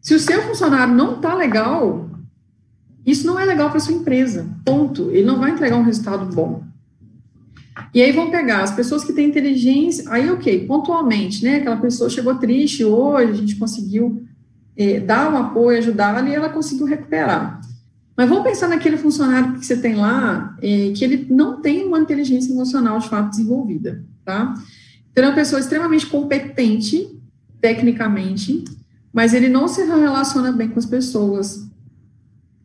se 0.00 0.14
o 0.14 0.18
seu 0.18 0.42
funcionário 0.42 0.94
não 0.94 1.16
está 1.16 1.34
legal, 1.34 2.10
isso 3.04 3.26
não 3.26 3.38
é 3.38 3.44
legal 3.44 3.70
para 3.70 3.80
sua 3.80 3.94
empresa, 3.94 4.46
ponto. 4.64 5.10
Ele 5.10 5.24
não 5.24 5.38
vai 5.38 5.50
entregar 5.50 5.76
um 5.76 5.82
resultado 5.82 6.34
bom. 6.34 6.62
E 7.94 8.00
aí 8.00 8.12
vão 8.12 8.30
pegar 8.30 8.62
as 8.62 8.70
pessoas 8.70 9.04
que 9.04 9.12
têm 9.12 9.28
inteligência, 9.28 10.04
aí 10.10 10.30
ok, 10.30 10.66
pontualmente, 10.66 11.44
né? 11.44 11.56
Aquela 11.56 11.76
pessoa 11.76 12.08
chegou 12.08 12.36
triste 12.36 12.84
hoje, 12.84 13.32
a 13.32 13.34
gente 13.34 13.56
conseguiu 13.56 14.22
é, 14.76 15.00
dar 15.00 15.32
um 15.32 15.36
apoio, 15.36 15.78
ajudá-la 15.78 16.26
e 16.28 16.34
ela 16.34 16.48
conseguiu 16.48 16.86
recuperar. 16.86 17.60
Mas 18.16 18.28
vamos 18.28 18.44
pensar 18.44 18.68
naquele 18.68 18.96
funcionário 18.96 19.54
que 19.54 19.66
você 19.66 19.76
tem 19.76 19.94
lá, 19.94 20.56
é, 20.62 20.92
que 20.94 21.04
ele 21.04 21.26
não 21.30 21.60
tem 21.60 21.84
uma 21.84 21.98
inteligência 21.98 22.52
emocional 22.52 22.98
de 22.98 23.08
fato 23.08 23.30
desenvolvida, 23.30 24.04
tá? 24.24 24.54
Então, 25.10 25.24
é 25.24 25.28
uma 25.28 25.34
pessoa 25.34 25.60
extremamente 25.60 26.06
competente, 26.06 27.08
tecnicamente, 27.60 28.64
mas 29.12 29.34
ele 29.34 29.48
não 29.48 29.68
se 29.68 29.82
relaciona 29.84 30.52
bem 30.52 30.68
com 30.68 30.78
as 30.78 30.86
pessoas, 30.86 31.66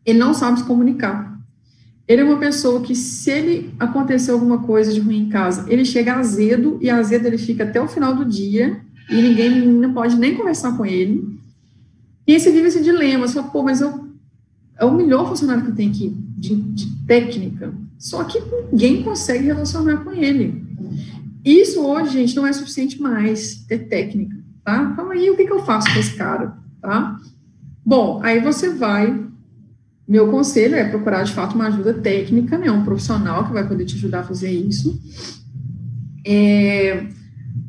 ele 0.08 0.18
não 0.18 0.32
sabe 0.32 0.60
se 0.60 0.64
comunicar. 0.64 1.38
Ele 2.06 2.22
é 2.22 2.24
uma 2.24 2.38
pessoa 2.38 2.80
que, 2.80 2.94
se 2.94 3.30
ele 3.30 3.74
acontecer 3.78 4.30
alguma 4.30 4.62
coisa 4.62 4.90
de 4.90 5.00
ruim 5.00 5.24
em 5.24 5.28
casa, 5.28 5.66
ele 5.68 5.84
chega 5.84 6.14
azedo, 6.14 6.78
e 6.80 6.88
azedo 6.88 7.26
ele 7.26 7.36
fica 7.36 7.64
até 7.64 7.78
o 7.78 7.86
final 7.86 8.14
do 8.14 8.24
dia, 8.24 8.80
e 9.10 9.20
ninguém 9.20 9.66
não 9.66 9.92
pode 9.92 10.16
nem 10.16 10.34
conversar 10.34 10.74
com 10.76 10.86
ele. 10.86 11.38
E 12.26 12.32
aí 12.32 12.40
você 12.40 12.50
vive 12.50 12.68
esse 12.68 12.82
dilema, 12.82 13.28
você 13.28 13.34
fala, 13.34 13.48
pô, 13.48 13.62
mas 13.62 13.82
eu, 13.82 14.08
é 14.78 14.84
o 14.86 14.94
melhor 14.94 15.28
funcionário 15.28 15.62
que 15.64 15.70
eu 15.70 15.74
tenho 15.74 15.90
aqui, 15.90 16.16
de, 16.38 16.56
de 16.56 16.86
técnica, 17.06 17.74
só 17.98 18.24
que 18.24 18.42
ninguém 18.72 19.02
consegue 19.02 19.44
relacionar 19.44 19.98
com 19.98 20.12
ele. 20.12 20.64
Isso 21.44 21.84
hoje, 21.84 22.12
gente, 22.12 22.34
não 22.34 22.46
é 22.46 22.52
suficiente 22.54 23.00
mais 23.00 23.66
ter 23.66 23.88
técnica, 23.88 24.36
tá? 24.64 24.90
Então, 24.92 25.10
aí 25.10 25.28
o 25.28 25.36
que, 25.36 25.44
que 25.44 25.52
eu 25.52 25.62
faço 25.64 25.92
com 25.92 26.00
esse 26.00 26.16
cara, 26.16 26.56
tá? 26.80 27.20
Bom, 27.84 28.20
aí 28.22 28.40
você 28.40 28.70
vai 28.70 29.27
meu 30.08 30.28
conselho 30.30 30.74
é 30.74 30.88
procurar, 30.88 31.22
de 31.22 31.34
fato, 31.34 31.54
uma 31.54 31.66
ajuda 31.66 31.92
técnica, 31.92 32.56
né, 32.56 32.70
um 32.70 32.82
profissional 32.82 33.46
que 33.46 33.52
vai 33.52 33.68
poder 33.68 33.84
te 33.84 33.94
ajudar 33.96 34.20
a 34.20 34.24
fazer 34.24 34.50
isso, 34.50 34.98
é, 36.26 37.08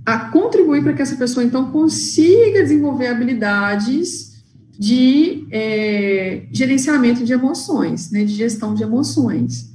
a 0.05 0.19
contribuir 0.29 0.81
para 0.81 0.93
que 0.93 1.01
essa 1.01 1.17
pessoa, 1.17 1.43
então, 1.43 1.69
consiga 1.69 2.63
desenvolver 2.63 3.07
habilidades 3.07 4.41
de 4.71 5.45
é, 5.51 6.43
gerenciamento 6.53 7.25
de 7.25 7.33
emoções, 7.33 8.09
né, 8.09 8.23
de 8.23 8.33
gestão 8.33 8.73
de 8.73 8.83
emoções. 8.83 9.69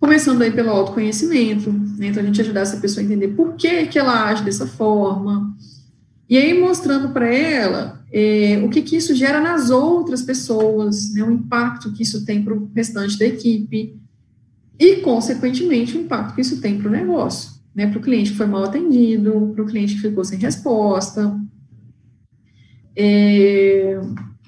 Começando 0.00 0.40
aí 0.40 0.50
pelo 0.50 0.70
autoconhecimento, 0.70 1.70
né, 1.70 2.06
então 2.06 2.22
a 2.22 2.26
gente 2.26 2.40
ajudar 2.40 2.62
essa 2.62 2.78
pessoa 2.78 3.02
a 3.02 3.04
entender 3.04 3.28
por 3.28 3.54
que, 3.54 3.86
que 3.86 3.98
ela 3.98 4.30
age 4.30 4.42
dessa 4.42 4.66
forma, 4.66 5.54
e 6.26 6.38
aí 6.38 6.58
mostrando 6.58 7.10
para 7.10 7.28
ela 7.28 7.95
é, 8.12 8.62
o 8.64 8.68
que, 8.68 8.82
que 8.82 8.96
isso 8.96 9.14
gera 9.14 9.40
nas 9.40 9.70
outras 9.70 10.22
pessoas, 10.22 11.12
né, 11.12 11.22
o 11.22 11.32
impacto 11.32 11.92
que 11.92 12.02
isso 12.02 12.24
tem 12.24 12.42
para 12.42 12.54
o 12.54 12.70
restante 12.74 13.18
da 13.18 13.26
equipe 13.26 13.96
e, 14.78 14.96
consequentemente, 14.96 15.96
o 15.96 16.02
impacto 16.02 16.34
que 16.34 16.40
isso 16.40 16.60
tem 16.60 16.78
para 16.78 16.88
o 16.88 16.92
negócio, 16.92 17.60
né, 17.74 17.86
para 17.86 17.98
o 17.98 18.02
cliente 18.02 18.30
que 18.30 18.36
foi 18.36 18.46
mal 18.46 18.64
atendido, 18.64 19.52
para 19.54 19.64
o 19.64 19.66
cliente 19.66 19.94
que 19.94 20.02
ficou 20.02 20.24
sem 20.24 20.38
resposta. 20.38 21.38
É, 22.94 24.00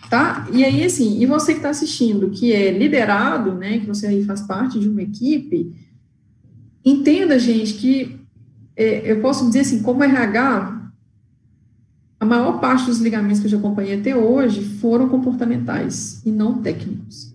tá? 0.09 0.49
E 0.53 0.65
aí, 0.65 0.85
assim, 0.85 1.21
e 1.21 1.27
você 1.27 1.53
que 1.53 1.59
está 1.59 1.71
assistindo, 1.71 2.31
que 2.31 2.53
é 2.53 2.71
liderado, 2.71 3.55
né, 3.55 3.79
que 3.79 3.87
você 3.87 4.07
aí 4.07 4.25
faz 4.25 4.43
parte 4.43 4.79
de 4.79 4.89
uma 4.89 5.03
equipe, 5.03 5.75
entenda, 6.85 7.39
gente, 7.39 7.75
que 7.75 8.21
é, 8.77 9.11
eu 9.11 9.21
posso 9.21 9.47
dizer 9.47 9.61
assim, 9.61 9.83
como 9.83 10.05
RH, 10.05 10.78
a 12.21 12.25
maior 12.25 12.61
parte 12.61 12.87
dos 12.87 12.99
ligamentos 12.99 13.39
que 13.39 13.47
eu 13.47 13.51
já 13.51 13.59
acompanhei 13.59 13.99
até 13.99 14.17
hoje 14.17 14.63
foram 14.81 15.09
comportamentais 15.09 16.21
e 16.25 16.31
não 16.31 16.61
técnicos. 16.61 17.33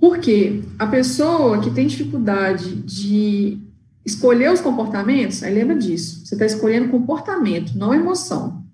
Porque 0.00 0.62
a 0.78 0.86
pessoa 0.86 1.60
que 1.60 1.70
tem 1.70 1.86
dificuldade 1.86 2.74
de 2.82 3.58
escolher 4.04 4.52
os 4.52 4.60
comportamentos, 4.60 5.44
aí 5.44 5.54
lembra 5.54 5.76
disso, 5.76 6.26
você 6.26 6.34
está 6.34 6.44
escolhendo 6.44 6.88
comportamento, 6.88 7.78
não 7.78 7.94
emoção. 7.94 8.64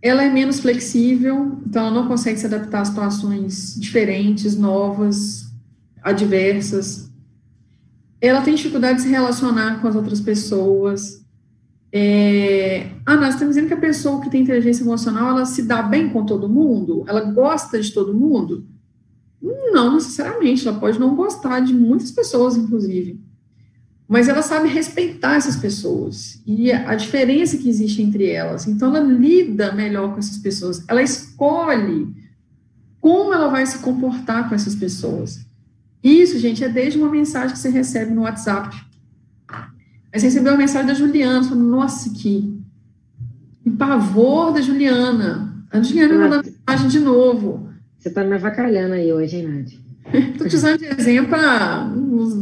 Ela 0.00 0.24
é 0.24 0.30
menos 0.30 0.60
flexível, 0.60 1.58
então 1.66 1.86
ela 1.86 1.94
não 1.94 2.08
consegue 2.08 2.40
se 2.40 2.46
adaptar 2.46 2.80
a 2.80 2.84
situações 2.86 3.76
diferentes, 3.78 4.56
novas, 4.56 5.52
adversas. 6.02 7.10
Ela 8.20 8.40
tem 8.40 8.54
dificuldade 8.54 8.96
de 8.96 9.02
se 9.02 9.10
relacionar 9.10 9.80
com 9.80 9.88
as 9.88 9.94
outras 9.94 10.20
pessoas, 10.20 11.21
é, 11.94 12.90
ah, 13.04 13.16
nós 13.16 13.34
estamos 13.34 13.54
dizendo 13.54 13.68
que 13.68 13.74
a 13.74 13.80
pessoa 13.80 14.22
que 14.22 14.30
tem 14.30 14.42
inteligência 14.42 14.82
emocional, 14.82 15.28
ela 15.28 15.44
se 15.44 15.62
dá 15.62 15.82
bem 15.82 16.08
com 16.08 16.24
todo 16.24 16.48
mundo? 16.48 17.04
Ela 17.06 17.20
gosta 17.20 17.78
de 17.78 17.92
todo 17.92 18.14
mundo? 18.14 18.66
Não 19.72 19.94
necessariamente, 19.94 20.66
ela 20.66 20.78
pode 20.78 20.98
não 20.98 21.14
gostar 21.14 21.60
de 21.60 21.74
muitas 21.74 22.10
pessoas, 22.10 22.56
inclusive. 22.56 23.20
Mas 24.08 24.28
ela 24.28 24.40
sabe 24.40 24.68
respeitar 24.68 25.36
essas 25.36 25.56
pessoas 25.56 26.42
e 26.46 26.72
a 26.72 26.94
diferença 26.94 27.58
que 27.58 27.68
existe 27.68 28.00
entre 28.02 28.26
elas. 28.26 28.66
Então, 28.66 28.88
ela 28.88 29.00
lida 29.00 29.72
melhor 29.72 30.12
com 30.12 30.18
essas 30.18 30.38
pessoas. 30.38 30.84
Ela 30.88 31.02
escolhe 31.02 32.08
como 33.00 33.34
ela 33.34 33.48
vai 33.48 33.66
se 33.66 33.78
comportar 33.78 34.48
com 34.48 34.54
essas 34.54 34.74
pessoas. 34.74 35.44
Isso, 36.02 36.38
gente, 36.38 36.64
é 36.64 36.68
desde 36.68 36.98
uma 36.98 37.10
mensagem 37.10 37.52
que 37.52 37.58
você 37.58 37.68
recebe 37.68 38.14
no 38.14 38.22
WhatsApp 38.22 38.91
Aí 40.12 40.20
você 40.20 40.26
recebeu 40.26 40.52
uma 40.52 40.58
mensagem 40.58 40.86
da 40.86 40.94
Juliana, 40.94 41.42
falando, 41.42 41.68
nossa, 41.68 42.10
que, 42.10 42.60
que 43.62 43.70
pavor 43.70 44.52
da 44.52 44.60
Juliana. 44.60 45.64
A 45.70 45.80
Juliana 45.80 46.14
mandou 46.14 46.42
mensagem 46.44 46.88
de 46.88 47.00
novo. 47.00 47.68
Você 47.98 48.08
está 48.08 48.22
me 48.22 48.34
avacalhando 48.34 48.94
aí 48.94 49.12
hoje, 49.12 49.36
hein, 49.36 49.48
Nádia? 49.48 49.78
Estou 50.12 50.46
te 50.48 50.56
usando 50.56 50.78
de 50.78 50.86
exemplo 50.86 51.30
para 51.30 51.90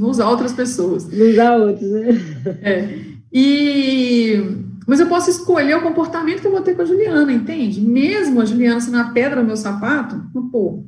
usar 0.02 0.28
outras 0.28 0.52
pessoas. 0.52 1.06
Usar 1.06 1.56
outros, 1.56 1.90
né? 1.90 2.08
É. 2.62 3.10
E, 3.32 4.42
mas 4.86 4.98
eu 4.98 5.06
posso 5.06 5.30
escolher 5.30 5.76
o 5.76 5.82
comportamento 5.82 6.40
que 6.40 6.46
eu 6.46 6.50
vou 6.50 6.62
ter 6.62 6.74
com 6.74 6.82
a 6.82 6.84
Juliana, 6.84 7.32
entende? 7.32 7.80
Mesmo 7.80 8.40
a 8.40 8.44
Juliana 8.44 8.80
sendo 8.80 8.98
a 8.98 9.04
pedra 9.04 9.40
no 9.40 9.46
meu 9.46 9.56
sapato, 9.56 10.20
pô, 10.50 10.82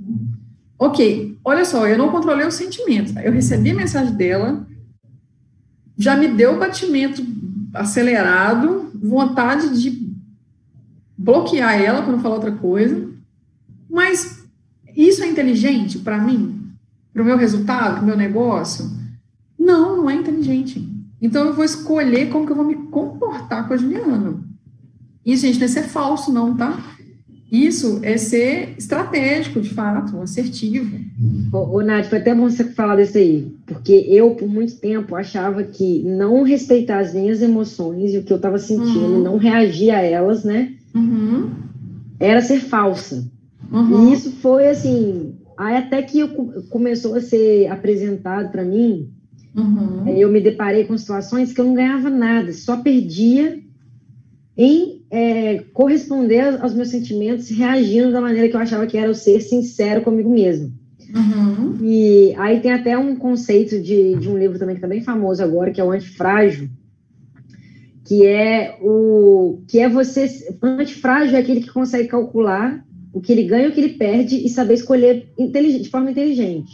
ok, 0.77 1.39
olha 1.45 1.65
só, 1.65 1.87
eu 1.87 1.97
não 1.97 2.09
controlei 2.09 2.45
o 2.45 2.51
sentimento. 2.51 3.17
Eu 3.21 3.31
recebi 3.31 3.71
a 3.71 3.75
mensagem 3.75 4.15
dela, 4.15 4.67
já 5.97 6.17
me 6.17 6.29
deu 6.29 6.59
batimento 6.59 7.25
acelerado, 7.75 8.91
vontade 8.95 9.81
de 9.81 10.13
bloquear 11.17 11.81
ela 11.81 12.03
para 12.03 12.13
não 12.13 12.21
falar 12.21 12.37
outra 12.37 12.53
coisa. 12.53 13.11
Mas 13.89 14.45
isso 14.97 15.23
é 15.23 15.27
inteligente 15.27 15.99
para 15.99 16.19
mim? 16.19 16.73
Para 17.13 17.23
o 17.23 17.25
meu 17.25 17.37
resultado, 17.37 17.95
para 17.97 18.03
o 18.03 18.07
meu 18.07 18.17
negócio? 18.17 18.91
Não, 19.59 19.97
não 19.97 20.11
é 20.11 20.15
inteligente. 20.15 20.89
Então 21.21 21.47
eu 21.47 21.55
vou 21.55 21.65
escolher 21.65 22.31
como 22.31 22.47
que 22.47 22.53
eu 22.53 22.57
vou 22.57 22.65
me 22.65 22.75
comportar 22.75 23.69
com 23.69 23.75
a 23.75 23.77
Juliana. 23.77 24.43
Isso, 25.25 25.43
gente, 25.47 25.59
não 25.59 25.67
é 25.67 25.69
ser 25.69 25.85
falso, 25.85 26.33
não, 26.33 26.57
tá? 26.57 26.77
Isso 27.53 28.01
é 28.03 28.17
ser 28.17 28.75
estratégico, 28.79 29.61
de 29.61 29.69
fato, 29.69 30.19
assertivo. 30.23 30.99
Ô, 31.53 31.77
ô 31.77 31.83
Nath, 31.83 32.07
foi 32.07 32.17
até 32.17 32.35
bom 32.35 32.49
você 32.49 32.65
falar 32.65 32.97
disso 32.97 33.19
aí, 33.19 33.55
porque 33.67 33.93
eu, 33.93 34.31
por 34.31 34.49
muito 34.49 34.77
tempo, 34.77 35.15
achava 35.15 35.63
que 35.63 36.03
não 36.03 36.45
respeitar 36.45 37.01
as 37.01 37.13
minhas 37.13 37.43
emoções 37.43 38.15
e 38.15 38.19
o 38.19 38.23
que 38.23 38.33
eu 38.33 38.39
estava 38.39 38.59
sentindo, 38.59 39.17
uhum. 39.17 39.23
não 39.23 39.37
reagir 39.37 39.91
a 39.91 40.01
elas, 40.01 40.45
né? 40.45 40.73
Uhum. 40.95 41.51
Era 42.19 42.41
ser 42.41 42.59
falsa. 42.59 43.31
Uhum. 43.71 44.09
E 44.09 44.15
isso 44.15 44.33
foi 44.41 44.69
assim. 44.69 45.35
Aí 45.59 45.77
até 45.77 46.01
que 46.01 46.21
eu, 46.21 46.29
começou 46.71 47.15
a 47.17 47.21
ser 47.21 47.67
apresentado 47.67 48.51
para 48.51 48.65
mim, 48.65 49.11
uhum. 49.55 50.09
eu 50.09 50.33
me 50.33 50.41
deparei 50.41 50.85
com 50.85 50.97
situações 50.97 51.53
que 51.53 51.61
eu 51.61 51.67
não 51.67 51.75
ganhava 51.75 52.09
nada, 52.09 52.51
só 52.55 52.79
perdia 52.79 53.61
em 54.57 55.02
é, 55.13 55.59
corresponder 55.75 56.59
aos 56.63 56.73
meus 56.73 56.89
sentimentos, 56.89 57.51
reagindo 57.51 58.11
da 58.11 58.21
maneira 58.21 58.49
que 58.49 58.57
eu 58.57 58.61
achava 58.61 58.87
que 58.87 58.97
era 58.97 59.11
o 59.11 59.15
ser 59.15 59.43
sincero 59.43 60.01
comigo 60.01 60.31
mesmo. 60.31 60.73
Uhum. 61.15 61.77
E 61.83 62.35
aí 62.39 62.61
tem 62.61 62.73
até 62.73 62.97
um 62.97 63.15
conceito 63.15 63.79
de, 63.79 64.15
de 64.17 64.31
um 64.31 64.39
livro 64.39 64.59
também 64.59 64.75
que 64.75 64.79
está 64.79 64.89
bem 64.89 65.03
famoso 65.03 65.43
agora, 65.43 65.71
que 65.71 65.79
é 65.79 65.85
o 65.85 65.91
antifrágil, 65.91 66.71
que 68.07 68.27
é 68.27 68.79
o 68.81 69.61
que 69.69 69.81
é 69.81 69.89
você 69.89 70.27
antifrágil 70.63 71.37
é 71.37 71.41
aquele 71.41 71.61
que 71.61 71.71
consegue 71.71 72.09
calcular 72.09 72.83
o 73.13 73.21
que 73.21 73.33
ele 73.33 73.45
ganha, 73.45 73.69
o 73.69 73.73
que 73.73 73.81
ele 73.81 73.99
perde 73.99 74.37
e 74.37 74.49
saber 74.49 74.75
escolher 74.75 75.29
de 75.37 75.91
forma 75.91 76.11
inteligente. 76.11 76.73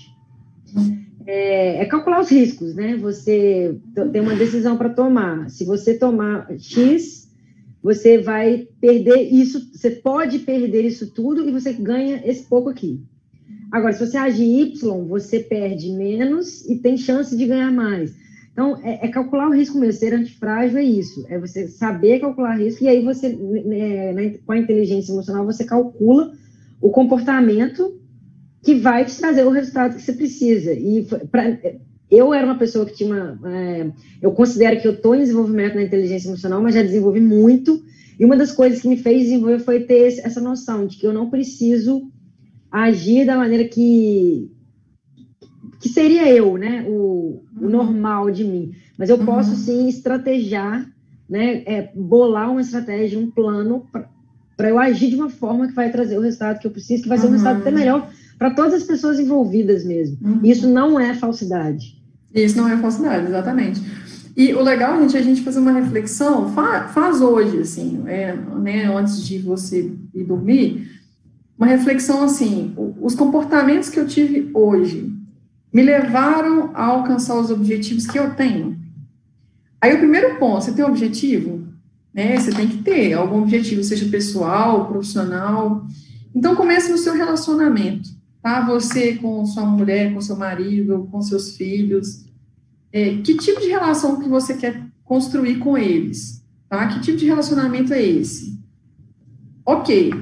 É, 1.27 1.83
é, 1.83 1.85
calcular 1.87 2.21
os 2.21 2.31
riscos, 2.31 2.75
né? 2.75 2.97
Você 2.99 3.77
tem 4.13 4.23
uma 4.23 4.37
decisão 4.37 4.77
para 4.77 4.91
tomar. 4.91 5.51
Se 5.51 5.65
você 5.65 5.99
tomar 5.99 6.47
X, 6.59 7.18
você 7.83 8.19
vai 8.19 8.67
perder 8.81 9.21
isso, 9.21 9.71
você 9.73 9.91
pode 9.91 10.41
perder 10.41 10.85
isso 10.85 11.13
tudo 11.13 11.49
e 11.49 11.53
você 11.53 11.73
ganha 11.73 12.23
esse 12.25 12.43
pouco 12.45 12.69
aqui. 12.69 13.01
Agora, 13.71 13.93
se 13.93 14.07
você 14.07 14.17
agir 14.17 14.45
Y, 14.45 15.07
você 15.07 15.41
perde 15.41 15.91
menos 15.93 16.65
e 16.69 16.77
tem 16.77 16.97
chance 16.97 17.37
de 17.37 17.47
ganhar 17.47 17.71
mais. 17.71 18.15
Então, 18.53 18.77
é, 18.83 19.07
é 19.07 19.09
calcular 19.09 19.49
o 19.49 19.55
risco 19.55 19.79
mesmo. 19.79 20.01
Ser 20.01 20.15
antifrágil 20.15 20.79
é 20.79 20.83
isso. 20.83 21.25
É 21.29 21.39
você 21.39 21.69
saber 21.69 22.19
calcular 22.19 22.57
risco 22.57 22.83
e 22.83 22.89
aí 22.89 23.05
você, 23.05 23.29
né, 23.29 24.13
né, 24.13 24.39
com 24.45 24.53
a 24.53 24.59
inteligência 24.59 25.13
emocional, 25.13 25.45
você 25.45 25.65
calcula 25.65 26.33
o 26.81 26.91
comportamento 26.91 27.97
que 28.63 28.75
vai 28.75 29.05
te 29.05 29.17
trazer 29.17 29.45
o 29.45 29.51
resultado 29.51 29.95
que 29.95 30.03
você 30.03 30.13
precisa. 30.13 30.73
E 30.73 31.07
pra, 31.31 31.57
eu 32.11 32.33
era 32.33 32.47
uma 32.47 32.59
pessoa 32.59 32.87
que 32.87 32.95
tinha 32.95 33.13
uma. 33.13 33.51
É, 33.51 33.91
eu 34.23 34.33
considero 34.33 34.81
que 34.81 34.89
eu 34.89 34.93
estou 34.93 35.15
em 35.15 35.21
desenvolvimento 35.21 35.75
na 35.75 35.83
inteligência 35.83 36.29
emocional, 36.29 36.63
mas 36.63 36.75
já 36.75 36.83
desenvolvi 36.83 37.21
muito. 37.21 37.83
E 38.19 38.25
uma 38.25 38.37
das 38.37 38.51
coisas 38.51 38.81
que 38.81 38.89
me 38.89 38.97
fez 38.97 39.25
desenvolver 39.25 39.61
foi 39.61 39.81
ter 39.81 40.07
essa 40.19 40.41
noção 40.41 40.87
de 40.87 40.97
que 40.97 41.07
eu 41.07 41.13
não 41.13 41.31
preciso 41.31 42.11
agir 42.71 43.27
da 43.27 43.37
maneira 43.37 43.65
que 43.65 44.51
que 45.81 45.89
seria 45.89 46.29
eu, 46.29 46.57
né, 46.59 46.85
o, 46.89 47.45
o 47.57 47.65
uhum. 47.65 47.71
normal 47.71 48.31
de 48.31 48.45
mim. 48.45 48.73
Mas 48.97 49.11
eu 49.11 49.17
uhum. 49.17 49.25
posso 49.25 49.55
sim 49.55 49.89
estrategiar, 49.89 50.91
né, 51.29 51.63
é, 51.67 51.93
bolar 51.95 52.51
uma 52.51 52.61
estratégia, 52.61 53.19
um 53.19 53.31
plano 53.31 53.87
para 54.57 54.71
eu 54.71 54.79
agir 54.79 55.09
de 55.11 55.15
uma 55.15 55.31
forma 55.31 55.69
que 55.69 55.75
vai 55.75 55.91
trazer 55.93 56.19
o 56.19 56.21
resultado 56.21 56.59
que 56.59 56.67
eu 56.67 56.71
preciso, 56.73 57.05
que 57.05 57.09
vai 57.09 57.17
ser 57.17 57.29
um 57.29 57.31
resultado 57.31 57.61
até 57.61 57.71
uhum. 57.71 57.77
melhor 57.77 58.11
para 58.39 58.55
todas 58.55 58.75
as 58.75 58.83
pessoas 58.83 59.21
envolvidas 59.21 59.85
mesmo. 59.85 60.19
Uhum. 60.21 60.41
Isso 60.43 60.69
não 60.69 60.99
é 60.99 61.15
falsidade. 61.15 61.98
Isso 62.35 62.57
não 62.57 62.69
é 62.69 62.77
falsidade, 62.77 63.27
exatamente. 63.27 63.81
E 64.37 64.55
o 64.55 64.63
legal, 64.63 65.01
gente, 65.01 65.17
é 65.17 65.21
a 65.21 65.23
gente 65.23 65.43
fazer 65.43 65.59
uma 65.59 65.73
reflexão, 65.73 66.53
faz, 66.53 66.93
faz 66.93 67.21
hoje, 67.21 67.59
assim, 67.59 68.05
é, 68.07 68.37
né, 68.37 68.85
antes 68.85 69.27
de 69.27 69.39
você 69.39 69.93
ir 70.15 70.25
dormir, 70.25 70.89
uma 71.59 71.67
reflexão 71.67 72.23
assim, 72.23 72.73
os 73.01 73.17
comportamentos 73.17 73.89
que 73.89 73.99
eu 73.99 74.07
tive 74.07 74.49
hoje 74.55 75.13
me 75.73 75.83
levaram 75.83 76.71
a 76.73 76.85
alcançar 76.85 77.35
os 77.35 77.51
objetivos 77.51 78.07
que 78.07 78.19
eu 78.19 78.35
tenho. 78.35 78.79
Aí 79.81 79.95
o 79.95 79.99
primeiro 79.99 80.39
ponto, 80.39 80.65
você 80.65 80.73
tem 80.73 80.85
um 80.85 80.89
objetivo? 80.89 81.67
Né, 82.15 82.39
você 82.39 82.53
tem 82.53 82.69
que 82.69 82.79
ter 82.79 83.13
algum 83.15 83.43
objetivo, 83.43 83.83
seja 83.83 84.09
pessoal, 84.09 84.87
profissional. 84.87 85.85
Então 86.33 86.55
comece 86.55 86.91
no 86.91 86.99
seu 86.99 87.15
relacionamento 87.15 88.18
tá? 88.43 88.65
Você 88.67 89.15
com 89.17 89.45
sua 89.47 89.65
mulher, 89.65 90.13
com 90.13 90.21
seu 90.21 90.37
marido, 90.37 91.09
com 91.11 91.21
seus 91.23 91.57
filhos, 91.57 92.25
é, 92.93 93.17
que 93.17 93.37
tipo 93.37 93.61
de 93.61 93.69
relação 93.69 94.21
que 94.21 94.29
você 94.29 94.55
quer 94.55 94.83
construir 95.05 95.59
com 95.59 95.77
eles, 95.77 96.45
tá? 96.69 96.87
Que 96.89 97.01
tipo 97.01 97.19
de 97.19 97.27
relacionamento 97.27 97.93
é 97.93 98.03
esse? 98.03 98.59
Ok, 99.65 100.13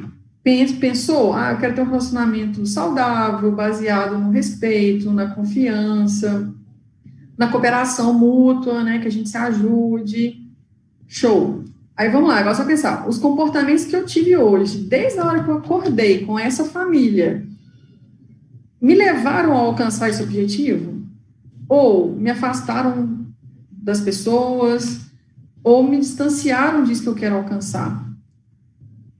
pensou, 0.80 1.32
ah, 1.32 1.52
eu 1.52 1.58
quero 1.58 1.74
ter 1.74 1.82
um 1.82 1.86
relacionamento 1.86 2.64
saudável, 2.66 3.50
baseado 3.52 4.16
no 4.18 4.30
respeito, 4.30 5.12
na 5.12 5.34
confiança, 5.34 6.52
na 7.36 7.48
cooperação 7.48 8.14
mútua, 8.14 8.82
né, 8.82 8.98
que 8.98 9.08
a 9.08 9.10
gente 9.10 9.28
se 9.28 9.36
ajude. 9.36 10.42
Show. 11.08 11.64
Aí 11.96 12.10
vamos 12.10 12.28
lá, 12.28 12.38
agora 12.38 12.54
só 12.54 12.64
pensar, 12.64 13.08
os 13.08 13.18
comportamentos 13.18 13.84
que 13.84 13.96
eu 13.96 14.04
tive 14.04 14.36
hoje, 14.36 14.78
desde 14.78 15.18
a 15.18 15.24
hora 15.24 15.42
que 15.42 15.50
eu 15.50 15.58
acordei 15.58 16.24
com 16.24 16.38
essa 16.38 16.64
família, 16.64 17.46
me 18.86 18.94
levaram 18.94 19.52
a 19.52 19.58
alcançar 19.58 20.08
esse 20.08 20.22
objetivo? 20.22 21.02
Ou 21.68 22.14
me 22.14 22.30
afastaram 22.30 23.26
das 23.68 24.00
pessoas, 24.00 25.00
ou 25.64 25.82
me 25.82 25.98
distanciaram 25.98 26.84
disso 26.84 27.02
que 27.02 27.08
eu 27.08 27.14
quero 27.16 27.34
alcançar? 27.34 28.06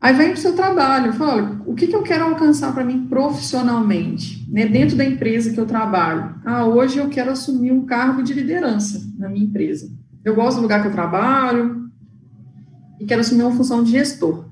Aí 0.00 0.14
vem 0.14 0.28
para 0.28 0.38
o 0.38 0.40
seu 0.40 0.54
trabalho, 0.54 1.12
fala, 1.14 1.60
o 1.66 1.74
que, 1.74 1.88
que 1.88 1.96
eu 1.96 2.04
quero 2.04 2.26
alcançar 2.26 2.72
para 2.72 2.84
mim 2.84 3.08
profissionalmente, 3.08 4.46
né, 4.48 4.66
dentro 4.66 4.96
da 4.96 5.04
empresa 5.04 5.52
que 5.52 5.58
eu 5.58 5.66
trabalho? 5.66 6.36
Ah, 6.44 6.64
hoje 6.64 6.98
eu 6.98 7.08
quero 7.08 7.32
assumir 7.32 7.72
um 7.72 7.84
cargo 7.84 8.22
de 8.22 8.32
liderança 8.32 9.02
na 9.18 9.28
minha 9.28 9.46
empresa. 9.46 9.90
Eu 10.24 10.36
gosto 10.36 10.58
do 10.58 10.62
lugar 10.62 10.80
que 10.80 10.86
eu 10.86 10.92
trabalho 10.92 11.90
e 13.00 13.04
quero 13.04 13.20
assumir 13.20 13.42
uma 13.42 13.56
função 13.56 13.82
de 13.82 13.90
gestor. 13.90 14.44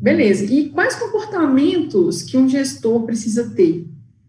Beleza. 0.00 0.46
E 0.46 0.70
quais 0.70 0.94
comportamentos 0.94 2.22
que 2.22 2.38
um 2.38 2.48
gestor 2.48 3.02
precisa 3.02 3.50
ter? 3.50 3.86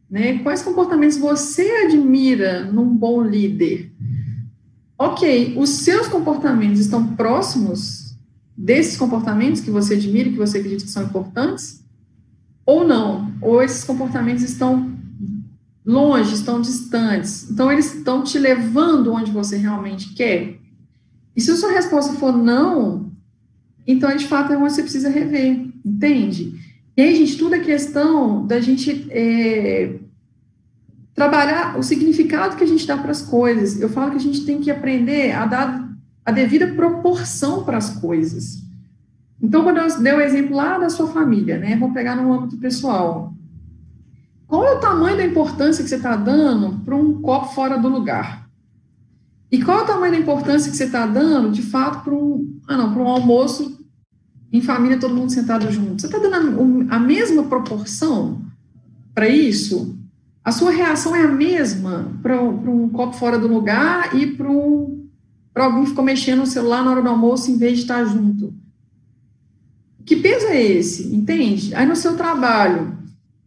Né? 0.10 0.40
Quais 0.40 0.62
comportamentos 0.62 1.18
você 1.18 1.70
admira 1.86 2.64
num 2.72 2.88
bom 2.88 3.22
líder? 3.22 3.92
Ok, 4.98 5.56
os 5.58 5.70
seus 5.70 6.08
comportamentos 6.08 6.80
estão 6.80 7.16
próximos 7.16 8.16
desses 8.56 8.98
comportamentos 8.98 9.62
que 9.62 9.70
você 9.70 9.94
admira, 9.94 10.30
que 10.30 10.38
você 10.38 10.58
acredita 10.58 10.86
que 10.86 10.90
são 10.90 11.04
importantes, 11.04 11.84
ou 12.66 12.88
não, 12.88 13.32
ou 13.40 13.62
esses 13.62 13.84
comportamentos 13.84 14.44
estão 14.44 14.98
longe, 15.86 16.34
estão 16.34 16.60
distantes, 16.60 17.50
então 17.50 17.72
eles 17.72 17.94
estão 17.94 18.24
te 18.24 18.38
levando 18.38 19.14
onde 19.14 19.32
você 19.32 19.56
realmente 19.56 20.14
quer. 20.14 20.60
E 21.36 21.40
se 21.40 21.52
a 21.52 21.56
sua 21.56 21.72
resposta 21.72 22.14
for 22.16 22.36
não, 22.36 23.12
então 23.86 24.14
de 24.16 24.28
fato 24.28 24.52
é 24.52 24.58
onde 24.58 24.74
você 24.74 24.82
precisa 24.82 25.10
rever, 25.10 25.70
entende? 25.86 26.60
E 26.98 27.02
aí, 27.04 27.16
gente, 27.16 27.38
tudo 27.38 27.54
é 27.54 27.60
questão 27.60 28.48
da 28.48 28.60
gente 28.60 29.08
é, 29.12 30.00
trabalhar 31.14 31.78
o 31.78 31.84
significado 31.84 32.56
que 32.56 32.64
a 32.64 32.68
gente 32.68 32.88
dá 32.88 32.98
para 32.98 33.12
as 33.12 33.22
coisas. 33.22 33.80
Eu 33.80 33.88
falo 33.88 34.10
que 34.10 34.18
a 34.18 34.22
gente 34.22 34.44
tem 34.44 34.60
que 34.60 34.72
aprender 34.72 35.32
a 35.32 35.46
dar 35.46 35.88
a 36.26 36.32
devida 36.32 36.74
proporção 36.74 37.64
para 37.64 37.78
as 37.78 37.92
coisas. 38.00 38.64
Então, 39.40 39.64
quando 39.64 39.78
eu 39.78 40.02
dei 40.02 40.12
o 40.12 40.22
exemplo 40.22 40.56
lá 40.56 40.80
da 40.80 40.90
sua 40.90 41.08
família, 41.08 41.60
né? 41.60 41.78
Vou 41.78 41.94
pegar 41.94 42.16
no 42.16 42.34
âmbito 42.34 42.58
pessoal. 42.58 43.32
Qual 44.48 44.66
é 44.66 44.72
o 44.72 44.80
tamanho 44.80 45.18
da 45.18 45.26
importância 45.26 45.84
que 45.84 45.90
você 45.90 45.98
está 45.98 46.16
dando 46.16 46.84
para 46.84 46.96
um 46.96 47.22
copo 47.22 47.54
fora 47.54 47.78
do 47.78 47.88
lugar? 47.88 48.50
E 49.52 49.64
qual 49.64 49.82
é 49.82 49.84
o 49.84 49.88
tamanho 49.88 50.14
da 50.14 50.20
importância 50.20 50.72
que 50.72 50.78
você 50.78 50.86
está 50.86 51.06
dando, 51.06 51.52
de 51.52 51.62
fato, 51.62 52.04
para 52.04 52.14
um, 52.16 52.60
ah, 52.68 52.76
não, 52.76 52.92
para 52.92 53.04
um 53.04 53.08
almoço 53.08 53.87
em 54.52 54.62
família, 54.62 55.00
todo 55.00 55.16
mundo 55.16 55.32
sentado 55.32 55.72
junto? 55.72 56.02
Você 56.02 56.08
está 56.08 56.20
dando 56.20 56.88
a, 56.90 57.00
mesma 57.00 57.44
proporção 57.44 58.42
para 59.14 59.28
isso? 59.28 59.98
A 60.44 60.52
sua 60.52 60.72
reação 60.72 61.16
é 61.16 61.22
a 61.22 61.28
mesma 61.28 62.12
para 62.22 62.42
um 62.42 62.90
copo 62.90 63.16
fora 63.16 63.38
do 63.38 63.48
lugar 63.48 64.16
e 64.16 64.28
para 64.28 64.50
um 64.50 65.08
alguém 65.64 65.84
que 65.84 65.90
ficou 65.90 66.04
mexendo 66.04 66.40
no 66.40 66.46
celular 66.46 66.84
na 66.84 66.92
hora 66.92 67.02
do 67.02 67.10
almoço 67.10 67.52
em 67.52 67.58
vez 67.58 67.78
de 67.78 67.82
estar 67.82 68.04
junto. 68.06 68.54
Que 70.06 70.16
peso 70.16 70.46
é 70.46 70.62
esse? 70.62 71.14
Entende? 71.16 71.76
Aí 71.76 71.86
no 71.86 71.96
seu 71.96 72.16
trabalho, 72.16 72.98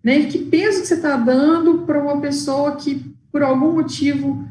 né? 0.02 0.24
Que 0.24 0.38
peso 0.38 0.82
que 0.82 0.88
você 0.88 0.94
está 0.94 1.16
dando 1.16 1.86
para 1.86 2.02
uma 2.02 2.20
pessoa 2.20 2.76
que, 2.76 3.14
por 3.32 3.42
algum 3.42 3.72
motivo, 3.72 4.46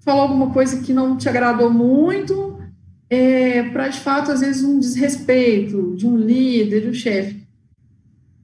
falou 0.00 0.22
alguma 0.22 0.50
coisa 0.50 0.80
que 0.80 0.92
não 0.92 1.16
te 1.16 1.28
agradou 1.28 1.70
muito, 1.70 2.49
é, 3.10 3.64
para 3.64 3.88
de 3.88 3.98
fato, 3.98 4.30
às 4.30 4.40
vezes, 4.40 4.62
um 4.62 4.78
desrespeito 4.78 5.96
de 5.96 6.06
um 6.06 6.16
líder, 6.16 6.82
de 6.82 6.88
um 6.88 6.94
chefe. 6.94 7.44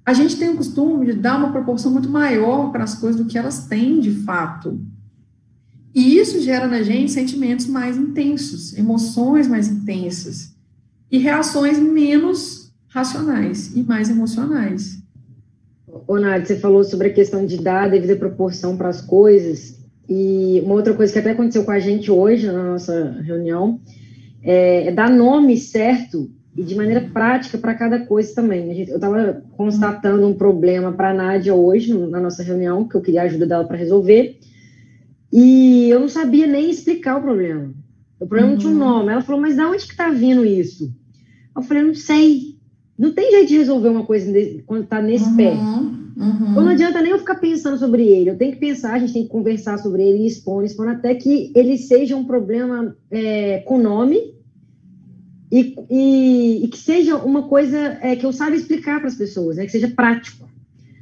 A 0.04 0.12
gente 0.12 0.36
tem 0.36 0.50
o 0.50 0.56
costume 0.56 1.06
de 1.06 1.12
dar 1.12 1.38
uma 1.38 1.52
proporção 1.52 1.92
muito 1.92 2.10
maior 2.10 2.72
para 2.72 2.82
as 2.82 2.96
coisas 2.96 3.20
do 3.20 3.28
que 3.28 3.38
elas 3.38 3.66
têm 3.66 4.00
de 4.00 4.10
fato. 4.10 4.80
E 5.94 6.18
isso 6.18 6.40
gera 6.42 6.66
na 6.66 6.82
gente 6.82 7.12
sentimentos 7.12 7.66
mais 7.66 7.96
intensos, 7.96 8.76
emoções 8.76 9.48
mais 9.48 9.68
intensas 9.68 10.54
e 11.10 11.18
reações 11.18 11.78
menos 11.78 12.72
racionais 12.88 13.74
e 13.74 13.82
mais 13.82 14.10
emocionais. 14.10 15.00
Ô, 15.86 16.18
você 16.18 16.58
falou 16.58 16.84
sobre 16.84 17.08
a 17.08 17.12
questão 17.12 17.46
de 17.46 17.56
dar 17.56 17.84
a 17.84 17.88
devida 17.88 18.16
proporção 18.16 18.76
para 18.76 18.88
as 18.88 19.00
coisas, 19.00 19.76
e 20.08 20.60
uma 20.64 20.74
outra 20.74 20.94
coisa 20.94 21.12
que 21.12 21.18
até 21.18 21.30
aconteceu 21.30 21.64
com 21.64 21.70
a 21.70 21.80
gente 21.80 22.10
hoje 22.10 22.46
na 22.46 22.62
nossa 22.62 23.20
reunião 23.22 23.80
é, 24.46 24.92
dar 24.92 25.10
nome 25.10 25.56
certo 25.56 26.30
e 26.56 26.62
de 26.62 26.76
maneira 26.76 27.00
prática 27.12 27.58
para 27.58 27.74
cada 27.74 28.06
coisa 28.06 28.32
também. 28.32 28.88
Eu 28.88 28.94
estava 28.94 29.42
constatando 29.56 30.26
um 30.26 30.32
problema 30.32 30.92
para 30.92 31.10
a 31.10 31.14
Nádia 31.14 31.54
hoje, 31.54 31.92
na 31.92 32.20
nossa 32.20 32.44
reunião, 32.44 32.88
que 32.88 32.94
eu 32.94 33.02
queria 33.02 33.22
a 33.22 33.24
ajuda 33.24 33.46
dela 33.46 33.64
para 33.64 33.76
resolver, 33.76 34.38
e 35.32 35.90
eu 35.90 35.98
não 35.98 36.08
sabia 36.08 36.46
nem 36.46 36.70
explicar 36.70 37.18
o 37.18 37.22
problema. 37.22 37.74
O 38.18 38.26
problema 38.26 38.46
uhum. 38.46 38.52
não 38.54 38.58
tinha 38.58 38.72
um 38.72 38.76
uhum. 38.76 38.98
nome. 38.98 39.12
Ela 39.12 39.20
falou, 39.20 39.40
mas 39.40 39.56
de 39.56 39.60
onde 39.60 39.84
que 39.84 39.90
está 39.90 40.08
vindo 40.08 40.46
isso? 40.46 40.90
Eu 41.54 41.62
falei, 41.62 41.82
não 41.82 41.94
sei. 41.94 42.56
Não 42.96 43.12
tem 43.12 43.30
jeito 43.30 43.48
de 43.48 43.58
resolver 43.58 43.88
uma 43.88 44.06
coisa 44.06 44.32
quando 44.64 44.84
está 44.84 45.02
nesse 45.02 45.28
uhum. 45.28 45.36
pé. 45.36 45.50
Uhum. 45.50 46.50
Então 46.50 46.64
não 46.64 46.70
adianta 46.70 47.02
nem 47.02 47.10
eu 47.10 47.18
ficar 47.18 47.34
pensando 47.34 47.76
sobre 47.76 48.06
ele. 48.06 48.30
Eu 48.30 48.38
tenho 48.38 48.52
que 48.52 48.58
pensar, 48.58 48.94
a 48.94 48.98
gente 48.98 49.12
tem 49.12 49.24
que 49.24 49.28
conversar 49.28 49.76
sobre 49.78 50.02
ele 50.02 50.22
e 50.22 50.26
expor, 50.26 50.64
expor 50.64 50.88
até 50.88 51.14
que 51.14 51.52
ele 51.54 51.76
seja 51.76 52.16
um 52.16 52.24
problema 52.24 52.96
é, 53.10 53.58
com 53.58 53.76
nome 53.76 54.35
e, 55.50 55.76
e, 55.90 56.64
e, 56.64 56.68
que 56.68 56.78
seja 56.78 57.16
uma 57.16 57.48
coisa 57.48 57.98
é, 58.02 58.16
que 58.16 58.26
eu 58.26 58.32
saiba 58.32 58.56
explicar 58.56 58.98
para 58.98 59.08
as 59.08 59.14
pessoas, 59.14 59.56
né, 59.56 59.64
que 59.64 59.72
seja 59.72 59.88
prático 59.88 60.46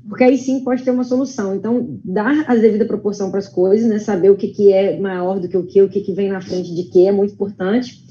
porque 0.08 0.24
aí 0.24 0.36
sim 0.36 0.62
pode 0.62 0.82
ter 0.82 0.90
uma 0.90 1.04
solução. 1.04 1.54
Então, 1.54 1.98
dar 2.04 2.44
a 2.46 2.54
devida 2.54 2.84
proporção 2.84 3.30
para 3.30 3.38
as 3.38 3.48
coisas, 3.48 3.88
né, 3.88 3.98
saber 3.98 4.30
o 4.30 4.36
que, 4.36 4.48
que 4.48 4.72
é 4.72 4.98
maior 4.98 5.40
do 5.40 5.48
que 5.48 5.56
o 5.56 5.64
que, 5.64 5.82
o 5.82 5.88
que, 5.88 6.00
que 6.00 6.12
vem 6.12 6.30
na 6.30 6.40
frente 6.40 6.74
de 6.74 6.84
que 6.84 7.06
é 7.06 7.12
muito 7.12 7.34
importante, 7.34 8.04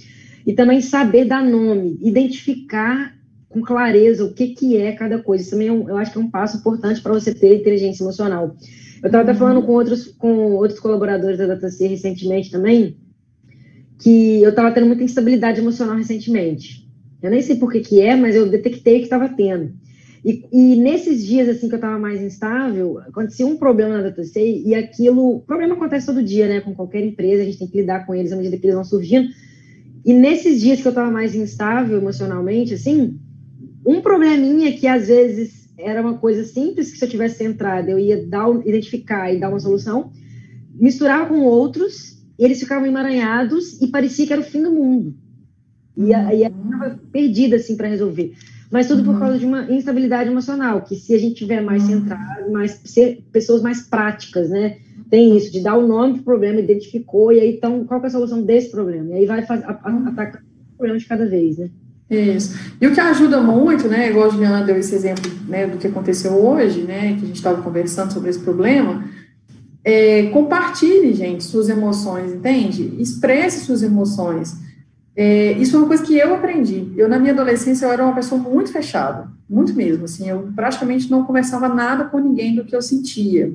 e 0.45 0.53
também 0.53 0.81
saber 0.81 1.25
dar 1.25 1.43
nome, 1.43 1.97
identificar 2.01 3.15
com 3.47 3.61
clareza 3.61 4.25
o 4.25 4.33
que, 4.33 4.47
que 4.47 4.75
é 4.75 4.91
cada 4.93 5.19
coisa. 5.19 5.43
Isso 5.43 5.51
também 5.51 5.67
é 5.67 5.71
um, 5.71 5.87
eu 5.87 5.97
acho 5.97 6.11
que 6.11 6.17
é 6.17 6.21
um 6.21 6.29
passo 6.29 6.57
importante 6.57 7.01
para 7.01 7.13
você 7.13 7.33
ter 7.33 7.59
inteligência 7.59 8.03
emocional. 8.03 8.55
Eu 9.01 9.07
estava 9.07 9.23
até 9.23 9.33
falando 9.33 9.63
com 9.63 9.73
outros, 9.73 10.07
com 10.07 10.53
outros 10.53 10.79
colaboradores 10.79 11.37
da 11.37 11.45
DataC 11.45 11.85
recentemente 11.85 12.49
também, 12.49 12.97
que 14.03 14.41
eu 14.41 14.49
estava 14.49 14.69
tendo 14.69 14.85
muita 14.85 15.03
instabilidade 15.03 15.61
emocional 15.61 15.95
recentemente. 15.95 16.85
Eu 17.21 17.31
nem 17.31 17.41
sei 17.41 17.55
por 17.55 17.71
que, 17.71 17.79
que 17.79 18.01
é, 18.01 18.17
mas 18.17 18.35
eu 18.35 18.49
detectei 18.49 18.97
que 18.97 19.05
estava 19.05 19.29
tendo. 19.29 19.71
E, 20.25 20.45
e, 20.51 20.75
nesses 20.75 21.25
dias, 21.25 21.47
assim, 21.47 21.69
que 21.69 21.75
eu 21.75 21.77
estava 21.77 21.97
mais 21.97 22.21
instável, 22.21 22.99
acontecia 22.99 23.47
um 23.47 23.55
problema 23.55 23.95
na 23.95 24.03
DataSei 24.03 24.61
e 24.65 24.75
aquilo... 24.75 25.37
O 25.37 25.39
problema 25.39 25.75
acontece 25.75 26.05
todo 26.05 26.21
dia, 26.21 26.49
né? 26.49 26.59
Com 26.59 26.75
qualquer 26.75 27.01
empresa, 27.01 27.43
a 27.43 27.45
gente 27.45 27.59
tem 27.59 27.67
que 27.67 27.77
lidar 27.77 28.05
com 28.05 28.13
eles 28.13 28.33
à 28.33 28.35
medida 28.35 28.57
que 28.57 28.65
eles 28.65 28.75
vão 28.75 28.83
surgindo. 28.83 29.29
E 30.05 30.13
nesses 30.13 30.59
dias 30.59 30.81
que 30.81 30.87
eu 30.87 30.91
estava 30.91 31.09
mais 31.09 31.33
instável 31.33 31.97
emocionalmente, 31.97 32.73
assim, 32.73 33.17
um 33.85 34.01
probleminha 34.01 34.73
que 34.73 34.85
às 34.85 35.07
vezes 35.07 35.69
era 35.77 36.01
uma 36.01 36.17
coisa 36.17 36.43
simples, 36.43 36.91
que 36.91 36.97
se 36.97 37.05
eu 37.05 37.09
tivesse 37.09 37.37
centrado, 37.37 37.89
eu 37.89 37.99
ia 37.99 38.25
dar, 38.27 38.49
identificar 38.65 39.33
e 39.33 39.39
dar 39.39 39.49
uma 39.49 39.61
solução, 39.61 40.11
misturava 40.73 41.27
com 41.27 41.41
outros, 41.41 42.12
eles 42.37 42.59
ficavam 42.59 42.87
emaranhados 42.87 43.81
e 43.81 43.87
parecia 43.87 44.25
que 44.25 44.33
era 44.33 44.41
o 44.41 44.45
fim 44.45 44.61
do 44.61 44.71
mundo. 44.71 45.15
E 45.95 46.13
aí 46.13 46.43
eu 46.43 46.47
estava 46.49 46.99
perdida, 47.11 47.55
assim, 47.55 47.75
para 47.75 47.87
resolver 47.87 48.33
mas 48.73 48.87
tudo 48.87 49.03
por 49.03 49.13
uhum. 49.13 49.19
causa 49.19 49.37
de 49.37 49.45
uma 49.45 49.71
instabilidade 49.71 50.31
emocional, 50.31 50.81
que 50.81 50.95
se 50.95 51.13
a 51.13 51.19
gente 51.19 51.35
tiver 51.35 51.61
mais 51.61 51.83
uhum. 51.83 51.89
centrado, 51.89 52.51
mais 52.51 52.81
ser 52.83 53.23
pessoas 53.31 53.61
mais 53.61 53.83
práticas, 53.83 54.49
né? 54.49 54.77
Tem 55.11 55.37
isso, 55.37 55.51
de 55.51 55.61
dar 55.61 55.77
o 55.77 55.87
nome 55.87 56.17
do 56.17 56.23
problema, 56.23 56.59
identificou, 56.59 57.31
e 57.31 57.39
aí, 57.39 57.55
então, 57.55 57.85
qual 57.85 58.01
é 58.01 58.07
a 58.07 58.09
solução 58.09 58.41
desse 58.41 58.71
problema? 58.71 59.11
E 59.11 59.13
aí 59.13 59.25
vai 59.27 59.45
fazer, 59.45 59.63
a, 59.65 59.79
a, 59.83 59.91
uhum. 59.91 60.07
atacar 60.07 60.41
o 60.41 60.75
problema 60.75 60.97
de 60.97 61.05
cada 61.05 61.27
vez, 61.27 61.59
né? 61.59 61.69
Isso. 62.09 62.57
E 62.81 62.87
o 62.87 62.91
que 62.91 62.99
ajuda 62.99 63.39
muito, 63.39 63.87
né, 63.87 64.09
igual 64.09 64.25
a 64.25 64.29
Juliana 64.29 64.65
deu 64.65 64.75
esse 64.75 64.95
exemplo, 64.95 65.31
né, 65.47 65.67
do 65.67 65.77
que 65.77 65.85
aconteceu 65.85 66.33
hoje, 66.33 66.81
né, 66.81 67.15
que 67.19 67.25
a 67.25 67.27
gente 67.27 67.35
estava 67.35 67.61
conversando 67.61 68.11
sobre 68.11 68.31
esse 68.31 68.39
problema, 68.39 69.03
é, 69.83 70.27
compartilhe, 70.27 71.13
gente, 71.13 71.43
suas 71.43 71.67
emoções, 71.67 72.31
entende? 72.31 72.95
Expresse 72.99 73.65
suas 73.65 73.83
emoções. 73.83 74.55
É, 75.15 75.51
isso 75.53 75.75
é 75.75 75.79
uma 75.79 75.87
coisa 75.87 76.03
que 76.03 76.17
eu 76.17 76.33
aprendi. 76.33 76.91
Eu, 76.97 77.09
na 77.09 77.19
minha 77.19 77.33
adolescência, 77.33 77.85
eu 77.85 77.91
era 77.91 78.03
uma 78.03 78.15
pessoa 78.15 78.39
muito 78.39 78.71
fechada, 78.71 79.29
muito 79.49 79.73
mesmo, 79.73 80.05
assim, 80.05 80.29
eu 80.29 80.51
praticamente 80.55 81.11
não 81.11 81.23
conversava 81.23 81.67
nada 81.67 82.05
com 82.05 82.17
ninguém 82.17 82.55
do 82.55 82.63
que 82.63 82.75
eu 82.75 82.81
sentia. 82.81 83.53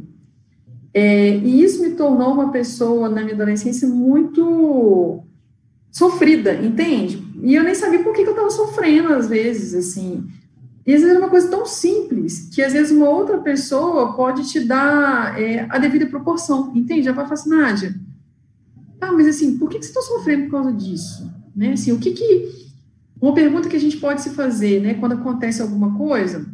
É, 0.94 1.36
e 1.36 1.62
isso 1.62 1.82
me 1.82 1.90
tornou 1.90 2.32
uma 2.32 2.50
pessoa, 2.50 3.08
na 3.08 3.22
minha 3.22 3.34
adolescência, 3.34 3.88
muito 3.88 5.22
sofrida, 5.90 6.54
entende? 6.54 7.22
E 7.42 7.54
eu 7.54 7.64
nem 7.64 7.74
sabia 7.74 8.02
por 8.02 8.12
que, 8.12 8.22
que 8.22 8.28
eu 8.28 8.32
estava 8.32 8.50
sofrendo, 8.50 9.12
às 9.12 9.28
vezes, 9.28 9.74
assim. 9.74 10.26
E 10.89 10.95
às 10.95 11.03
vezes 11.03 11.14
era 11.14 11.22
uma 11.22 11.28
coisa 11.28 11.51
tão 11.51 11.66
simples, 11.66 12.49
que 12.51 12.62
às 12.62 12.72
vezes 12.72 12.91
uma 12.91 13.11
outra 13.11 13.36
pessoa 13.36 14.14
pode 14.14 14.51
te 14.51 14.59
dar 14.59 15.39
é, 15.39 15.66
a 15.68 15.76
devida 15.76 16.07
proporção, 16.07 16.72
entende? 16.74 17.03
Já 17.03 17.12
vai 17.12 17.26
falar 17.26 17.34
assim, 17.34 17.51
Nádia, 17.51 17.95
ah, 18.99 19.12
mas 19.12 19.26
assim, 19.26 19.59
por 19.59 19.68
que, 19.68 19.78
que 19.78 19.84
você 19.84 19.91
está 19.91 20.01
sofrendo 20.01 20.45
por 20.45 20.53
causa 20.53 20.72
disso? 20.72 21.30
Né? 21.55 21.72
Assim, 21.72 21.93
o 21.93 21.99
que 21.99 22.12
que 22.12 22.70
Uma 23.20 23.34
pergunta 23.34 23.68
que 23.68 23.76
a 23.76 23.78
gente 23.78 23.99
pode 23.99 24.22
se 24.22 24.30
fazer, 24.30 24.80
né, 24.80 24.95
quando 24.95 25.12
acontece 25.12 25.61
alguma 25.61 25.95
coisa, 25.95 26.47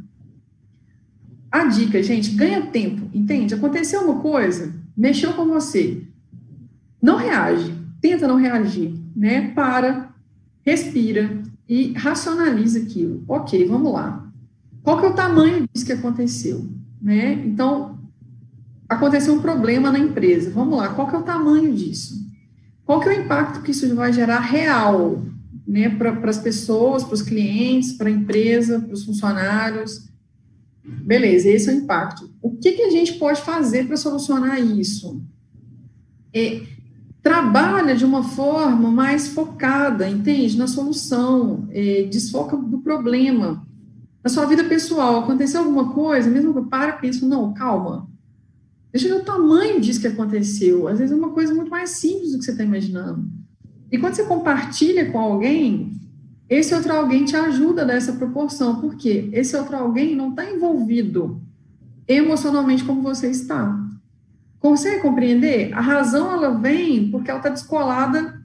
a 1.48 1.66
dica, 1.66 2.02
gente, 2.02 2.30
ganha 2.30 2.66
tempo, 2.66 3.08
entende? 3.14 3.54
Aconteceu 3.54 4.00
uma 4.00 4.18
coisa, 4.18 4.74
mexeu 4.96 5.32
com 5.34 5.46
você, 5.46 6.02
não 7.00 7.14
reage, 7.14 7.72
tenta 8.00 8.26
não 8.26 8.34
reagir, 8.34 9.00
né? 9.14 9.52
Para, 9.54 10.12
respira 10.66 11.40
e 11.68 11.92
racionaliza 11.92 12.78
aquilo. 12.78 13.24
Ok, 13.28 13.66
vamos 13.66 13.92
lá. 13.92 14.30
Qual 14.82 15.00
que 15.00 15.06
é 15.06 15.08
o 15.08 15.14
tamanho 15.14 15.66
disso 15.72 15.86
que 15.86 15.92
aconteceu, 15.92 16.68
né? 17.00 17.32
Então, 17.44 17.98
aconteceu 18.88 19.34
um 19.34 19.40
problema 19.40 19.90
na 19.90 19.98
empresa. 19.98 20.50
Vamos 20.50 20.78
lá, 20.78 20.88
qual 20.88 21.08
que 21.08 21.16
é 21.16 21.18
o 21.18 21.22
tamanho 21.22 21.74
disso? 21.74 22.22
Qual 22.84 23.00
que 23.00 23.08
é 23.08 23.18
o 23.18 23.24
impacto 23.24 23.62
que 23.62 23.70
isso 23.70 23.94
vai 23.94 24.12
gerar 24.12 24.40
real, 24.40 25.24
né, 25.66 25.88
para 25.88 26.28
as 26.28 26.38
pessoas, 26.38 27.02
para 27.02 27.14
os 27.14 27.22
clientes, 27.22 27.92
para 27.92 28.08
a 28.08 28.12
empresa, 28.12 28.80
para 28.80 28.92
os 28.92 29.04
funcionários? 29.04 30.08
Beleza, 30.84 31.48
esse 31.48 31.70
é 31.70 31.72
o 31.72 31.76
impacto. 31.76 32.30
O 32.42 32.56
que, 32.56 32.72
que 32.72 32.82
a 32.82 32.90
gente 32.90 33.14
pode 33.14 33.40
fazer 33.40 33.86
para 33.86 33.96
solucionar 33.96 34.60
isso? 34.60 35.22
É, 36.30 36.60
trabalha 37.24 37.96
de 37.96 38.04
uma 38.04 38.22
forma 38.22 38.88
mais 38.88 39.26
focada, 39.28 40.08
entende? 40.08 40.56
Na 40.56 40.68
solução, 40.68 41.66
é, 41.72 42.04
desfoca 42.04 42.56
do 42.56 42.78
problema. 42.78 43.66
Na 44.22 44.30
sua 44.30 44.46
vida 44.46 44.62
pessoal, 44.62 45.18
aconteceu 45.18 45.60
alguma 45.60 45.92
coisa, 45.92 46.30
mesmo 46.30 46.52
que 46.52 46.58
eu 46.60 46.66
pare 46.66 46.92
e 46.92 47.00
penso, 47.00 47.26
não, 47.26 47.52
calma, 47.52 48.08
Deixa 48.94 49.08
eu 49.08 49.16
ver 49.16 49.22
o 49.22 49.24
tamanho 49.24 49.80
disso 49.80 50.00
que 50.00 50.06
aconteceu. 50.06 50.86
Às 50.86 51.00
vezes 51.00 51.12
é 51.12 51.18
uma 51.18 51.30
coisa 51.30 51.52
muito 51.52 51.68
mais 51.68 51.90
simples 51.90 52.30
do 52.30 52.38
que 52.38 52.44
você 52.44 52.52
está 52.52 52.62
imaginando. 52.62 53.28
E 53.90 53.98
quando 53.98 54.14
você 54.14 54.22
compartilha 54.22 55.10
com 55.10 55.18
alguém, 55.18 56.00
esse 56.48 56.72
outro 56.72 56.92
alguém 56.92 57.24
te 57.24 57.34
ajuda 57.34 57.84
nessa 57.84 58.12
proporção, 58.12 58.80
porque 58.80 59.30
esse 59.32 59.56
outro 59.56 59.76
alguém 59.76 60.14
não 60.14 60.30
está 60.30 60.48
envolvido 60.48 61.42
emocionalmente 62.06 62.84
como 62.84 63.02
você 63.02 63.28
está. 63.28 63.83
Consegue 64.64 65.02
compreender? 65.02 65.74
A 65.74 65.80
razão 65.82 66.32
ela 66.32 66.58
vem 66.58 67.10
porque 67.10 67.30
ela 67.30 67.38
está 67.38 67.50
descolada 67.50 68.42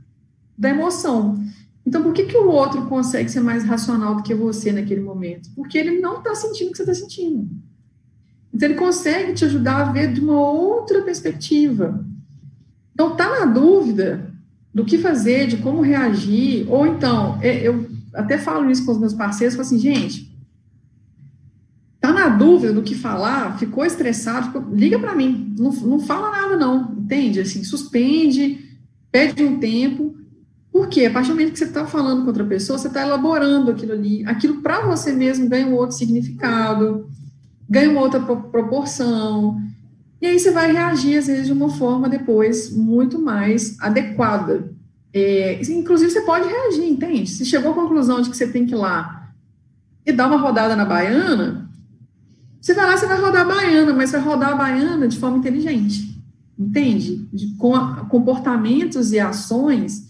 da 0.57 0.70
emoção. 0.70 1.41
Então, 1.88 2.03
por 2.03 2.11
que, 2.11 2.26
que 2.26 2.36
o 2.36 2.49
outro 2.49 2.88
consegue 2.88 3.32
ser 3.32 3.39
mais 3.39 3.63
racional 3.63 4.15
do 4.15 4.22
que 4.22 4.36
você 4.36 4.74
naquele 4.74 4.99
momento? 4.99 5.49
Porque 5.55 5.78
ele 5.78 6.01
não 6.01 6.17
está 6.17 6.36
sentindo 6.36 6.67
o 6.67 6.72
que 6.72 6.78
você 6.78 6.91
está 6.91 6.93
sentindo. 6.93 7.47
Então, 8.53 8.67
ele 8.67 8.78
consegue 8.78 9.32
te 9.32 9.45
ajudar 9.45 9.78
a 9.78 9.91
ver 9.93 10.11
de 10.11 10.20
uma 10.20 10.41
outra 10.41 11.01
perspectiva. 11.03 12.05
Então, 12.93 13.15
tá 13.15 13.39
na 13.39 13.45
dúvida 13.45 14.30
do 14.74 14.84
que 14.84 14.97
fazer, 14.97 15.47
de 15.47 15.55
como 15.55 15.80
reagir, 15.80 16.70
ou 16.70 16.86
então, 16.86 17.39
é, 17.41 17.65
eu 17.65 17.89
até 18.13 18.38
falo 18.38 18.70
isso 18.70 18.86
com 18.86 18.91
os 18.91 18.99
meus 18.99 19.13
parceiros, 19.13 19.55
falo 19.55 19.65
assim, 19.65 19.80
gente, 19.80 20.28
na 22.20 22.28
dúvida 22.28 22.74
do 22.74 22.82
que 22.82 22.95
falar, 22.95 23.57
ficou 23.57 23.86
estressado, 23.86 24.47
ficou, 24.47 24.76
liga 24.76 24.99
para 24.99 25.15
mim, 25.15 25.55
não, 25.57 25.72
não 25.72 25.99
fala 25.99 26.30
nada 26.30 26.57
não, 26.57 26.91
entende? 26.97 27.39
Assim, 27.39 27.63
suspende, 27.63 28.78
pede 29.09 29.41
um 29.43 29.57
tempo, 29.57 30.15
porque 30.72 31.05
a 31.05 31.11
partir 31.11 31.30
do 31.30 31.36
momento 31.36 31.53
que 31.53 31.59
você 31.59 31.65
está 31.65 31.86
falando 31.86 32.22
com 32.22 32.28
outra 32.28 32.43
pessoa, 32.43 32.78
você 32.78 32.89
está 32.89 33.01
elaborando 33.01 33.72
aquilo 33.72 33.93
ali, 33.93 34.26
aquilo 34.26 34.61
para 34.61 34.82
você 34.82 35.13
mesmo 35.13 35.47
ganha 35.47 35.65
um 35.65 35.76
outro 35.76 35.95
significado, 35.95 37.09
ganha 37.70 37.89
uma 37.89 38.01
outra 38.01 38.20
proporção. 38.20 39.59
E 40.22 40.28
aí 40.28 40.38
você 40.38 40.51
vai 40.51 40.72
reagir, 40.72 41.17
às 41.17 41.28
vezes, 41.28 41.47
de 41.47 41.53
uma 41.53 41.70
forma 41.70 42.09
depois 42.09 42.76
muito 42.76 43.17
mais 43.17 43.80
adequada. 43.80 44.70
É, 45.13 45.61
inclusive, 45.70 46.11
você 46.11 46.22
pode 46.22 46.47
reagir, 46.47 46.86
entende? 46.86 47.30
Se 47.30 47.45
chegou 47.45 47.72
à 47.72 47.76
conclusão 47.76 48.22
de 48.22 48.30
que 48.30 48.36
você 48.36 48.47
tem 48.47 48.65
que 48.65 48.74
ir 48.74 48.78
lá 48.78 49.32
e 50.05 50.11
dar 50.11 50.28
uma 50.28 50.38
rodada 50.38 50.76
na 50.76 50.86
baiana, 50.86 51.59
você 52.62 52.74
vai 52.74 52.86
lá, 52.86 52.97
você 52.97 53.05
vai 53.05 53.20
rodar 53.20 53.41
a 53.41 53.45
baiana, 53.45 53.93
mas 53.93 54.12
vai 54.12 54.22
rodar 54.22 54.49
a 54.51 54.55
baiana 54.55 55.07
de 55.07 55.18
forma 55.18 55.38
inteligente, 55.38 56.22
entende? 56.57 57.28
De, 57.32 57.55
com 57.55 57.76
a, 57.76 58.05
comportamentos 58.05 59.12
e 59.12 59.20
ações 59.20 60.10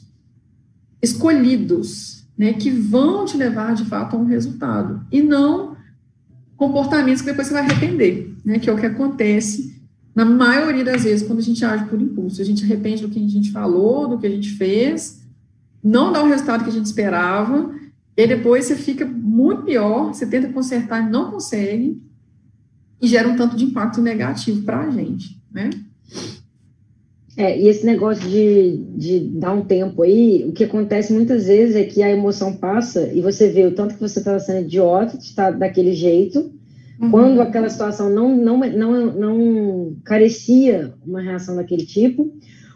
escolhidos, 1.02 2.26
né, 2.38 2.54
que 2.54 2.70
vão 2.70 3.26
te 3.26 3.38
levar, 3.38 3.74
de 3.74 3.86
fato, 3.86 4.16
a 4.16 4.20
um 4.20 4.26
resultado. 4.26 5.06
E 5.12 5.22
não 5.22 5.78
comportamentos 6.60 7.22
que 7.22 7.30
depois 7.30 7.48
você 7.48 7.54
vai 7.54 7.64
arrepender, 7.64 8.36
né? 8.44 8.60
Que 8.60 8.70
é 8.70 8.74
o 8.74 8.78
que 8.78 8.86
acontece 8.86 9.82
na 10.14 10.26
maioria 10.26 10.84
das 10.84 11.06
vezes 11.06 11.26
quando 11.26 11.40
a 11.40 11.44
gente 11.44 11.64
age 11.64 11.86
por 11.86 12.02
impulso. 12.02 12.42
A 12.42 12.46
gente 12.46 12.66
arrepende 12.66 13.02
do 13.02 13.10
que 13.10 13.18
a 13.18 13.28
gente 13.28 13.52
falou, 13.52 14.10
do 14.10 14.18
que 14.18 14.28
a 14.28 14.30
gente 14.30 14.50
fez, 14.52 15.22
não 15.82 16.12
dá 16.12 16.22
o 16.22 16.28
resultado 16.28 16.66
que 16.66 16.70
a 16.70 16.74
gente 16.74 16.86
esperava, 16.86 17.74
e 18.16 18.28
depois 18.28 18.66
você 18.66 18.76
fica 18.76 19.06
muito 19.06 19.64
pior, 19.64 20.14
você 20.14 20.26
tenta 20.26 20.52
consertar 20.52 21.08
e 21.08 21.10
não 21.10 21.32
consegue, 21.32 22.02
e 23.02 23.08
gera 23.08 23.28
um 23.28 23.36
tanto 23.36 23.56
de 23.56 23.66
impacto 23.66 24.02
negativo 24.02 24.62
para 24.64 24.82
a 24.82 24.92
gente, 24.92 25.40
né? 25.52 25.70
É, 27.38 27.58
e 27.58 27.70
esse 27.70 27.86
negócio 27.86 28.28
de, 28.28 28.78
de 28.98 29.20
dar 29.20 29.54
um 29.54 29.64
tempo 29.64 30.04
aí, 30.04 30.46
o 30.46 30.52
que 30.52 30.66
acontece 30.66 31.14
muitas 31.14 31.46
vezes 31.46 31.76
é 31.76 31.86
que 31.86 32.04
a 32.04 32.12
emoção 32.12 32.54
passa 32.58 33.10
e 33.14 33.22
você 33.22 33.48
vê 33.48 33.66
o 33.66 33.74
tanto 33.74 33.94
que 33.94 34.02
você 34.02 34.20
está 34.20 34.38
sendo 34.40 34.66
idiota, 34.66 35.16
está 35.16 35.50
daquele 35.50 35.94
jeito, 35.94 36.52
uhum. 37.00 37.10
quando 37.10 37.42
aquela 37.42 37.70
situação 37.70 38.10
não, 38.10 38.36
não, 38.36 38.58
não, 38.58 39.06
não 39.14 39.96
carecia 40.04 40.94
uma 41.06 41.22
reação 41.22 41.56
daquele 41.56 41.86
tipo, 41.86 42.30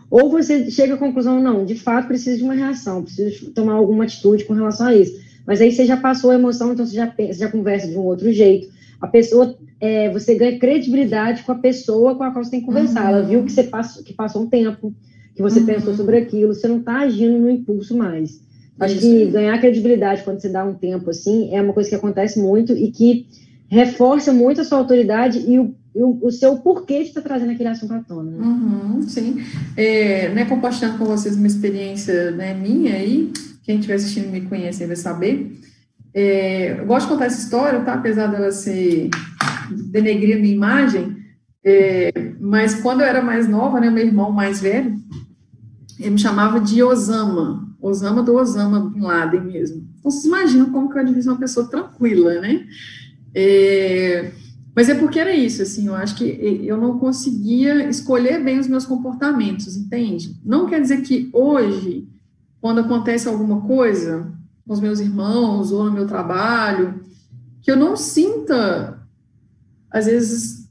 ou 0.10 0.30
você 0.30 0.70
chega 0.72 0.94
à 0.94 0.98
conclusão, 0.98 1.42
não, 1.42 1.66
de 1.66 1.76
fato 1.76 2.08
precisa 2.08 2.38
de 2.38 2.44
uma 2.44 2.54
reação, 2.54 3.04
preciso 3.04 3.52
tomar 3.52 3.74
alguma 3.74 4.06
atitude 4.06 4.46
com 4.46 4.54
relação 4.54 4.88
a 4.88 4.96
isso. 4.96 5.20
Mas 5.46 5.60
aí 5.60 5.72
você 5.72 5.86
já 5.86 5.98
passou 5.98 6.32
a 6.32 6.36
emoção, 6.36 6.72
então 6.72 6.86
você 6.86 6.96
já, 6.96 7.08
pensa, 7.08 7.40
já 7.40 7.52
conversa 7.52 7.88
de 7.88 7.98
um 7.98 8.04
outro 8.04 8.32
jeito. 8.32 8.72
A 9.04 9.08
pessoa 9.08 9.58
é, 9.82 10.10
você 10.14 10.34
ganha 10.34 10.58
credibilidade 10.58 11.44
com 11.44 11.52
a 11.52 11.56
pessoa 11.56 12.16
com 12.16 12.24
a 12.24 12.32
qual 12.32 12.42
você 12.42 12.52
tem 12.52 12.62
que 12.62 12.66
conversar. 12.66 13.04
Uhum. 13.04 13.10
Ela 13.10 13.22
viu 13.22 13.44
que 13.44 13.52
você 13.52 13.64
passou, 13.64 14.02
que 14.02 14.14
passou 14.14 14.44
um 14.44 14.48
tempo, 14.48 14.96
que 15.36 15.42
você 15.42 15.60
uhum. 15.60 15.66
pensou 15.66 15.94
sobre 15.94 16.16
aquilo, 16.16 16.54
você 16.54 16.70
não 16.70 16.78
está 16.78 17.00
agindo 17.00 17.38
no 17.38 17.50
impulso 17.50 17.98
mais. 17.98 18.40
Acho 18.80 18.96
Isso. 18.96 19.02
que 19.02 19.26
ganhar 19.26 19.60
credibilidade 19.60 20.24
quando 20.24 20.40
você 20.40 20.48
dá 20.48 20.64
um 20.64 20.76
tempo 20.76 21.10
assim 21.10 21.54
é 21.54 21.62
uma 21.62 21.74
coisa 21.74 21.90
que 21.90 21.96
acontece 21.96 22.40
muito 22.40 22.72
e 22.72 22.92
que 22.92 23.28
reforça 23.68 24.32
muito 24.32 24.62
a 24.62 24.64
sua 24.64 24.78
autoridade 24.78 25.44
e 25.46 25.60
o, 25.60 25.76
o, 25.94 26.28
o 26.28 26.32
seu 26.32 26.60
porquê 26.60 27.00
de 27.00 27.10
estar 27.10 27.22
tá 27.22 27.28
trazendo 27.28 27.52
aquele 27.52 27.68
assunto 27.68 27.94
à 27.94 28.00
tona. 28.00 28.32
Né? 28.32 28.38
Uhum, 28.38 29.02
sim. 29.02 29.36
É, 29.76 30.30
né, 30.30 30.46
compartilhando 30.46 30.98
com 30.98 31.04
vocês 31.04 31.36
uma 31.36 31.48
experiência 31.48 32.32
né, 32.32 32.54
minha 32.54 32.94
aí, 32.94 33.34
quem 33.64 33.76
estiver 33.76 33.96
assistindo 33.96 34.32
me 34.32 34.40
conhece 34.40 34.86
vai 34.86 34.96
saber. 34.96 35.60
É, 36.14 36.80
eu 36.80 36.86
gosto 36.86 37.08
de 37.08 37.14
contar 37.14 37.26
essa 37.26 37.42
história, 37.42 37.82
tá? 37.82 37.96
Apesar 37.96 38.28
dela 38.28 38.52
ser 38.52 39.10
denegrir 39.92 40.38
a 40.38 40.40
minha 40.40 40.54
imagem, 40.54 41.18
é, 41.66 42.12
mas 42.40 42.76
quando 42.82 43.02
eu 43.02 43.08
era 43.08 43.22
mais 43.22 43.48
nova, 43.48 43.80
né, 43.80 43.90
meu 43.90 44.06
irmão 44.06 44.32
mais 44.32 44.62
velho, 44.62 44.96
ele 46.00 46.12
me 46.12 46.20
chamava 46.20 46.60
de 46.60 46.84
Osama, 46.84 47.68
Osama 47.82 48.22
do 48.22 48.36
Osama 48.36 48.90
Bin 48.90 49.02
Laden 49.02 49.42
mesmo. 49.42 49.88
Então, 50.00 50.12
vocês 50.12 50.26
imaginam 50.26 50.72
como 50.72 50.90
que 50.92 51.00
eu 51.00 51.06
devia 51.06 51.22
ser 51.22 51.30
uma 51.30 51.40
pessoa 51.40 51.68
tranquila, 51.68 52.42
né? 52.42 52.66
É, 53.34 54.32
mas 54.76 54.90
é 54.90 54.96
porque 54.96 55.20
era 55.20 55.36
isso, 55.36 55.62
assim, 55.62 55.88
eu 55.88 55.96
acho 55.96 56.16
que 56.16 56.24
eu 56.64 56.78
não 56.78 57.00
conseguia 57.00 57.88
escolher 57.90 58.44
bem 58.44 58.60
os 58.60 58.68
meus 58.68 58.86
comportamentos, 58.86 59.78
entende? 59.78 60.36
Não 60.44 60.68
quer 60.68 60.82
dizer 60.82 61.02
que 61.02 61.30
hoje, 61.32 62.08
quando 62.60 62.80
acontece 62.80 63.28
alguma 63.28 63.62
coisa 63.62 64.32
com 64.66 64.74
os 64.74 64.80
meus 64.80 65.00
irmãos 65.00 65.72
ou 65.72 65.84
no 65.84 65.92
meu 65.92 66.08
trabalho, 66.08 67.02
que 67.62 67.72
eu 67.72 67.76
não 67.76 67.96
sinta 67.96 69.04
às 69.94 70.08
vezes, 70.08 70.68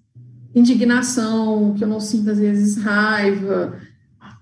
indignação, 0.53 1.74
que 1.74 1.84
eu 1.84 1.88
não 1.88 2.01
sinto, 2.01 2.30
às 2.30 2.40
vezes, 2.40 2.76
raiva. 2.76 3.78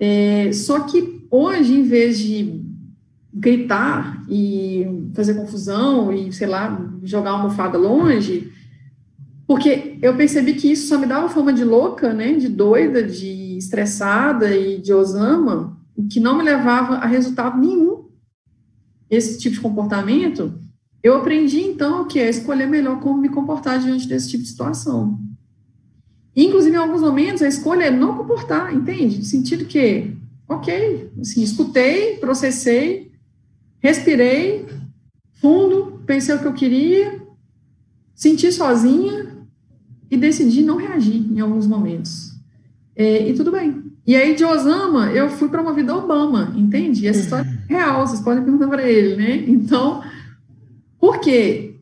É, 0.00 0.50
só 0.54 0.80
que 0.80 1.26
hoje, 1.30 1.74
em 1.74 1.82
vez 1.82 2.18
de 2.18 2.64
gritar 3.32 4.24
e 4.28 5.10
fazer 5.14 5.34
confusão 5.34 6.10
e, 6.10 6.32
sei 6.32 6.46
lá, 6.46 6.90
jogar 7.04 7.34
uma 7.34 7.42
almofada 7.42 7.76
longe, 7.76 8.50
porque 9.46 9.98
eu 10.00 10.16
percebi 10.16 10.54
que 10.54 10.72
isso 10.72 10.88
só 10.88 10.98
me 10.98 11.06
dava 11.06 11.28
forma 11.28 11.52
de 11.52 11.64
louca, 11.64 12.12
né, 12.14 12.32
de 12.34 12.48
doida, 12.48 13.02
de 13.02 13.58
estressada 13.58 14.54
e 14.56 14.78
de 14.78 14.94
osama, 14.94 15.78
que 16.10 16.18
não 16.18 16.38
me 16.38 16.42
levava 16.42 16.94
a 16.94 17.06
resultado 17.06 17.58
nenhum. 17.58 18.06
Esse 19.10 19.38
tipo 19.38 19.56
de 19.56 19.60
comportamento 19.60 20.54
eu 21.02 21.16
aprendi, 21.16 21.60
então, 21.60 22.02
o 22.02 22.06
que 22.06 22.18
é 22.18 22.28
escolher 22.28 22.66
melhor 22.66 23.00
como 23.00 23.20
me 23.20 23.30
comportar 23.30 23.80
diante 23.80 24.06
desse 24.06 24.28
tipo 24.28 24.42
de 24.42 24.50
situação. 24.50 25.18
Inclusive, 26.36 26.76
em 26.76 26.78
alguns 26.78 27.00
momentos, 27.00 27.42
a 27.42 27.48
escolha 27.48 27.84
é 27.84 27.90
não 27.90 28.16
comportar, 28.16 28.74
entende? 28.74 29.18
No 29.18 29.24
sentido 29.24 29.64
que, 29.64 30.14
ok, 30.46 31.10
assim, 31.20 31.42
escutei, 31.42 32.18
processei, 32.18 33.12
respirei, 33.78 34.66
fundo, 35.40 36.02
pensei 36.06 36.34
o 36.34 36.38
que 36.38 36.46
eu 36.46 36.52
queria, 36.52 37.20
senti 38.14 38.52
sozinha 38.52 39.38
e 40.10 40.16
decidi 40.16 40.62
não 40.62 40.76
reagir 40.76 41.32
em 41.32 41.40
alguns 41.40 41.66
momentos. 41.66 42.32
É, 42.94 43.26
e 43.26 43.32
tudo 43.32 43.50
bem, 43.50 43.84
E 44.06 44.14
aí, 44.16 44.34
de 44.34 44.44
Osama, 44.44 45.12
eu 45.12 45.30
fui 45.30 45.48
promovida 45.48 45.92
a 45.92 45.96
Obama, 45.96 46.52
entende? 46.56 47.04
E 47.04 47.08
essa 47.08 47.20
história 47.20 47.48
é 47.48 47.59
real, 47.70 48.04
vocês 48.06 48.20
podem 48.20 48.42
perguntar 48.42 48.66
para 48.66 48.82
ele, 48.82 49.14
né? 49.14 49.44
Então, 49.46 50.02
por 50.98 51.20
quê? 51.20 51.76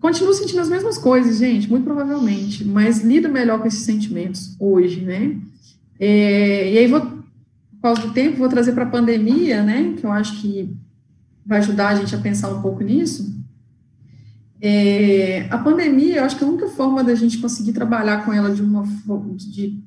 Continuo 0.00 0.34
sentindo 0.34 0.60
as 0.60 0.68
mesmas 0.68 0.98
coisas, 0.98 1.38
gente, 1.38 1.68
muito 1.68 1.84
provavelmente, 1.84 2.64
mas 2.64 3.00
lido 3.02 3.28
melhor 3.28 3.58
com 3.58 3.66
esses 3.66 3.84
sentimentos 3.84 4.54
hoje, 4.60 5.00
né? 5.00 5.36
É, 5.98 6.72
e 6.72 6.78
aí, 6.78 6.86
vou, 6.86 7.00
por 7.00 7.80
causa 7.82 8.02
do 8.02 8.12
tempo, 8.12 8.36
vou 8.36 8.48
trazer 8.48 8.72
para 8.72 8.84
a 8.84 8.90
pandemia, 8.90 9.62
né? 9.62 9.94
Que 9.96 10.04
eu 10.04 10.12
acho 10.12 10.40
que 10.40 10.76
vai 11.44 11.58
ajudar 11.58 11.88
a 11.88 11.94
gente 11.96 12.14
a 12.14 12.18
pensar 12.18 12.50
um 12.50 12.60
pouco 12.60 12.84
nisso. 12.84 13.34
É, 14.60 15.48
a 15.50 15.58
pandemia, 15.58 16.16
eu 16.16 16.24
acho 16.24 16.36
que 16.36 16.44
a 16.44 16.48
única 16.48 16.68
forma 16.68 17.02
da 17.02 17.14
gente 17.14 17.38
conseguir 17.38 17.72
trabalhar 17.72 18.24
com 18.24 18.32
ela 18.32 18.54
de 18.54 18.60
uma 18.60 18.84
de 19.36 19.80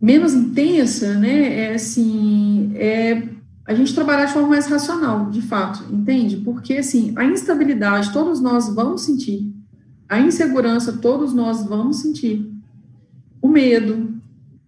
menos 0.00 0.34
intensa, 0.34 1.14
né, 1.14 1.70
é 1.70 1.74
assim, 1.74 2.72
é 2.74 3.35
a 3.66 3.74
gente 3.74 3.94
trabalhar 3.94 4.26
de 4.26 4.32
forma 4.32 4.48
mais 4.48 4.66
racional, 4.66 5.28
de 5.28 5.42
fato, 5.42 5.84
entende? 5.92 6.36
Porque, 6.36 6.74
assim, 6.74 7.12
a 7.16 7.24
instabilidade 7.24 8.12
todos 8.12 8.40
nós 8.40 8.68
vamos 8.72 9.02
sentir, 9.02 9.52
a 10.08 10.20
insegurança 10.20 10.92
todos 10.92 11.34
nós 11.34 11.64
vamos 11.64 11.96
sentir, 11.96 12.48
o 13.42 13.48
medo, 13.48 14.14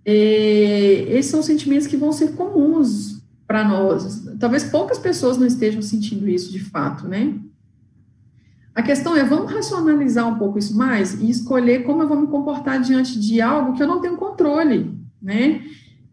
é, 0.05 1.07
esses 1.11 1.31
são 1.31 1.43
sentimentos 1.43 1.87
que 1.87 1.97
vão 1.97 2.11
ser 2.11 2.33
comuns 2.33 3.23
para 3.47 3.67
nós. 3.67 4.25
Talvez 4.41 4.65
poucas 4.65 4.99
pessoas 4.99 5.39
não 5.39 5.47
estejam 5.47 5.81
sentindo 5.81 6.29
isso 6.29 6.51
de 6.51 6.61
fato, 6.61 7.07
né? 7.07 7.35
A 8.75 8.83
questão 8.83 9.17
é, 9.17 9.25
vamos 9.25 9.53
racionalizar 9.53 10.27
um 10.27 10.39
pouco 10.39 10.59
isso 10.59 10.77
mais 10.77 11.21
e 11.21 11.29
escolher 11.31 11.85
como 11.85 12.03
eu 12.03 12.09
vou 12.09 12.21
me 12.21 12.27
comportar 12.27 12.81
diante 12.81 13.19
de 13.19 13.41
algo 13.41 13.75
que 13.75 13.83
eu 13.83 13.87
não 13.87 14.01
tenho 14.01 14.17
controle, 14.17 14.95
né? 15.21 15.63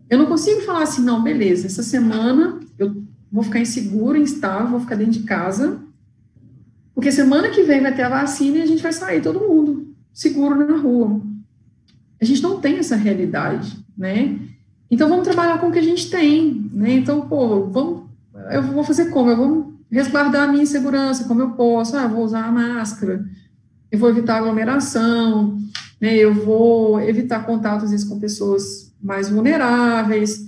Eu 0.09 0.19
não 0.19 0.25
consigo 0.27 0.61
falar 0.61 0.83
assim, 0.83 1.03
não, 1.03 1.21
beleza, 1.21 1.67
essa 1.67 1.83
semana 1.83 2.59
vou 3.36 3.43
ficar 3.43 3.59
inseguro, 3.59 4.17
instável, 4.17 4.69
vou 4.69 4.79
ficar 4.79 4.95
dentro 4.95 5.11
de 5.11 5.23
casa, 5.23 5.77
porque 6.93 7.11
semana 7.11 7.49
que 7.49 7.63
vem 7.63 7.81
vai 7.81 7.93
ter 7.93 8.03
a 8.03 8.09
vacina 8.09 8.57
e 8.57 8.61
a 8.61 8.65
gente 8.65 8.81
vai 8.81 8.93
sair 8.93 9.21
todo 9.21 9.41
mundo 9.41 9.93
seguro 10.13 10.55
na 10.55 10.77
rua. 10.77 11.19
A 12.21 12.23
gente 12.23 12.41
não 12.41 12.61
tem 12.61 12.77
essa 12.77 12.95
realidade, 12.95 13.77
né? 13.97 14.39
Então 14.89 15.09
vamos 15.09 15.25
trabalhar 15.25 15.59
com 15.59 15.67
o 15.67 15.71
que 15.71 15.79
a 15.79 15.83
gente 15.83 16.09
tem, 16.09 16.69
né? 16.71 16.93
Então, 16.93 17.27
pô, 17.27 17.65
vamos, 17.65 18.03
eu 18.51 18.63
vou 18.63 18.86
fazer 18.86 19.09
como? 19.09 19.29
Eu 19.29 19.36
vou 19.36 19.73
resguardar 19.91 20.43
a 20.43 20.47
minha 20.47 20.63
insegurança, 20.63 21.25
como 21.25 21.41
eu 21.41 21.49
posso? 21.51 21.97
Ah, 21.97 22.07
vou 22.07 22.23
usar 22.23 22.45
a 22.45 22.51
máscara, 22.51 23.25
eu 23.91 23.99
vou 23.99 24.09
evitar 24.09 24.38
aglomeração, 24.38 25.57
né? 25.99 26.15
Eu 26.15 26.33
vou 26.33 27.01
evitar 27.01 27.45
contato 27.45 27.83
às 27.83 27.91
vezes 27.91 28.07
com 28.07 28.17
pessoas 28.17 28.95
mais 29.03 29.29
vulneráveis, 29.29 30.45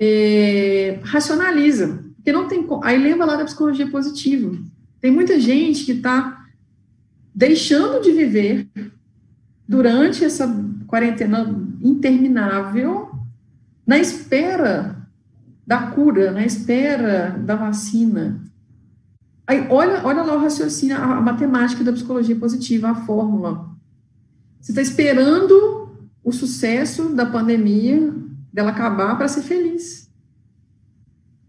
é, 0.00 0.98
racionaliza, 1.04 2.07
porque 2.18 2.32
não 2.32 2.46
tem, 2.46 2.66
aí 2.82 2.98
lembra 2.98 3.24
lá 3.24 3.36
da 3.36 3.44
psicologia 3.44 3.88
positiva, 3.90 4.56
tem 5.00 5.10
muita 5.10 5.40
gente 5.40 5.84
que 5.84 5.92
está 5.92 6.44
deixando 7.34 8.02
de 8.02 8.10
viver 8.10 8.68
durante 9.66 10.24
essa 10.24 10.48
quarentena 10.86 11.56
interminável, 11.80 13.10
na 13.86 13.98
espera 13.98 15.06
da 15.66 15.86
cura, 15.92 16.32
na 16.32 16.44
espera 16.44 17.38
da 17.38 17.54
vacina. 17.54 18.42
Aí, 19.46 19.66
olha, 19.70 20.04
olha 20.04 20.22
lá 20.22 20.34
o 20.34 20.40
raciocínio, 20.40 20.96
a, 20.96 21.20
matemática 21.20 21.84
da 21.84 21.92
psicologia 21.92 22.36
positiva, 22.36 22.90
a 22.90 22.94
fórmula. 22.94 23.70
Você 24.60 24.72
está 24.72 24.82
esperando 24.82 25.90
o 26.24 26.32
sucesso 26.32 27.10
da 27.10 27.24
pandemia, 27.24 28.12
dela 28.52 28.70
acabar 28.70 29.16
para 29.16 29.28
ser 29.28 29.42
feliz. 29.42 30.07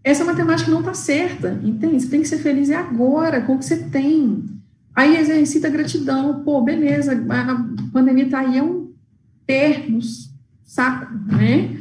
Essa 0.02 0.24
matemática 0.24 0.70
não 0.70 0.80
está 0.80 0.94
certa, 0.94 1.60
entende? 1.62 2.00
Você 2.00 2.08
tem 2.08 2.22
que 2.22 2.28
ser 2.28 2.38
feliz 2.38 2.70
é 2.70 2.76
agora, 2.76 3.42
com 3.42 3.54
o 3.54 3.58
que 3.58 3.64
você 3.64 3.76
tem. 3.76 4.44
Aí 4.94 5.16
exercita 5.16 5.68
gratidão. 5.68 6.42
Pô, 6.42 6.62
beleza, 6.62 7.12
a 7.12 7.90
pandemia 7.92 8.24
está 8.24 8.40
aí, 8.40 8.58
é 8.58 8.62
um 8.62 8.90
no 9.88 10.00
saco, 10.64 11.12
né? 11.26 11.76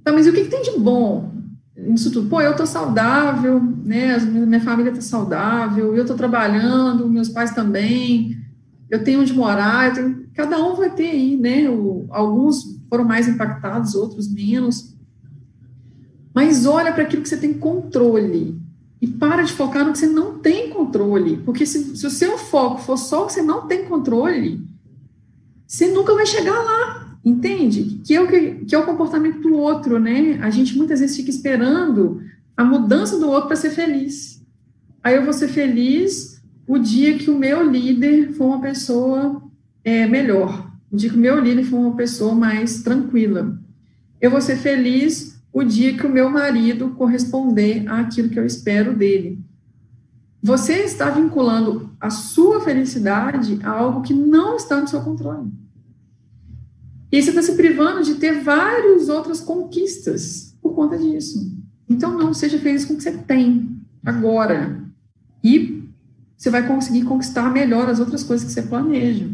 Então, 0.00 0.14
mas 0.14 0.26
o 0.26 0.32
que, 0.32 0.44
que 0.44 0.50
tem 0.50 0.62
de 0.62 0.78
bom 0.78 1.32
nisso 1.76 2.12
tudo? 2.12 2.28
Pô, 2.28 2.40
eu 2.40 2.52
estou 2.52 2.66
saudável, 2.66 3.60
né? 3.60 4.16
Minha 4.18 4.60
família 4.60 4.90
está 4.90 5.02
saudável, 5.02 5.96
eu 5.96 6.02
estou 6.02 6.16
trabalhando, 6.16 7.08
meus 7.08 7.28
pais 7.28 7.50
também, 7.50 8.36
eu 8.88 9.02
tenho 9.02 9.20
onde 9.20 9.32
morar, 9.32 9.92
tenho... 9.92 10.26
cada 10.32 10.64
um 10.64 10.76
vai 10.76 10.90
ter 10.90 11.10
aí, 11.10 11.36
né? 11.36 11.68
O, 11.68 12.06
alguns 12.10 12.80
foram 12.88 13.04
mais 13.04 13.26
impactados, 13.26 13.94
outros 13.94 14.32
menos. 14.32 14.95
Mas 16.36 16.66
olha 16.66 16.92
para 16.92 17.04
aquilo 17.04 17.22
que 17.22 17.30
você 17.30 17.38
tem 17.38 17.54
controle 17.54 18.60
e 19.00 19.06
para 19.06 19.42
de 19.42 19.54
focar 19.54 19.86
no 19.86 19.92
que 19.92 19.98
você 19.98 20.06
não 20.06 20.38
tem 20.38 20.68
controle, 20.68 21.38
porque 21.38 21.64
se, 21.64 21.96
se 21.96 22.06
o 22.06 22.10
seu 22.10 22.36
foco 22.36 22.82
for 22.82 22.98
só 22.98 23.22
o 23.22 23.26
que 23.26 23.32
você 23.32 23.40
não 23.40 23.66
tem 23.66 23.86
controle, 23.86 24.60
você 25.66 25.86
nunca 25.86 26.14
vai 26.14 26.26
chegar 26.26 26.62
lá, 26.62 27.18
entende? 27.24 28.02
Que 28.04 28.14
é 28.14 28.20
o, 28.20 28.28
que, 28.28 28.66
que 28.66 28.74
é 28.74 28.78
o 28.78 28.84
comportamento 28.84 29.40
do 29.40 29.54
outro, 29.54 29.98
né? 29.98 30.38
A 30.42 30.50
gente 30.50 30.76
muitas 30.76 31.00
vezes 31.00 31.16
fica 31.16 31.30
esperando 31.30 32.20
a 32.54 32.62
mudança 32.62 33.18
do 33.18 33.30
outro 33.30 33.46
para 33.46 33.56
ser 33.56 33.70
feliz. 33.70 34.44
Aí 35.02 35.16
eu 35.16 35.24
vou 35.24 35.32
ser 35.32 35.48
feliz 35.48 36.42
o 36.66 36.78
dia 36.78 37.16
que 37.16 37.30
o 37.30 37.38
meu 37.38 37.62
líder 37.66 38.34
for 38.34 38.48
uma 38.48 38.60
pessoa 38.60 39.42
é, 39.82 40.06
melhor, 40.06 40.70
o 40.92 40.96
dia 40.98 41.08
que 41.08 41.16
o 41.16 41.18
meu 41.20 41.40
líder 41.40 41.64
for 41.64 41.78
uma 41.78 41.96
pessoa 41.96 42.34
mais 42.34 42.82
tranquila. 42.82 43.58
Eu 44.20 44.30
vou 44.30 44.42
ser 44.42 44.56
feliz 44.56 45.35
o 45.56 45.64
dia 45.64 45.96
que 45.96 46.06
o 46.06 46.12
meu 46.12 46.28
marido 46.28 46.90
corresponder 46.90 47.88
àquilo 47.88 48.28
que 48.28 48.38
eu 48.38 48.44
espero 48.44 48.94
dele. 48.94 49.42
Você 50.42 50.84
está 50.84 51.08
vinculando 51.08 51.96
a 51.98 52.10
sua 52.10 52.60
felicidade 52.60 53.58
a 53.62 53.70
algo 53.70 54.02
que 54.02 54.12
não 54.12 54.56
está 54.56 54.78
no 54.78 54.86
seu 54.86 55.00
controle. 55.00 55.50
E 57.10 57.22
você 57.22 57.30
está 57.30 57.40
se 57.40 57.54
privando 57.54 58.04
de 58.04 58.16
ter 58.16 58.42
várias 58.42 59.08
outras 59.08 59.40
conquistas 59.40 60.54
por 60.60 60.74
conta 60.74 60.98
disso. 60.98 61.50
Então, 61.88 62.18
não 62.18 62.34
seja 62.34 62.58
feliz 62.58 62.84
com 62.84 62.92
o 62.92 62.96
que 62.98 63.02
você 63.02 63.16
tem 63.16 63.80
agora. 64.04 64.84
E 65.42 65.88
você 66.36 66.50
vai 66.50 66.68
conseguir 66.68 67.04
conquistar 67.04 67.50
melhor 67.50 67.88
as 67.88 67.98
outras 67.98 68.22
coisas 68.22 68.46
que 68.46 68.52
você 68.52 68.60
planeja. 68.60 69.26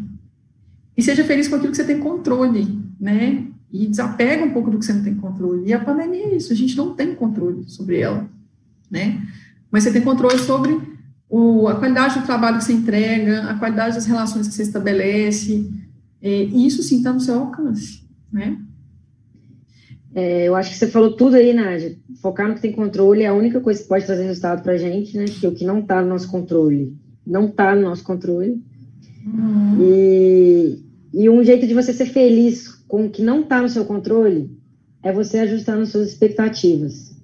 E 0.97 1.03
seja 1.03 1.25
feliz 1.25 1.49
com 1.49 1.57
aquilo 1.57 1.73
que 1.73 1.79
você 1.79 1.85
tem 1.85 1.99
controle, 1.99 2.81
né? 3.01 3.52
E 3.73 3.87
desapega 3.87 4.45
um 4.45 4.51
pouco 4.51 4.71
do 4.71 4.79
que 4.79 4.85
você 4.85 4.93
não 4.93 5.03
tem 5.03 5.15
controle. 5.15 5.67
E 5.67 5.73
a 5.73 5.81
pandemia 5.81 6.27
é 6.27 6.37
isso, 6.37 6.53
a 6.53 6.57
gente 6.57 6.77
não 6.77 6.95
tem 6.95 7.15
controle 7.15 7.65
sobre 7.67 8.01
ela, 8.01 8.29
né? 8.91 9.27
Mas 9.71 9.85
você 9.85 9.93
tem 9.93 10.03
controle 10.03 10.39
sobre 10.39 10.79
o, 11.29 11.67
a 11.69 11.77
qualidade 11.77 12.21
do 12.21 12.27
trabalho 12.27 12.59
que 12.59 12.65
você 12.65 12.75
entrega, 12.75 13.45
a 13.45 13.55
qualidade 13.59 13.95
das 13.95 14.05
relações 14.05 14.47
que 14.47 14.55
você 14.55 14.63
estabelece, 14.63 15.71
é, 16.21 16.45
e 16.45 16.67
isso 16.67 16.83
sim 16.83 16.99
está 16.99 17.13
no 17.13 17.21
seu 17.21 17.35
alcance, 17.39 18.03
né? 18.31 18.59
É, 20.15 20.47
eu 20.47 20.55
acho 20.55 20.71
que 20.71 20.77
você 20.77 20.89
falou 20.89 21.17
tudo 21.17 21.37
aí, 21.37 21.55
Nádia. 21.55 21.97
Focar 22.21 22.47
no 22.47 22.55
que 22.55 22.61
tem 22.61 22.73
controle 22.73 23.23
é 23.23 23.29
a 23.29 23.35
única 23.35 23.61
coisa 23.61 23.83
que 23.83 23.89
pode 23.89 24.05
trazer 24.05 24.25
resultado 24.25 24.63
para 24.63 24.75
a 24.75 24.79
gente, 24.79 25.17
né? 25.17 25.25
Que 25.25 25.47
o 25.47 25.55
que 25.55 25.65
não 25.65 25.79
está 25.79 26.03
no 26.03 26.09
nosso 26.09 26.29
controle 26.31 26.95
não 27.27 27.47
está 27.47 27.75
no 27.75 27.83
nosso 27.83 28.05
controle. 28.05 28.63
Uhum. 29.25 29.79
E, 29.81 30.79
e 31.15 31.31
um 31.31 31.43
jeito 31.43 31.67
de 31.67 31.75
você 31.75 31.93
ser 31.93 32.07
feliz 32.07 32.82
com 32.93 33.07
o 33.07 33.11
que 33.11 33.23
não 33.23 33.41
está 33.41 33.63
no 33.63 33.71
seu 33.71 33.87
controle 33.87 34.55
é 35.03 35.11
você 35.11 35.39
ajustando 35.39 35.87
suas 35.87 36.09
expectativas. 36.11 37.17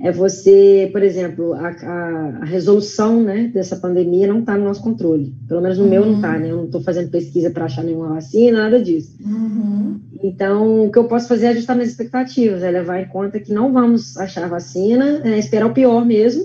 É 0.00 0.10
você, 0.10 0.90
por 0.90 1.04
exemplo, 1.04 1.54
a, 1.54 1.68
a, 1.68 2.28
a 2.40 2.44
resolução 2.44 3.22
né, 3.22 3.46
dessa 3.46 3.76
pandemia 3.76 4.26
não 4.26 4.40
está 4.40 4.58
no 4.58 4.64
nosso 4.64 4.82
controle. 4.82 5.32
Pelo 5.46 5.60
menos 5.60 5.78
no 5.78 5.84
uhum. 5.84 5.90
meu 5.90 6.04
não 6.04 6.16
está, 6.16 6.36
né? 6.36 6.50
Eu 6.50 6.56
não 6.56 6.64
estou 6.64 6.80
fazendo 6.80 7.12
pesquisa 7.12 7.48
para 7.48 7.66
achar 7.66 7.84
nenhuma 7.84 8.08
vacina, 8.08 8.64
nada 8.64 8.82
disso. 8.82 9.16
Uhum. 9.24 10.00
Então, 10.20 10.86
o 10.86 10.90
que 10.90 10.98
eu 10.98 11.04
posso 11.04 11.28
fazer 11.28 11.46
é 11.46 11.48
ajustar 11.50 11.76
minhas 11.76 11.92
expectativas, 11.92 12.64
é 12.64 12.68
levar 12.68 13.00
em 13.00 13.06
conta 13.06 13.38
que 13.38 13.52
não 13.52 13.72
vamos 13.72 14.16
achar 14.16 14.48
vacina, 14.48 15.20
é 15.22 15.38
esperar 15.38 15.66
o 15.66 15.74
pior 15.74 16.04
mesmo. 16.04 16.42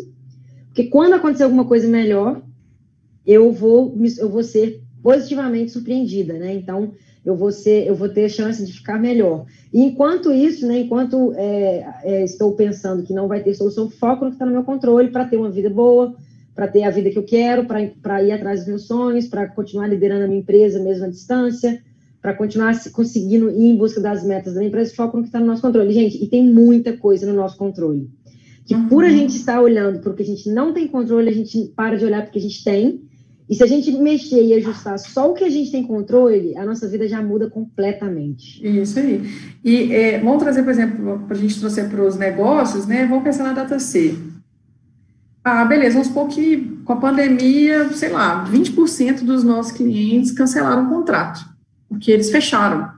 Porque 0.67 0.83
quando 0.83 1.13
acontecer 1.13 1.43
alguma 1.43 1.65
coisa 1.65 1.87
melhor, 1.87 2.39
eu 3.25 3.51
vou, 3.51 3.97
eu 4.19 4.29
vou 4.29 4.43
ser 4.43 4.79
positivamente 5.01 5.71
surpreendida, 5.71 6.33
né? 6.33 6.53
Então, 6.53 6.93
eu 7.25 7.35
vou 7.35 7.51
ser, 7.51 7.87
eu 7.87 7.95
vou 7.95 8.09
ter 8.09 8.29
chance 8.29 8.65
de 8.65 8.73
ficar 8.73 8.99
melhor. 8.99 9.45
E 9.71 9.81
enquanto 9.81 10.31
isso, 10.31 10.67
né, 10.67 10.79
enquanto 10.79 11.33
é, 11.35 11.85
é, 12.03 12.23
estou 12.23 12.53
pensando 12.53 13.03
que 13.03 13.13
não 13.13 13.27
vai 13.27 13.43
ter 13.43 13.53
solução, 13.53 13.89
foco 13.89 14.25
no 14.25 14.31
que 14.31 14.35
está 14.35 14.45
no 14.45 14.51
meu 14.51 14.63
controle 14.63 15.09
para 15.09 15.25
ter 15.25 15.37
uma 15.37 15.51
vida 15.51 15.69
boa, 15.69 16.15
para 16.55 16.67
ter 16.67 16.83
a 16.83 16.89
vida 16.89 17.09
que 17.09 17.17
eu 17.17 17.23
quero, 17.23 17.65
para 17.65 18.23
ir 18.23 18.31
atrás 18.31 18.61
dos 18.61 18.67
meus 18.67 18.87
sonhos, 18.87 19.27
para 19.27 19.47
continuar 19.47 19.87
liderando 19.87 20.25
a 20.25 20.27
minha 20.27 20.39
empresa 20.39 20.81
mesmo 20.81 21.05
à 21.05 21.09
distância, 21.09 21.81
para 22.21 22.33
continuar 22.33 22.73
conseguindo 22.91 23.49
ir 23.49 23.69
em 23.69 23.75
busca 23.75 24.01
das 24.01 24.23
metas 24.23 24.53
da 24.53 24.59
minha 24.59 24.69
empresa, 24.69 24.93
foco 24.93 25.17
no 25.17 25.23
que 25.23 25.29
está 25.29 25.39
no 25.39 25.45
nosso 25.45 25.61
controle. 25.61 25.93
Gente, 25.93 26.23
e 26.23 26.27
tem 26.27 26.45
muita 26.45 26.97
coisa 26.97 27.25
no 27.25 27.33
nosso 27.33 27.57
controle. 27.57 28.09
Que 28.65 28.75
por 28.87 29.03
a 29.03 29.07
uhum. 29.07 29.13
gente 29.13 29.35
estar 29.35 29.61
olhando 29.61 29.99
para 29.99 30.11
o 30.11 30.15
que 30.15 30.23
a 30.23 30.25
gente 30.25 30.49
não 30.49 30.73
tem 30.73 30.87
controle, 30.87 31.29
a 31.29 31.33
gente 31.33 31.71
para 31.75 31.97
de 31.97 32.05
olhar 32.05 32.21
para 32.21 32.29
o 32.29 32.31
que 32.31 32.39
a 32.39 32.41
gente 32.41 32.63
tem 32.63 33.01
E 33.51 33.55
se 33.55 33.61
a 33.61 33.67
gente 33.67 33.91
mexer 33.91 34.41
e 34.41 34.53
ajustar 34.53 34.97
só 34.97 35.29
o 35.29 35.33
que 35.33 35.43
a 35.43 35.49
gente 35.49 35.73
tem 35.73 35.83
controle, 35.83 36.55
a 36.55 36.65
nossa 36.65 36.87
vida 36.87 37.05
já 37.05 37.21
muda 37.21 37.49
completamente. 37.49 38.65
Isso 38.65 38.97
aí. 38.97 39.21
E 39.61 39.93
é, 39.93 40.19
vamos 40.19 40.41
trazer, 40.41 40.63
por 40.63 40.69
exemplo, 40.69 41.19
para 41.27 41.35
a 41.35 41.39
gente 41.39 41.59
trouxer 41.59 41.89
para 41.89 42.01
os 42.01 42.15
negócios, 42.15 42.87
né? 42.87 43.05
Vamos 43.05 43.25
pensar 43.25 43.43
na 43.43 43.51
data 43.51 43.77
C. 43.77 44.17
Ah, 45.43 45.65
beleza, 45.65 45.95
vamos 45.95 46.07
supor 46.07 46.29
que 46.29 46.81
com 46.85 46.93
a 46.93 46.95
pandemia, 46.95 47.89
sei 47.89 48.07
lá, 48.07 48.45
20% 48.49 49.25
dos 49.25 49.43
nossos 49.43 49.73
clientes 49.73 50.31
cancelaram 50.31 50.85
o 50.85 50.89
contrato, 50.89 51.43
porque 51.89 52.09
eles 52.09 52.29
fecharam, 52.29 52.89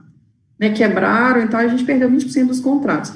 né, 0.60 0.70
quebraram, 0.70 1.42
então 1.42 1.58
a 1.58 1.66
gente 1.66 1.84
perdeu 1.84 2.08
20% 2.08 2.46
dos 2.46 2.60
contratos. 2.60 3.12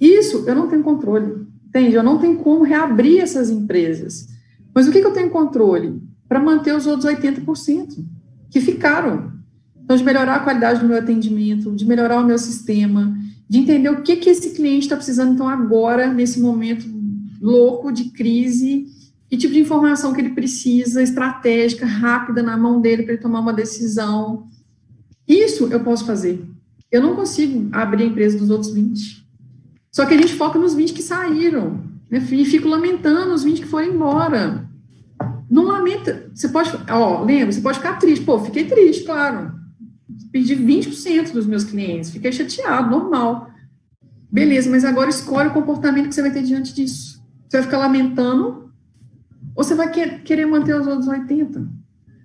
Isso 0.00 0.44
eu 0.46 0.54
não 0.54 0.68
tenho 0.68 0.82
controle, 0.82 1.46
entende? 1.66 1.96
Eu 1.96 2.02
não 2.02 2.16
tenho 2.16 2.38
como 2.38 2.64
reabrir 2.64 3.20
essas 3.20 3.50
empresas. 3.50 4.26
Mas 4.72 4.88
o 4.88 4.92
que, 4.92 5.02
que 5.02 5.06
eu 5.06 5.12
tenho 5.12 5.28
controle? 5.28 6.07
Para 6.28 6.40
manter 6.40 6.74
os 6.74 6.86
outros 6.86 7.10
80% 7.10 8.04
que 8.50 8.60
ficaram. 8.60 9.32
Então, 9.82 9.96
de 9.96 10.04
melhorar 10.04 10.36
a 10.36 10.40
qualidade 10.40 10.80
do 10.80 10.86
meu 10.86 10.98
atendimento, 10.98 11.74
de 11.74 11.86
melhorar 11.86 12.20
o 12.20 12.26
meu 12.26 12.38
sistema, 12.38 13.16
de 13.48 13.58
entender 13.58 13.88
o 13.88 14.02
que, 14.02 14.16
que 14.16 14.28
esse 14.28 14.50
cliente 14.50 14.84
está 14.84 14.96
precisando, 14.96 15.32
então, 15.32 15.48
agora, 15.48 16.12
nesse 16.12 16.38
momento 16.38 16.86
louco 17.40 17.90
de 17.90 18.10
crise, 18.10 18.86
que 19.28 19.36
tipo 19.36 19.54
de 19.54 19.60
informação 19.60 20.12
que 20.12 20.20
ele 20.20 20.30
precisa, 20.30 21.02
estratégica, 21.02 21.86
rápida, 21.86 22.42
na 22.42 22.56
mão 22.56 22.80
dele, 22.80 23.02
para 23.02 23.14
ele 23.14 23.22
tomar 23.22 23.40
uma 23.40 23.52
decisão. 23.52 24.46
Isso 25.26 25.68
eu 25.70 25.80
posso 25.80 26.04
fazer. 26.04 26.44
Eu 26.90 27.02
não 27.02 27.14
consigo 27.14 27.68
abrir 27.72 28.04
a 28.04 28.06
empresa 28.06 28.38
dos 28.38 28.50
outros 28.50 28.72
20. 28.72 29.26
Só 29.90 30.06
que 30.06 30.14
a 30.14 30.16
gente 30.16 30.34
foca 30.34 30.58
nos 30.58 30.74
20 30.74 30.92
que 30.92 31.02
saíram, 31.02 31.82
né? 32.10 32.18
e 32.30 32.44
fico 32.44 32.68
lamentando 32.68 33.34
os 33.34 33.42
20 33.42 33.62
que 33.62 33.66
foram 33.66 33.88
embora. 33.88 34.67
Não 35.50 35.64
lamenta. 35.64 36.30
Você 36.34 36.48
pode, 36.48 36.70
ó, 36.90 37.24
lembra, 37.24 37.52
você 37.52 37.60
pode 37.60 37.78
ficar 37.78 37.96
triste. 37.96 38.24
Pô, 38.24 38.38
fiquei 38.40 38.66
triste, 38.66 39.04
claro. 39.04 39.52
Perdi 40.30 40.54
20% 40.56 41.32
dos 41.32 41.46
meus 41.46 41.64
clientes, 41.64 42.10
fiquei 42.10 42.30
chateado, 42.32 42.90
normal. 42.90 43.50
Beleza, 44.30 44.70
mas 44.70 44.84
agora 44.84 45.08
escolhe 45.08 45.48
o 45.48 45.54
comportamento 45.54 46.08
que 46.08 46.14
você 46.14 46.22
vai 46.22 46.30
ter 46.30 46.42
diante 46.42 46.74
disso. 46.74 47.22
Você 47.48 47.58
vai 47.58 47.64
ficar 47.64 47.78
lamentando 47.78 48.70
ou 49.54 49.64
você 49.64 49.74
vai 49.74 49.90
querer 49.90 50.46
manter 50.46 50.78
os 50.78 50.86
outros 50.86 51.08
80? 51.08 51.66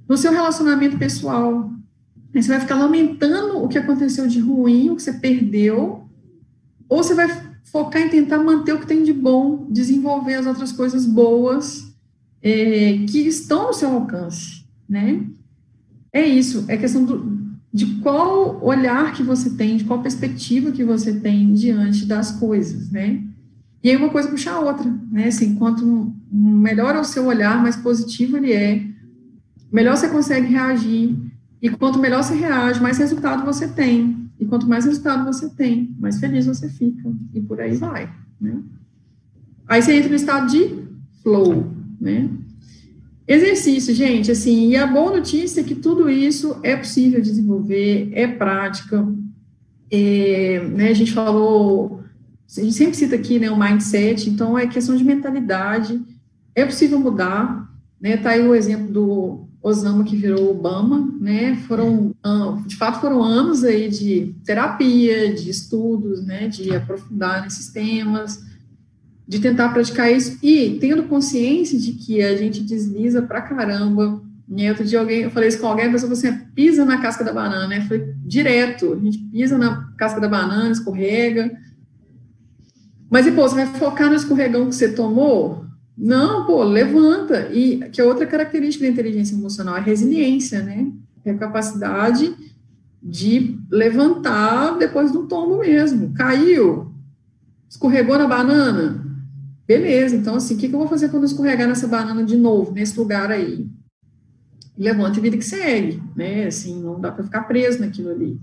No 0.08 0.18
seu 0.18 0.32
relacionamento 0.32 0.98
pessoal, 0.98 1.72
você 2.34 2.50
vai 2.50 2.60
ficar 2.60 2.76
lamentando 2.76 3.64
o 3.64 3.68
que 3.70 3.78
aconteceu 3.78 4.28
de 4.28 4.40
ruim, 4.40 4.90
o 4.90 4.96
que 4.98 5.02
você 5.02 5.14
perdeu, 5.14 6.10
ou 6.90 7.04
você 7.04 7.14
vai 7.14 7.28
focar 7.64 8.02
em 8.02 8.10
tentar 8.10 8.40
manter 8.40 8.74
o 8.74 8.80
que 8.80 8.86
tem 8.86 9.02
de 9.02 9.14
bom, 9.14 9.66
desenvolver 9.70 10.36
as 10.36 10.46
outras 10.46 10.72
coisas 10.72 11.06
boas 11.06 11.93
é, 12.44 13.06
que 13.08 13.20
estão 13.20 13.68
no 13.68 13.74
seu 13.74 13.90
alcance, 13.90 14.66
né? 14.88 15.26
É 16.12 16.24
isso, 16.28 16.66
é 16.68 16.78
questão 16.78 17.06
do, 17.06 17.42
de 17.74 17.86
qual 18.02 18.64
olhar 18.64 19.14
que 19.14 19.24
você 19.24 19.50
tem, 19.52 19.78
de 19.78 19.86
qual 19.86 20.02
perspectiva 20.02 20.72
que 20.72 20.84
você 20.84 21.20
tem 21.20 21.54
diante 21.54 22.06
das 22.06 22.32
coisas, 22.32 22.92
né? 22.92 23.24
E 23.82 23.90
aí 23.90 23.96
uma 23.96 24.10
coisa 24.10 24.30
puxa 24.30 24.52
a 24.52 24.60
outra, 24.60 24.94
né? 25.10 25.28
Assim, 25.28 25.56
quanto 25.56 26.14
melhor 26.32 26.96
é 26.96 27.00
o 27.00 27.06
seu 27.06 27.26
olhar, 27.26 27.62
mais 27.62 27.78
positivo 27.78 28.38
ele 28.38 28.52
é, 28.52 28.86
melhor 29.72 29.96
você 29.96 30.10
consegue 30.10 30.48
reagir, 30.48 31.18
e 31.62 31.70
quanto 31.70 31.98
melhor 31.98 32.22
você 32.22 32.36
reage, 32.36 32.82
mais 32.82 32.98
resultado 32.98 33.46
você 33.46 33.70
tem. 33.70 34.30
E 34.38 34.46
quanto 34.46 34.68
mais 34.68 34.84
resultado 34.84 35.24
você 35.24 35.50
tem, 35.50 35.96
mais 35.98 36.20
feliz 36.20 36.46
você 36.46 36.68
fica. 36.68 37.10
E 37.34 37.40
por 37.40 37.62
aí 37.62 37.78
vai, 37.78 38.14
né? 38.40 38.62
Aí 39.66 39.82
você 39.82 39.96
entra 39.96 40.10
no 40.10 40.16
estado 40.16 40.52
de 40.52 40.84
flow, 41.22 41.74
né? 42.04 42.30
Exercício, 43.26 43.96
gente, 43.96 44.30
assim, 44.30 44.68
e 44.68 44.76
a 44.76 44.86
boa 44.86 45.16
notícia 45.16 45.62
é 45.62 45.64
que 45.64 45.74
tudo 45.74 46.10
isso 46.10 46.60
é 46.62 46.76
possível 46.76 47.22
desenvolver, 47.22 48.10
é 48.12 48.28
prática, 48.28 49.08
é, 49.90 50.60
né, 50.60 50.90
a 50.90 50.94
gente 50.94 51.14
falou, 51.14 52.04
a 52.58 52.62
gente 52.62 52.74
sempre 52.74 52.98
cita 52.98 53.16
aqui, 53.16 53.40
né, 53.40 53.50
o 53.50 53.58
mindset, 53.58 54.30
então 54.30 54.60
é 54.60 54.68
questão 54.68 54.98
de 54.98 55.06
mentalidade, 55.06 56.02
é 56.54 56.66
possível 56.66 57.00
mudar, 57.00 57.72
né, 58.02 58.18
tá 58.18 58.32
aí 58.32 58.46
o 58.46 58.54
exemplo 58.54 58.92
do 58.92 59.48
Osama 59.62 60.04
que 60.04 60.18
virou 60.18 60.52
Obama, 60.52 61.10
né, 61.22 61.56
foram, 61.66 62.14
de 62.68 62.76
fato 62.76 63.00
foram 63.00 63.24
anos 63.24 63.64
aí 63.64 63.88
de 63.88 64.36
terapia, 64.44 65.34
de 65.34 65.50
estudos, 65.50 66.26
né, 66.26 66.50
de 66.50 66.76
aprofundar 66.76 67.42
nesses 67.42 67.70
temas, 67.70 68.44
de 69.28 69.40
tentar 69.40 69.70
praticar 69.70 70.12
isso 70.12 70.38
e 70.44 70.78
tendo 70.80 71.04
consciência 71.04 71.80
de 71.80 71.94
que 71.94 72.22
a 72.22 72.36
gente 72.36 72.62
desliza 72.62 73.22
pra 73.22 73.42
caramba. 73.42 74.22
E 74.56 74.70
outro 74.70 74.84
dia 74.84 75.00
alguém, 75.00 75.22
eu 75.22 75.32
falei 75.32 75.50
isso 75.50 75.60
com 75.60 75.68
alguém, 75.68 75.86
a 75.86 75.92
pessoa 75.92 76.14
falou 76.14 76.34
assim, 76.34 76.46
pisa 76.54 76.84
na 76.86 77.02
casca 77.02 77.24
da 77.24 77.34
banana, 77.34 77.68
né? 77.68 77.82
Foi 77.88 78.14
direto, 78.26 78.94
a 78.94 79.00
gente 79.00 79.18
pisa 79.18 79.58
na 79.58 79.94
casca 79.98 80.20
da 80.20 80.28
banana, 80.28 80.72
escorrega. 80.72 81.52
Mas, 83.10 83.26
e, 83.26 83.32
pô, 83.32 83.48
você 83.48 83.56
vai 83.56 83.68
focar 83.68 84.10
no 84.10 84.16
escorregão 84.16 84.68
que 84.68 84.76
você 84.76 84.92
tomou? 84.92 85.66
Não, 85.98 86.46
pô, 86.46 86.64
levanta. 86.64 87.50
E 87.54 87.90
que 87.92 88.02
é 88.02 88.04
outra 88.04 88.26
característica 88.26 88.86
da 88.86 88.92
inteligência 88.92 89.36
emocional, 89.36 89.78
é 89.78 89.82
resiliência, 89.82 90.62
né? 90.62 90.92
É 91.24 91.32
a 91.32 91.38
capacidade 91.38 92.36
de 93.02 93.60
levantar 93.70 94.78
depois 94.78 95.12
do 95.12 95.28
tombo 95.28 95.60
mesmo. 95.60 96.14
Caiu, 96.14 96.92
escorregou 97.70 98.18
na 98.18 98.28
banana, 98.28 99.03
Beleza, 99.68 100.16
então 100.16 100.36
assim, 100.36 100.56
o 100.56 100.58
que, 100.58 100.68
que 100.68 100.76
eu 100.76 100.80
vou 100.80 100.88
fazer 100.88 101.10
quando 101.10 101.24
eu 101.24 101.28
escorregar 101.28 101.68
nessa 101.68 101.88
banana 101.88 102.24
de 102.24 102.36
novo, 102.36 102.72
nesse 102.72 102.98
lugar 103.00 103.32
aí? 103.32 103.66
Levanta 104.78 105.20
e 105.20 105.22
vida 105.22 105.38
que 105.38 105.46
segue, 105.46 106.02
né? 106.16 106.48
Assim, 106.48 106.82
não 106.82 107.00
dá 107.00 107.12
para 107.12 107.24
ficar 107.24 107.44
preso 107.44 107.80
naquilo 107.80 108.10
ali. 108.10 108.40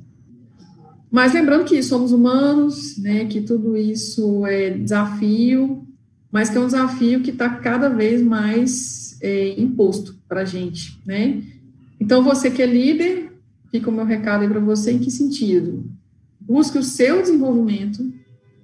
Mas 1.10 1.34
lembrando 1.34 1.64
que 1.64 1.82
somos 1.82 2.12
humanos, 2.12 2.96
né? 2.98 3.24
Que 3.24 3.40
tudo 3.40 3.76
isso 3.76 4.46
é 4.46 4.70
desafio, 4.70 5.86
mas 6.30 6.48
que 6.48 6.56
é 6.56 6.60
um 6.60 6.66
desafio 6.66 7.20
que 7.20 7.30
está 7.30 7.48
cada 7.50 7.88
vez 7.88 8.22
mais 8.22 9.18
é, 9.20 9.60
imposto 9.60 10.16
para 10.28 10.42
a 10.42 10.44
gente, 10.44 11.00
né? 11.04 11.42
Então, 11.98 12.22
você 12.22 12.50
que 12.50 12.62
é 12.62 12.66
líder, 12.66 13.32
fica 13.70 13.90
o 13.90 13.92
meu 13.92 14.04
recado 14.04 14.42
aí 14.42 14.48
para 14.48 14.60
você, 14.60 14.92
em 14.92 14.98
que 14.98 15.10
sentido? 15.10 15.84
Busque 16.40 16.78
o 16.78 16.82
seu 16.82 17.20
desenvolvimento, 17.20 18.10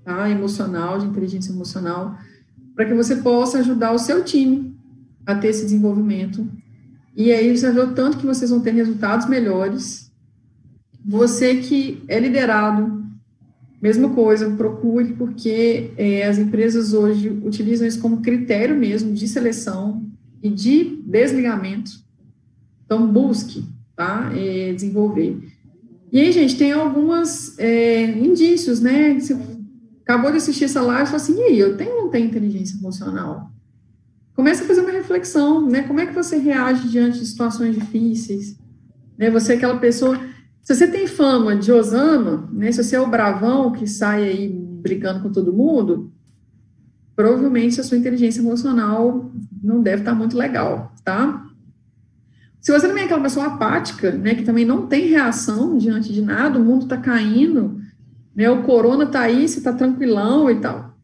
tá? 0.05 0.31
Emocional, 0.31 0.99
de 0.99 1.07
inteligência 1.07 1.53
emocional, 1.53 2.17
para 2.77 2.85
que 2.85 2.95
você 2.95 3.17
possa 3.17 3.59
ajudar 3.59 3.93
o 3.93 3.99
seu 3.99 4.23
time 4.23 4.77
a 5.25 5.35
ter 5.35 5.49
esse 5.49 5.65
desenvolvimento. 5.65 6.47
E 7.17 7.33
aí 7.33 7.57
você 7.57 7.73
viu 7.73 7.95
tanto 7.95 8.19
que 8.19 8.27
vocês 8.27 8.51
vão 8.51 8.61
ter 8.61 8.73
resultados 8.73 9.27
melhores. 9.27 10.13
Você 11.05 11.57
que 11.57 12.05
é 12.07 12.21
liderado, 12.21 13.03
mesma 13.81 14.11
coisa, 14.11 14.51
procure, 14.51 15.15
porque 15.15 15.91
é, 15.97 16.27
as 16.27 16.39
empresas 16.39 16.93
hoje 16.93 17.31
utilizam 17.31 17.89
isso 17.89 18.01
como 18.01 18.21
critério 18.21 18.77
mesmo 18.77 19.15
de 19.15 19.27
seleção 19.27 20.05
e 20.43 20.51
de 20.51 21.03
desligamento. 21.07 21.91
Então, 22.85 23.11
busque, 23.11 23.65
tá? 23.97 24.31
É, 24.37 24.75
desenvolver. 24.75 25.39
E 26.13 26.21
aí, 26.21 26.31
gente, 26.31 26.57
tem 26.57 26.73
alguns 26.73 27.59
é, 27.59 28.11
indícios, 28.11 28.81
né? 28.81 29.19
Acabou 30.07 30.31
de 30.31 30.37
assistir 30.37 30.65
essa 30.65 30.81
live 30.81 31.03
e 31.03 31.07
falou 31.07 31.17
assim, 31.17 31.37
e 31.37 31.43
aí, 31.43 31.59
eu 31.59 31.77
tenho 31.77 31.97
ou 31.97 32.03
não 32.05 32.11
tenho 32.11 32.29
inteligência 32.29 32.77
emocional? 32.77 33.51
Começa 34.35 34.63
a 34.63 34.67
fazer 34.67 34.83
uma 34.83 34.93
reflexão, 34.93 35.67
né? 35.67 35.83
Como 35.83 35.99
é 35.99 36.07
que 36.07 36.15
você 36.15 36.37
reage 36.37 36.89
diante 36.89 37.19
de 37.19 37.27
situações 37.27 37.75
difíceis? 37.75 38.57
Né? 39.19 39.31
Você 39.31 39.55
é 39.55 39.57
aquela 39.57 39.79
pessoa... 39.79 40.21
Se 40.63 40.75
você 40.75 40.87
tem 40.87 41.09
fama 41.09 41.57
de 41.57 41.73
Osama, 41.73 42.49
né? 42.53 42.71
Se 42.71 42.85
você 42.85 42.95
é 42.95 43.01
o 43.01 43.09
bravão 43.09 43.73
que 43.73 43.87
sai 43.87 44.25
aí 44.25 44.49
brigando 44.49 45.23
com 45.23 45.33
todo 45.33 45.53
mundo, 45.53 46.13
provavelmente 47.17 47.81
a 47.81 47.85
sua 47.85 47.97
inteligência 47.97 48.41
emocional 48.41 49.33
não 49.63 49.81
deve 49.81 50.03
estar 50.03 50.15
muito 50.15 50.37
legal, 50.37 50.93
tá? 51.03 51.47
Se 52.61 52.73
você 52.73 52.87
também 52.87 53.05
é 53.05 53.07
aquela 53.07 53.23
pessoa 53.23 53.47
apática, 53.47 54.11
né, 54.13 54.35
que 54.35 54.43
também 54.43 54.65
não 54.65 54.87
tem 54.87 55.07
reação 55.07 55.79
diante 55.79 56.13
de 56.13 56.21
nada, 56.21 56.59
o 56.59 56.65
mundo 56.65 56.83
está 56.83 56.97
caindo, 56.97 57.81
né? 58.37 58.51
O 58.51 58.63
corona 58.63 59.05
está 59.05 59.23
aí, 59.23 59.49
você 59.49 59.59
está 59.59 59.73
tranquilão 59.73 60.51
e 60.51 60.57
tal. 60.57 60.95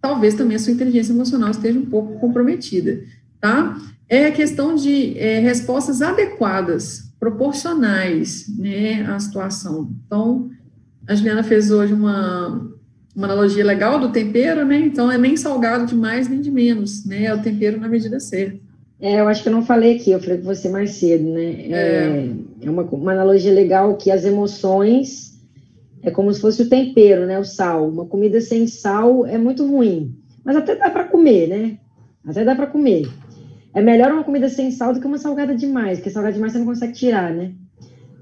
Talvez 0.00 0.34
também 0.34 0.56
a 0.56 0.60
sua 0.60 0.72
inteligência 0.72 1.12
emocional 1.12 1.50
esteja 1.50 1.78
um 1.78 1.86
pouco 1.86 2.20
comprometida, 2.20 3.02
tá? 3.40 3.76
É 4.08 4.26
a 4.26 4.32
questão 4.32 4.76
de 4.76 5.18
é, 5.18 5.40
respostas 5.40 6.00
adequadas, 6.00 7.12
proporcionais, 7.18 8.46
né, 8.56 9.02
à 9.10 9.18
situação. 9.18 9.90
Então, 10.06 10.48
a 11.08 11.14
Juliana 11.14 11.42
fez 11.42 11.72
hoje 11.72 11.92
uma, 11.92 12.70
uma 13.16 13.26
analogia 13.26 13.64
legal 13.64 13.98
do 13.98 14.10
tempero, 14.10 14.64
né? 14.64 14.78
Então, 14.78 15.10
é 15.10 15.18
nem 15.18 15.36
salgado 15.36 15.86
demais, 15.86 16.28
nem 16.28 16.40
de 16.40 16.52
menos, 16.52 17.04
né? 17.04 17.24
É 17.24 17.34
o 17.34 17.42
tempero 17.42 17.80
na 17.80 17.88
medida 17.88 18.20
certa. 18.20 18.64
É, 19.00 19.20
eu 19.20 19.28
acho 19.28 19.42
que 19.42 19.48
eu 19.48 19.52
não 19.52 19.64
falei 19.64 19.96
aqui, 19.96 20.12
eu 20.12 20.20
falei 20.20 20.38
com 20.38 20.44
você 20.44 20.68
mais 20.68 20.92
cedo, 20.92 21.24
né? 21.24 21.44
É, 21.44 21.72
é, 21.72 22.30
é 22.62 22.70
uma, 22.70 22.82
uma 22.82 23.12
analogia 23.12 23.52
legal 23.52 23.96
que 23.96 24.10
as 24.10 24.24
emoções 24.24 25.35
é 26.06 26.10
como 26.12 26.32
se 26.32 26.40
fosse 26.40 26.62
o 26.62 26.68
tempero, 26.68 27.26
né? 27.26 27.36
O 27.36 27.44
sal. 27.44 27.88
Uma 27.88 28.06
comida 28.06 28.40
sem 28.40 28.68
sal 28.68 29.26
é 29.26 29.36
muito 29.36 29.66
ruim. 29.66 30.16
Mas 30.44 30.54
até 30.54 30.76
dá 30.76 30.88
para 30.88 31.02
comer, 31.02 31.48
né? 31.48 31.78
Até 32.24 32.44
dá 32.44 32.54
para 32.54 32.68
comer. 32.68 33.10
é 33.74 33.82
melhor 33.82 34.12
uma 34.12 34.22
comida 34.22 34.48
sem 34.48 34.70
sal 34.70 34.94
do 34.94 35.00
que 35.00 35.06
uma 35.06 35.18
salgada 35.18 35.54
demais, 35.54 35.98
porque 35.98 36.08
salgada 36.08 36.34
demais 36.34 36.52
você 36.52 36.58
não 36.60 36.66
consegue 36.66 36.92
tirar, 36.92 37.34
né? 37.34 37.52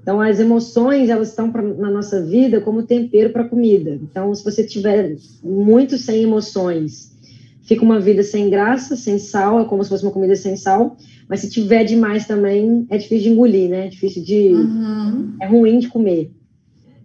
Então, 0.01 0.19
as 0.19 0.39
emoções, 0.39 1.09
elas 1.09 1.29
estão 1.29 1.51
pra, 1.51 1.61
na 1.61 1.89
nossa 1.91 2.23
vida 2.23 2.59
como 2.59 2.83
tempero 2.83 3.29
para 3.31 3.47
comida. 3.47 3.99
Então, 4.01 4.33
se 4.33 4.43
você 4.43 4.63
tiver 4.63 5.15
muito 5.43 5.97
sem 5.97 6.23
emoções, 6.23 7.15
fica 7.61 7.83
uma 7.83 7.99
vida 7.99 8.23
sem 8.23 8.49
graça, 8.49 8.95
sem 8.95 9.19
sal, 9.19 9.59
é 9.59 9.65
como 9.65 9.83
se 9.83 9.89
fosse 9.89 10.03
uma 10.03 10.11
comida 10.11 10.35
sem 10.35 10.57
sal. 10.57 10.97
Mas 11.29 11.41
se 11.41 11.51
tiver 11.51 11.83
demais 11.83 12.25
também, 12.25 12.87
é 12.89 12.97
difícil 12.97 13.25
de 13.25 13.29
engolir, 13.29 13.69
né? 13.69 13.85
É 13.85 13.89
difícil 13.89 14.23
de. 14.23 14.53
Uhum. 14.53 15.35
É 15.39 15.47
ruim 15.47 15.77
de 15.77 15.87
comer. 15.87 16.31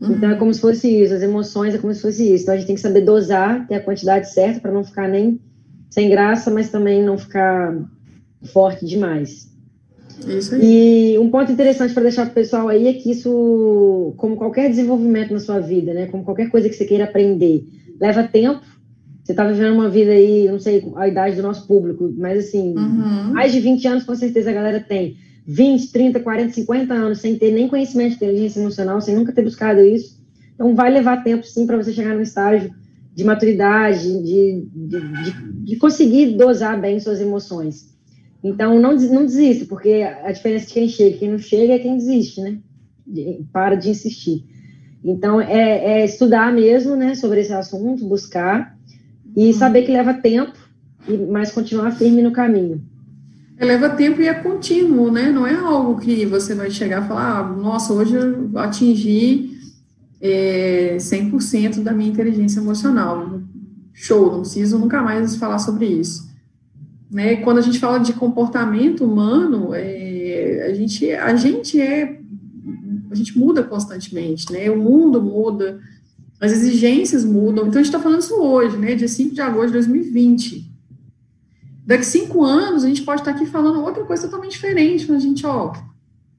Uhum. 0.01 0.13
Então 0.13 0.31
é 0.31 0.35
como 0.37 0.53
se 0.53 0.61
fosse 0.61 0.89
isso, 1.03 1.15
as 1.15 1.23
emoções 1.23 1.75
é 1.75 1.79
como 1.79 1.93
se 1.95 2.01
fosse 2.01 2.35
isso. 2.35 2.45
Então 2.45 2.55
a 2.55 2.57
gente 2.57 2.67
tem 2.67 2.75
que 2.75 2.81
saber 2.81 3.03
dosar, 3.03 3.67
ter 3.67 3.75
a 3.75 3.83
quantidade 3.83 4.33
certa 4.33 4.61
para 4.61 4.73
não 4.73 4.83
ficar 4.83 5.09
nem 5.09 5.39
sem 5.91 6.09
graça, 6.09 6.51
mas 6.51 6.71
também 6.71 7.03
não 7.03 7.19
ficar 7.19 7.77
forte 8.53 8.87
demais. 8.87 9.51
Isso 10.27 10.55
aí. 10.55 11.15
E 11.15 11.19
um 11.19 11.31
ponto 11.31 11.53
interessante 11.53 11.93
para 11.93 12.05
deixar 12.05 12.25
para 12.25 12.33
o 12.33 12.35
pessoal 12.35 12.69
aí 12.69 12.87
é 12.87 12.93
que 12.93 13.11
isso, 13.11 14.15
como 14.17 14.37
qualquer 14.37 14.69
desenvolvimento 14.69 15.33
na 15.33 15.41
sua 15.41 15.59
vida, 15.61 15.93
né, 15.93 16.07
como 16.07 16.25
qualquer 16.25 16.51
coisa 16.51 16.69
que 16.69 16.75
você 16.75 16.85
queira 16.85 17.05
aprender, 17.05 17.65
leva 18.01 18.23
tempo. 18.23 18.61
Você 19.23 19.33
está 19.33 19.47
vivendo 19.47 19.75
uma 19.75 19.89
vida 19.89 20.11
aí, 20.11 20.49
não 20.49 20.59
sei 20.59 20.91
a 20.97 21.07
idade 21.07 21.37
do 21.37 21.43
nosso 21.43 21.67
público, 21.67 22.13
mas 22.17 22.47
assim, 22.47 22.75
uhum. 22.77 23.33
mais 23.33 23.53
de 23.53 23.61
20 23.61 23.87
anos 23.87 24.05
com 24.05 24.15
certeza 24.15 24.51
a 24.51 24.55
galera 24.55 24.81
tem. 24.81 25.17
20, 25.47 25.93
30, 25.93 26.21
40, 26.21 26.53
50 26.53 26.95
anos 26.95 27.19
sem 27.19 27.37
ter 27.37 27.53
nem 27.53 27.69
conhecimento 27.69 28.11
de 28.11 28.17
inteligência 28.17 28.61
emocional, 28.61 29.01
sem 29.01 29.15
nunca 29.15 29.33
ter 29.33 29.43
buscado 29.43 29.81
isso. 29.81 30.21
Então, 30.55 30.75
vai 30.75 30.93
levar 30.93 31.25
tempo, 31.25 31.45
sim, 31.45 31.67
para 31.67 31.77
você 31.77 31.93
chegar 31.93 32.15
num 32.15 32.23
estágio 32.23 32.71
de 33.15 33.25
maturidade, 33.25 34.03
de, 34.23 34.69
de, 34.73 35.01
de, 35.01 35.53
de, 35.65 35.77
conseguir 35.77 36.37
dosar 36.37 36.81
bem 36.81 37.01
suas 37.01 37.21
emoções. 37.21 37.91
Então, 38.43 38.79
não, 38.79 38.95
não 38.95 39.27
desista, 39.27 39.67
porque 39.67 40.03
a 40.25 40.31
diferença 40.33 40.67
de 40.67 40.73
quem 40.73 40.89
chega 40.89 41.17
e 41.17 41.19
quem 41.19 41.31
não 41.31 41.39
chega 41.39 41.75
é 41.75 41.79
quem 41.79 41.97
desiste, 41.97 42.41
né? 42.41 42.59
Para 43.53 43.75
de 43.75 43.91
insistir. 43.91 44.45
Então, 45.05 45.41
é, 45.41 46.01
é 46.01 46.05
estudar 46.05 46.53
mesmo, 46.53 46.95
né, 46.95 47.15
sobre 47.15 47.41
esse 47.41 47.53
assunto, 47.53 48.07
buscar 48.07 48.79
e 49.37 49.47
uhum. 49.47 49.53
saber 49.53 49.83
que 49.83 49.93
leva 49.93 50.15
tempo, 50.15 50.57
mas 51.31 51.51
continuar 51.51 51.93
firme 51.93 52.23
no 52.23 52.33
caminho. 52.33 52.83
Leva 53.61 53.91
tempo 53.91 54.23
e 54.23 54.27
é 54.27 54.33
contínuo, 54.33 55.11
né? 55.11 55.31
Não 55.31 55.47
é 55.47 55.55
algo 55.55 56.01
que 56.01 56.25
você 56.25 56.55
vai 56.55 56.71
chegar 56.71 57.05
e 57.05 57.09
falar, 57.09 57.39
ah, 57.39 57.43
nossa, 57.43 57.93
hoje 57.93 58.15
eu 58.15 58.51
atingi 58.59 59.59
é, 60.21 60.97
100% 60.99 61.83
da 61.83 61.93
minha 61.93 62.11
inteligência 62.11 62.59
emocional. 62.59 63.41
Show, 63.93 64.33
não 64.33 64.41
preciso 64.41 64.79
nunca 64.79 65.03
mais 65.03 65.37
falar 65.37 65.59
sobre 65.59 65.87
isso. 65.87 66.31
Né? 67.11 67.37
Quando 67.37 67.59
a 67.59 67.63
gente 67.63 67.79
fala 67.79 67.99
de 67.99 68.15
comportamento 68.15 69.05
humano, 69.05 69.75
é, 69.75 70.69
a, 70.71 70.75
gente, 70.75 71.11
a 71.13 71.37
gente 71.37 71.79
é 71.79 72.19
a 73.11 73.15
gente 73.15 73.37
muda 73.37 73.63
constantemente, 73.63 74.51
né? 74.53 74.71
O 74.71 74.79
mundo 74.79 75.21
muda, 75.21 75.81
as 76.41 76.53
exigências 76.53 77.25
mudam. 77.25 77.67
Então, 77.67 77.81
a 77.81 77.83
gente 77.83 77.87
está 77.87 77.99
falando 77.99 78.21
isso 78.21 78.41
hoje, 78.41 78.77
né? 78.77 78.95
Dia 78.95 79.09
5 79.09 79.35
de 79.35 79.41
agosto 79.41 79.67
de 79.67 79.73
2020. 79.73 80.70
Daqui 81.91 82.07
cinco 82.07 82.45
anos, 82.45 82.85
a 82.85 82.89
gente 82.89 83.03
pode 83.03 83.21
estar 83.21 83.33
aqui 83.33 83.45
falando 83.47 83.83
outra 83.83 84.05
coisa 84.05 84.23
totalmente 84.23 84.53
diferente. 84.53 85.11
A 85.11 85.19
gente, 85.19 85.45
ó, 85.45 85.73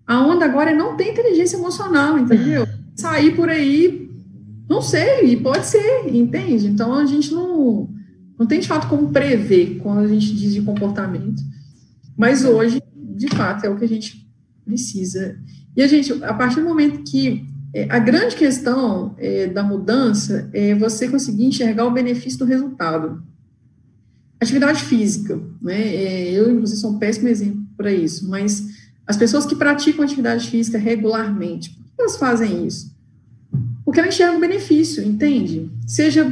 a 0.07 0.25
onda 0.25 0.45
agora 0.45 0.71
é 0.71 0.73
não 0.73 0.95
ter 0.95 1.11
inteligência 1.11 1.57
emocional, 1.57 2.17
entendeu? 2.17 2.65
Sair 2.95 3.35
por 3.35 3.49
aí, 3.49 4.09
não 4.69 4.81
sei, 4.81 5.35
pode 5.35 5.65
ser, 5.65 6.07
entende? 6.07 6.67
Então, 6.67 6.93
a 6.93 7.05
gente 7.05 7.33
não, 7.33 7.89
não 8.39 8.45
tem, 8.45 8.61
de 8.61 8.67
fato, 8.69 8.87
como 8.87 9.09
prever 9.09 9.77
quando 9.83 9.99
a 9.99 10.07
gente 10.07 10.33
diz 10.33 10.53
de 10.53 10.61
comportamento. 10.61 11.43
Mas 12.17 12.45
hoje, 12.45 12.81
de 12.95 13.27
fato, 13.27 13.65
é 13.65 13.69
o 13.69 13.75
que 13.75 13.83
a 13.83 13.89
gente 13.89 14.25
precisa. 14.63 15.37
E 15.75 15.81
a 15.81 15.87
gente, 15.87 16.13
a 16.23 16.33
partir 16.33 16.61
do 16.61 16.65
momento 16.69 17.03
que 17.03 17.45
é, 17.75 17.87
a 17.89 17.99
grande 17.99 18.37
questão 18.37 19.15
é, 19.17 19.47
da 19.47 19.63
mudança 19.63 20.49
é 20.53 20.73
você 20.75 21.09
conseguir 21.09 21.43
enxergar 21.43 21.83
o 21.83 21.91
benefício 21.91 22.39
do 22.39 22.45
resultado. 22.45 23.21
Atividade 24.41 24.83
física, 24.83 25.39
né? 25.61 25.79
É, 25.79 26.31
eu, 26.31 26.49
inclusive, 26.49 26.79
sou 26.79 26.91
um 26.93 26.97
péssimo 26.97 27.27
exemplo 27.27 27.61
para 27.77 27.91
isso, 27.91 28.27
mas 28.27 28.69
as 29.05 29.15
pessoas 29.15 29.45
que 29.45 29.55
praticam 29.55 30.03
atividade 30.03 30.49
física 30.49 30.79
regularmente, 30.79 31.69
por 31.69 31.83
que 31.95 32.01
elas 32.01 32.17
fazem 32.17 32.65
isso? 32.65 32.91
Porque 33.85 33.99
elas 33.99 34.15
enxergam 34.15 34.39
benefício, 34.39 35.03
entende? 35.03 35.69
Seja 35.85 36.25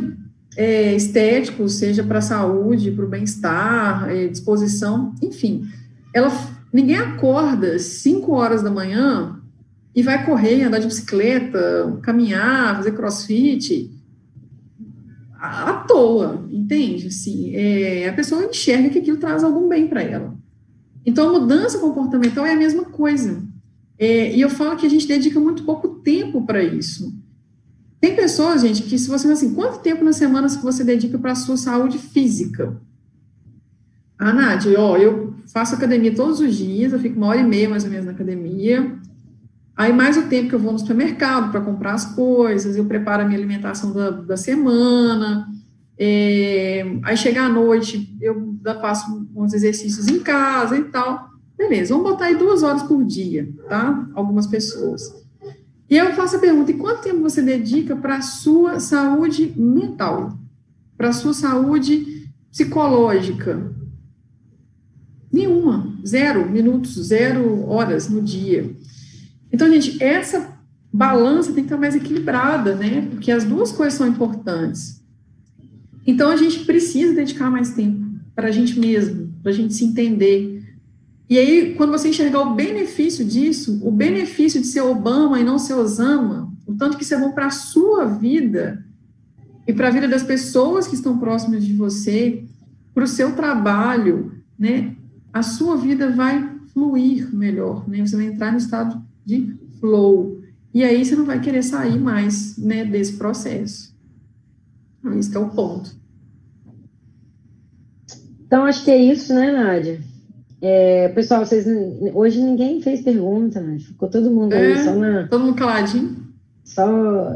é, 0.57 0.95
estético, 0.95 1.69
seja 1.69 2.03
para 2.03 2.17
a 2.17 2.21
saúde, 2.21 2.89
para 2.89 3.05
o 3.05 3.09
bem-estar, 3.09 4.09
é, 4.09 4.27
disposição, 4.27 5.13
enfim. 5.21 5.67
Ela, 6.11 6.31
ninguém 6.73 6.97
acorda 6.97 7.77
5 7.77 8.31
horas 8.31 8.63
da 8.63 8.71
manhã 8.71 9.39
e 9.95 10.01
vai 10.01 10.25
correr, 10.25 10.63
andar 10.63 10.79
de 10.79 10.87
bicicleta, 10.87 11.99
caminhar, 12.01 12.75
fazer 12.77 12.93
crossfit 12.93 13.91
à 15.39 15.73
toa, 15.87 16.47
entende? 16.51 17.07
Assim, 17.07 17.55
é, 17.55 18.09
a 18.09 18.13
pessoa 18.13 18.45
enxerga 18.45 18.89
que 18.89 18.99
aquilo 18.99 19.17
traz 19.17 19.43
algum 19.43 19.67
bem 19.67 19.87
para 19.87 20.01
ela. 20.01 20.35
Então, 21.05 21.29
a 21.29 21.39
mudança 21.39 21.79
comportamental 21.79 22.45
é 22.45 22.53
a 22.53 22.57
mesma 22.57 22.85
coisa. 22.85 23.41
É, 23.97 24.35
e 24.35 24.41
eu 24.41 24.49
falo 24.49 24.77
que 24.77 24.85
a 24.85 24.89
gente 24.89 25.07
dedica 25.07 25.39
muito 25.39 25.63
pouco 25.63 25.87
tempo 26.01 26.45
para 26.45 26.63
isso. 26.63 27.13
Tem 27.99 28.15
pessoas, 28.15 28.61
gente, 28.61 28.83
que 28.83 28.97
se 28.97 29.09
você 29.09 29.29
assim, 29.31 29.53
quanto 29.53 29.79
tempo 29.79 30.03
na 30.03 30.13
semana 30.13 30.47
você 30.47 30.83
dedica 30.83 31.17
para 31.17 31.33
a 31.33 31.35
sua 31.35 31.57
saúde 31.57 31.97
física? 31.97 32.79
Ah, 34.17 34.33
Nádia, 34.33 34.79
ó, 34.79 34.97
eu 34.97 35.33
faço 35.47 35.75
academia 35.75 36.13
todos 36.13 36.39
os 36.39 36.55
dias, 36.55 36.93
eu 36.93 36.99
fico 36.99 37.17
uma 37.17 37.27
hora 37.27 37.39
e 37.39 37.43
meia 37.43 37.69
mais 37.69 37.83
ou 37.83 37.89
menos 37.89 38.05
na 38.05 38.11
academia, 38.11 38.98
Aí, 39.79 39.93
mais 39.93 40.17
o 40.17 40.23
tempo 40.23 40.49
que 40.49 40.55
eu 40.55 40.59
vou 40.59 40.73
no 40.73 40.79
supermercado 40.79 41.51
para 41.51 41.61
comprar 41.61 41.93
as 41.93 42.03
coisas, 42.13 42.75
eu 42.75 42.83
preparo 42.83 43.23
a 43.23 43.25
minha 43.25 43.39
alimentação 43.39 43.93
da, 43.93 44.09
da 44.09 44.35
semana. 44.35 45.47
É, 45.97 46.85
aí, 47.01 47.15
chega 47.15 47.43
à 47.43 47.47
noite, 47.47 48.13
eu 48.19 48.57
faço 48.81 49.25
uns 49.33 49.53
exercícios 49.53 50.09
em 50.09 50.19
casa 50.19 50.75
e 50.75 50.83
tal. 50.83 51.29
Beleza, 51.57 51.93
vamos 51.93 52.11
botar 52.11 52.25
aí 52.25 52.35
duas 52.35 52.61
horas 52.61 52.83
por 52.83 53.05
dia, 53.05 53.49
tá? 53.69 54.05
Algumas 54.15 54.47
pessoas. 54.47 55.15
E 55.89 55.95
eu 55.95 56.11
faço 56.11 56.35
a 56.35 56.39
pergunta: 56.39 56.71
e 56.71 56.77
quanto 56.77 57.03
tempo 57.03 57.21
você 57.21 57.41
dedica 57.41 57.95
para 57.95 58.17
a 58.17 58.21
sua 58.21 58.81
saúde 58.81 59.53
mental? 59.55 60.37
Para 60.97 61.07
a 61.07 61.13
sua 61.13 61.33
saúde 61.33 62.29
psicológica? 62.51 63.73
Nenhuma. 65.31 65.97
Zero 66.05 66.49
minutos, 66.51 66.95
zero 66.95 67.65
horas 67.69 68.09
no 68.09 68.21
dia. 68.21 68.75
Então, 69.51 69.69
gente, 69.69 70.01
essa 70.03 70.57
balança 70.91 71.53
tem 71.53 71.63
que 71.63 71.67
estar 71.67 71.77
mais 71.77 71.95
equilibrada, 71.95 72.75
né? 72.75 73.07
Porque 73.09 73.31
as 73.31 73.43
duas 73.43 73.71
coisas 73.71 73.93
são 73.93 74.07
importantes. 74.07 75.03
Então, 76.05 76.29
a 76.29 76.35
gente 76.35 76.65
precisa 76.65 77.13
dedicar 77.13 77.49
mais 77.51 77.73
tempo 77.73 78.07
para 78.35 78.47
a 78.47 78.51
gente 78.51 78.79
mesmo, 78.79 79.33
para 79.41 79.51
a 79.51 79.55
gente 79.55 79.73
se 79.73 79.85
entender. 79.85 80.63
E 81.29 81.37
aí, 81.37 81.75
quando 81.75 81.91
você 81.91 82.09
enxergar 82.09 82.41
o 82.41 82.55
benefício 82.55 83.23
disso, 83.23 83.79
o 83.83 83.91
benefício 83.91 84.59
de 84.59 84.67
ser 84.67 84.81
Obama 84.81 85.39
e 85.39 85.43
não 85.43 85.59
ser 85.59 85.73
Osama, 85.73 86.51
o 86.65 86.73
tanto 86.73 86.97
que 86.97 87.03
isso 87.03 87.13
é 87.13 87.19
bom 87.19 87.31
para 87.31 87.47
a 87.47 87.51
sua 87.51 88.05
vida 88.05 88.83
e 89.67 89.73
para 89.73 89.89
a 89.89 89.91
vida 89.91 90.07
das 90.07 90.23
pessoas 90.23 90.87
que 90.87 90.95
estão 90.95 91.19
próximas 91.19 91.63
de 91.63 91.73
você, 91.73 92.43
para 92.93 93.03
o 93.03 93.07
seu 93.07 93.35
trabalho, 93.35 94.31
né? 94.57 94.95
A 95.31 95.43
sua 95.43 95.77
vida 95.77 96.09
vai 96.09 96.49
fluir 96.73 97.33
melhor, 97.35 97.87
né? 97.87 98.05
Você 98.05 98.15
vai 98.15 98.25
entrar 98.25 98.51
no 98.51 98.57
estado 98.57 98.99
de 99.29 99.55
flow. 99.79 100.41
E 100.73 100.83
aí 100.83 101.05
você 101.05 101.15
não 101.15 101.25
vai 101.25 101.39
querer 101.39 101.63
sair 101.63 101.99
mais 101.99 102.57
né, 102.57 102.83
desse 102.83 103.13
processo. 103.13 103.95
Então, 104.99 105.17
esse 105.17 105.35
é 105.35 105.39
o 105.39 105.49
ponto. 105.49 105.95
Então, 108.45 108.65
acho 108.65 108.83
que 108.83 108.91
é 108.91 108.97
isso, 108.97 109.33
né, 109.33 109.51
Nádia? 109.51 110.01
É, 110.61 111.07
pessoal, 111.09 111.45
vocês, 111.45 111.65
hoje 112.13 112.41
ninguém 112.41 112.81
fez 112.81 113.01
pergunta, 113.01 113.61
né? 113.61 113.79
Ficou 113.79 114.09
todo 114.09 114.31
mundo 114.31 114.53
aí 114.53 114.73
é, 114.73 114.83
só 114.83 114.93
na. 114.93 115.27
Todo 115.27 115.45
mundo 115.45 115.55
caladinho. 115.55 116.17
Só, 116.63 117.35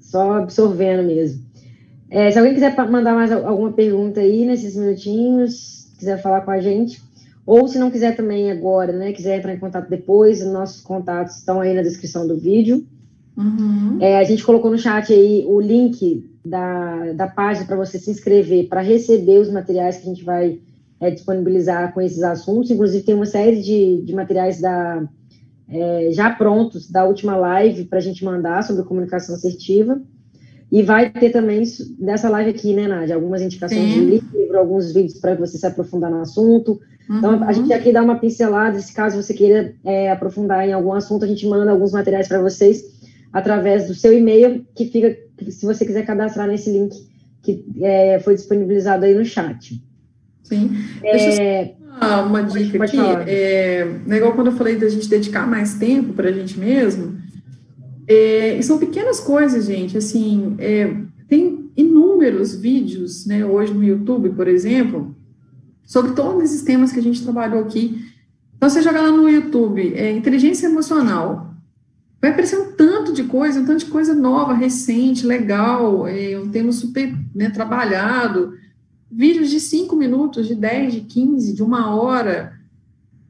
só 0.00 0.32
absorvendo 0.34 1.06
mesmo. 1.06 1.44
É, 2.08 2.30
se 2.30 2.38
alguém 2.38 2.54
quiser 2.54 2.74
mandar 2.88 3.14
mais 3.14 3.30
alguma 3.30 3.72
pergunta 3.72 4.20
aí 4.20 4.44
nesses 4.44 4.74
minutinhos, 4.74 5.92
quiser 5.98 6.20
falar 6.20 6.40
com 6.40 6.50
a 6.50 6.60
gente, 6.60 7.00
ou 7.50 7.66
se 7.66 7.80
não 7.80 7.90
quiser 7.90 8.14
também 8.14 8.48
agora, 8.48 8.92
né, 8.92 9.12
quiser 9.12 9.36
entrar 9.36 9.52
em 9.52 9.58
contato 9.58 9.90
depois, 9.90 10.40
nossos 10.46 10.80
contatos 10.82 11.38
estão 11.38 11.60
aí 11.60 11.74
na 11.74 11.82
descrição 11.82 12.24
do 12.24 12.38
vídeo. 12.38 12.86
Uhum. 13.36 13.98
É, 14.00 14.18
a 14.18 14.22
gente 14.22 14.44
colocou 14.44 14.70
no 14.70 14.78
chat 14.78 15.12
aí 15.12 15.44
o 15.48 15.58
link 15.58 16.30
da, 16.44 17.12
da 17.12 17.26
página 17.26 17.66
para 17.66 17.74
você 17.74 17.98
se 17.98 18.08
inscrever, 18.08 18.68
para 18.68 18.82
receber 18.82 19.40
os 19.40 19.50
materiais 19.50 19.96
que 19.96 20.04
a 20.04 20.14
gente 20.14 20.22
vai 20.22 20.60
é, 21.00 21.10
disponibilizar 21.10 21.92
com 21.92 22.00
esses 22.00 22.22
assuntos. 22.22 22.70
Inclusive, 22.70 23.02
tem 23.02 23.16
uma 23.16 23.26
série 23.26 23.60
de, 23.60 24.00
de 24.02 24.14
materiais 24.14 24.60
da, 24.60 25.08
é, 25.68 26.10
já 26.12 26.30
prontos 26.30 26.88
da 26.88 27.04
última 27.04 27.34
live 27.34 27.86
para 27.86 27.98
a 27.98 28.02
gente 28.02 28.24
mandar 28.24 28.62
sobre 28.62 28.84
comunicação 28.84 29.34
assertiva. 29.34 30.00
E 30.70 30.84
vai 30.84 31.10
ter 31.10 31.30
também 31.30 31.64
dessa 31.98 32.28
live 32.28 32.50
aqui, 32.50 32.74
né, 32.74 32.86
Nádia? 32.86 33.16
Algumas 33.16 33.42
indicações 33.42 33.92
Sim. 33.92 33.92
de 33.92 34.04
livro, 34.04 34.39
alguns 34.58 34.92
vídeos 34.92 35.18
para 35.18 35.34
você 35.34 35.58
se 35.58 35.66
aprofundar 35.66 36.10
no 36.10 36.20
assunto. 36.20 36.80
Uhum. 37.08 37.18
Então, 37.18 37.44
a 37.44 37.52
gente 37.52 37.72
aqui 37.72 37.92
dá 37.92 38.02
uma 38.02 38.18
pincelada, 38.18 38.78
se 38.80 38.92
caso 38.92 39.20
você 39.20 39.34
queira 39.34 39.74
é, 39.84 40.10
aprofundar 40.10 40.66
em 40.66 40.72
algum 40.72 40.92
assunto, 40.92 41.24
a 41.24 41.28
gente 41.28 41.46
manda 41.46 41.70
alguns 41.70 41.92
materiais 41.92 42.28
para 42.28 42.40
vocês 42.40 42.82
através 43.32 43.86
do 43.86 43.94
seu 43.94 44.12
e-mail, 44.12 44.66
que 44.74 44.86
fica, 44.86 45.16
se 45.48 45.64
você 45.64 45.84
quiser 45.84 46.04
cadastrar 46.04 46.48
nesse 46.48 46.70
link 46.70 47.10
que 47.42 47.64
é, 47.80 48.18
foi 48.20 48.34
disponibilizado 48.34 49.04
aí 49.04 49.14
no 49.14 49.24
chat. 49.24 49.82
Sim. 50.42 50.70
É, 51.02 51.74
uma, 51.80 52.22
uma 52.22 52.42
dica 52.42 52.78
pode, 52.78 52.96
pode 52.96 53.10
aqui. 53.10 53.30
É, 53.30 53.88
é, 54.08 54.16
igual 54.16 54.34
quando 54.34 54.48
eu 54.48 54.56
falei 54.56 54.76
da 54.76 54.88
gente 54.88 55.08
dedicar 55.08 55.46
mais 55.48 55.74
tempo 55.74 56.12
para 56.12 56.28
a 56.28 56.32
gente 56.32 56.58
mesmo. 56.58 57.18
É, 58.06 58.56
e 58.56 58.62
são 58.62 58.78
pequenas 58.78 59.20
coisas, 59.20 59.66
gente. 59.66 59.96
Assim, 59.96 60.56
é, 60.58 60.92
tem 61.28 61.59
inúmeros 61.80 62.54
vídeos, 62.54 63.26
né, 63.26 63.44
hoje 63.44 63.72
no 63.72 63.84
YouTube, 63.84 64.30
por 64.30 64.46
exemplo, 64.48 65.14
sobre 65.84 66.12
todos 66.12 66.44
esses 66.44 66.62
temas 66.62 66.92
que 66.92 66.98
a 66.98 67.02
gente 67.02 67.22
trabalhou 67.22 67.60
aqui. 67.60 68.04
Então, 68.56 68.68
você 68.68 68.82
joga 68.82 69.00
lá 69.00 69.10
no 69.10 69.28
YouTube, 69.28 69.94
é, 69.94 70.12
inteligência 70.12 70.66
emocional, 70.66 71.54
vai 72.20 72.30
aparecer 72.30 72.58
um 72.58 72.72
tanto 72.72 73.12
de 73.12 73.24
coisa, 73.24 73.60
um 73.60 73.64
tanto 73.64 73.84
de 73.84 73.90
coisa 73.90 74.14
nova, 74.14 74.52
recente, 74.52 75.26
legal, 75.26 76.06
é, 76.06 76.38
um 76.38 76.48
tema 76.48 76.70
super 76.70 77.12
né, 77.34 77.50
trabalhado, 77.50 78.54
vídeos 79.10 79.50
de 79.50 79.58
5 79.58 79.96
minutos, 79.96 80.46
de 80.46 80.54
10, 80.54 80.92
de 80.92 81.00
15, 81.00 81.54
de 81.54 81.62
uma 81.62 81.94
hora. 81.94 82.52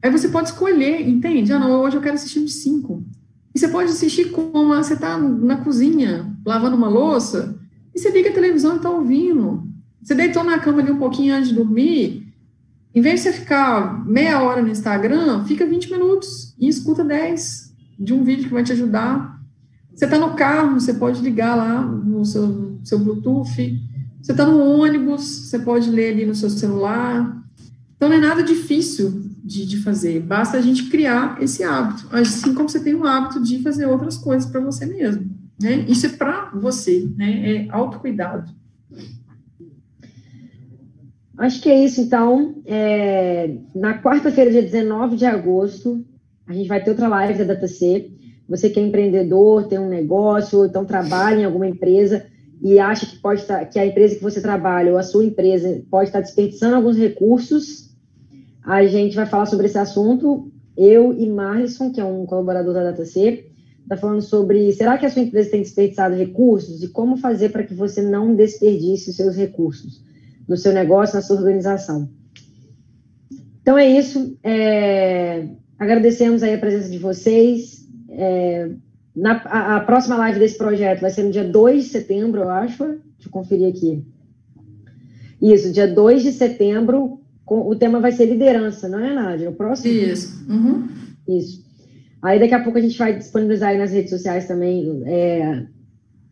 Aí 0.03 0.11
você 0.11 0.27
pode 0.27 0.49
escolher, 0.49 1.07
entende? 1.07 1.53
Ah, 1.53 1.59
não, 1.59 1.81
hoje 1.81 1.95
eu 1.95 2.01
quero 2.01 2.15
assistir 2.15 2.43
de 2.43 2.51
5. 2.51 3.03
E 3.55 3.59
você 3.59 3.67
pode 3.67 3.89
assistir 3.89 4.31
como 4.31 4.75
você 4.75 4.93
está 4.93 5.17
na 5.17 5.57
cozinha, 5.57 6.31
lavando 6.45 6.75
uma 6.75 6.87
louça, 6.87 7.59
e 7.93 7.99
você 7.99 8.09
liga 8.11 8.29
a 8.29 8.33
televisão 8.33 8.73
e 8.73 8.77
está 8.77 8.89
ouvindo. 8.89 9.63
Você 10.01 10.15
deitou 10.15 10.43
na 10.43 10.59
cama 10.59 10.81
ali 10.81 10.91
um 10.91 10.97
pouquinho 10.97 11.35
antes 11.35 11.49
de 11.49 11.55
dormir, 11.55 12.27
em 12.93 13.01
vez 13.01 13.21
de 13.21 13.29
você 13.29 13.33
ficar 13.33 14.05
meia 14.05 14.41
hora 14.41 14.61
no 14.61 14.69
Instagram, 14.69 15.45
fica 15.45 15.65
20 15.65 15.91
minutos 15.91 16.55
e 16.59 16.67
escuta 16.67 17.03
10 17.03 17.73
de 17.99 18.13
um 18.13 18.23
vídeo 18.23 18.47
que 18.47 18.53
vai 18.53 18.63
te 18.63 18.73
ajudar. 18.73 19.39
Você 19.93 20.05
está 20.05 20.17
no 20.17 20.33
carro, 20.33 20.79
você 20.79 20.93
pode 20.93 21.21
ligar 21.21 21.55
lá 21.55 21.81
no 21.81 22.25
seu, 22.25 22.79
seu 22.83 22.99
Bluetooth 22.99 23.91
você 24.21 24.33
está 24.33 24.45
no 24.45 24.59
ônibus, 24.59 25.23
você 25.23 25.57
pode 25.57 25.89
ler 25.89 26.13
ali 26.13 26.25
no 26.25 26.35
seu 26.35 26.49
celular. 26.49 27.43
Então, 27.95 28.07
não 28.07 28.15
é 28.15 28.19
nada 28.19 28.43
difícil 28.43 29.23
de, 29.43 29.65
de 29.65 29.77
fazer, 29.77 30.19
basta 30.21 30.57
a 30.57 30.61
gente 30.61 30.89
criar 30.89 31.41
esse 31.41 31.63
hábito, 31.63 32.07
assim 32.11 32.53
como 32.53 32.69
você 32.69 32.79
tem 32.79 32.93
o 32.93 33.05
hábito 33.05 33.41
de 33.41 33.61
fazer 33.63 33.87
outras 33.87 34.17
coisas 34.17 34.49
para 34.49 34.61
você 34.61 34.85
mesmo. 34.85 35.29
Né? 35.61 35.85
Isso 35.87 36.05
é 36.05 36.09
para 36.09 36.51
você, 36.53 37.07
né? 37.15 37.67
é 37.67 37.67
autocuidado. 37.69 38.51
Acho 41.37 41.61
que 41.61 41.69
é 41.69 41.83
isso, 41.83 42.01
então. 42.01 42.61
É, 42.65 43.55
na 43.73 44.01
quarta-feira, 44.01 44.51
dia 44.51 44.61
19 44.61 45.15
de 45.15 45.25
agosto, 45.25 46.05
a 46.45 46.53
gente 46.53 46.67
vai 46.67 46.83
ter 46.83 46.91
outra 46.91 47.07
live 47.07 47.39
da 47.39 47.53
DataC. 47.53 48.15
Você 48.47 48.69
que 48.69 48.79
é 48.79 48.83
empreendedor, 48.83 49.67
tem 49.67 49.79
um 49.79 49.89
negócio, 49.89 50.59
ou 50.59 50.65
então 50.65 50.85
trabalha 50.85 51.41
em 51.41 51.45
alguma 51.45 51.67
empresa, 51.67 52.25
e 52.61 52.77
acha 52.77 53.05
que 53.07 53.17
pode 53.17 53.41
estar, 53.41 53.65
que 53.65 53.79
a 53.79 53.85
empresa 53.85 54.15
que 54.15 54.21
você 54.21 54.39
trabalha 54.39 54.91
ou 54.91 54.97
a 54.97 55.03
sua 55.03 55.25
empresa 55.25 55.81
pode 55.89 56.09
estar 56.09 56.21
desperdiçando 56.21 56.75
alguns 56.75 56.95
recursos, 56.95 57.89
a 58.63 58.85
gente 58.85 59.15
vai 59.15 59.25
falar 59.25 59.47
sobre 59.47 59.65
esse 59.65 59.77
assunto. 59.77 60.51
Eu 60.77 61.11
e 61.17 61.27
Marlison, 61.27 61.91
que 61.91 61.99
é 61.99 62.05
um 62.05 62.25
colaborador 62.25 62.73
da 62.73 62.91
DataC, 62.91 63.50
está 63.91 63.97
falando 63.97 64.21
sobre 64.21 64.71
será 64.71 64.97
que 64.97 65.05
a 65.05 65.09
sua 65.09 65.21
empresa 65.21 65.51
tem 65.51 65.61
desperdiçado 65.61 66.15
recursos 66.15 66.81
e 66.81 66.87
como 66.87 67.17
fazer 67.17 67.49
para 67.49 67.63
que 67.63 67.73
você 67.73 68.01
não 68.01 68.33
desperdice 68.33 69.09
os 69.09 69.17
seus 69.17 69.35
recursos 69.35 70.01
no 70.47 70.55
seu 70.55 70.71
negócio, 70.73 71.15
na 71.15 71.21
sua 71.21 71.37
organização. 71.37 72.09
Então 73.61 73.77
é 73.77 73.87
isso. 73.87 74.37
É, 74.43 75.45
agradecemos 75.77 76.41
aí 76.41 76.53
a 76.53 76.57
presença 76.57 76.89
de 76.89 76.97
vocês. 76.97 77.87
É, 78.09 78.71
na, 79.15 79.41
a, 79.45 79.75
a, 79.77 79.79
próxima 79.81 80.15
live 80.17 80.39
desse 80.39 80.57
projeto 80.57 81.01
vai 81.01 81.09
ser 81.09 81.23
no 81.23 81.31
dia 81.31 81.43
2 81.43 81.83
de 81.83 81.89
setembro, 81.89 82.41
eu 82.41 82.49
acho. 82.49 82.83
Deixa 82.85 83.27
eu 83.27 83.31
conferir 83.31 83.67
aqui. 83.67 84.03
Isso, 85.41 85.71
dia 85.71 85.87
2 85.87 86.23
de 86.23 86.31
setembro. 86.31 87.19
Com, 87.45 87.67
o 87.67 87.75
tema 87.75 87.99
vai 87.99 88.13
ser 88.13 88.25
liderança, 88.25 88.87
não 88.87 88.99
é, 88.99 89.13
Nádia? 89.13 89.49
O 89.49 89.53
próximo? 89.53 89.93
Isso. 89.93 90.45
Uhum. 90.49 90.87
Isso. 91.27 91.70
Aí 92.21 92.39
daqui 92.39 92.53
a 92.53 92.63
pouco 92.63 92.77
a 92.77 92.81
gente 92.81 92.97
vai 92.97 93.17
disponibilizar 93.17 93.69
aí 93.69 93.77
nas 93.77 93.91
redes 93.91 94.11
sociais 94.11 94.47
também 94.47 95.01
é, 95.05 95.65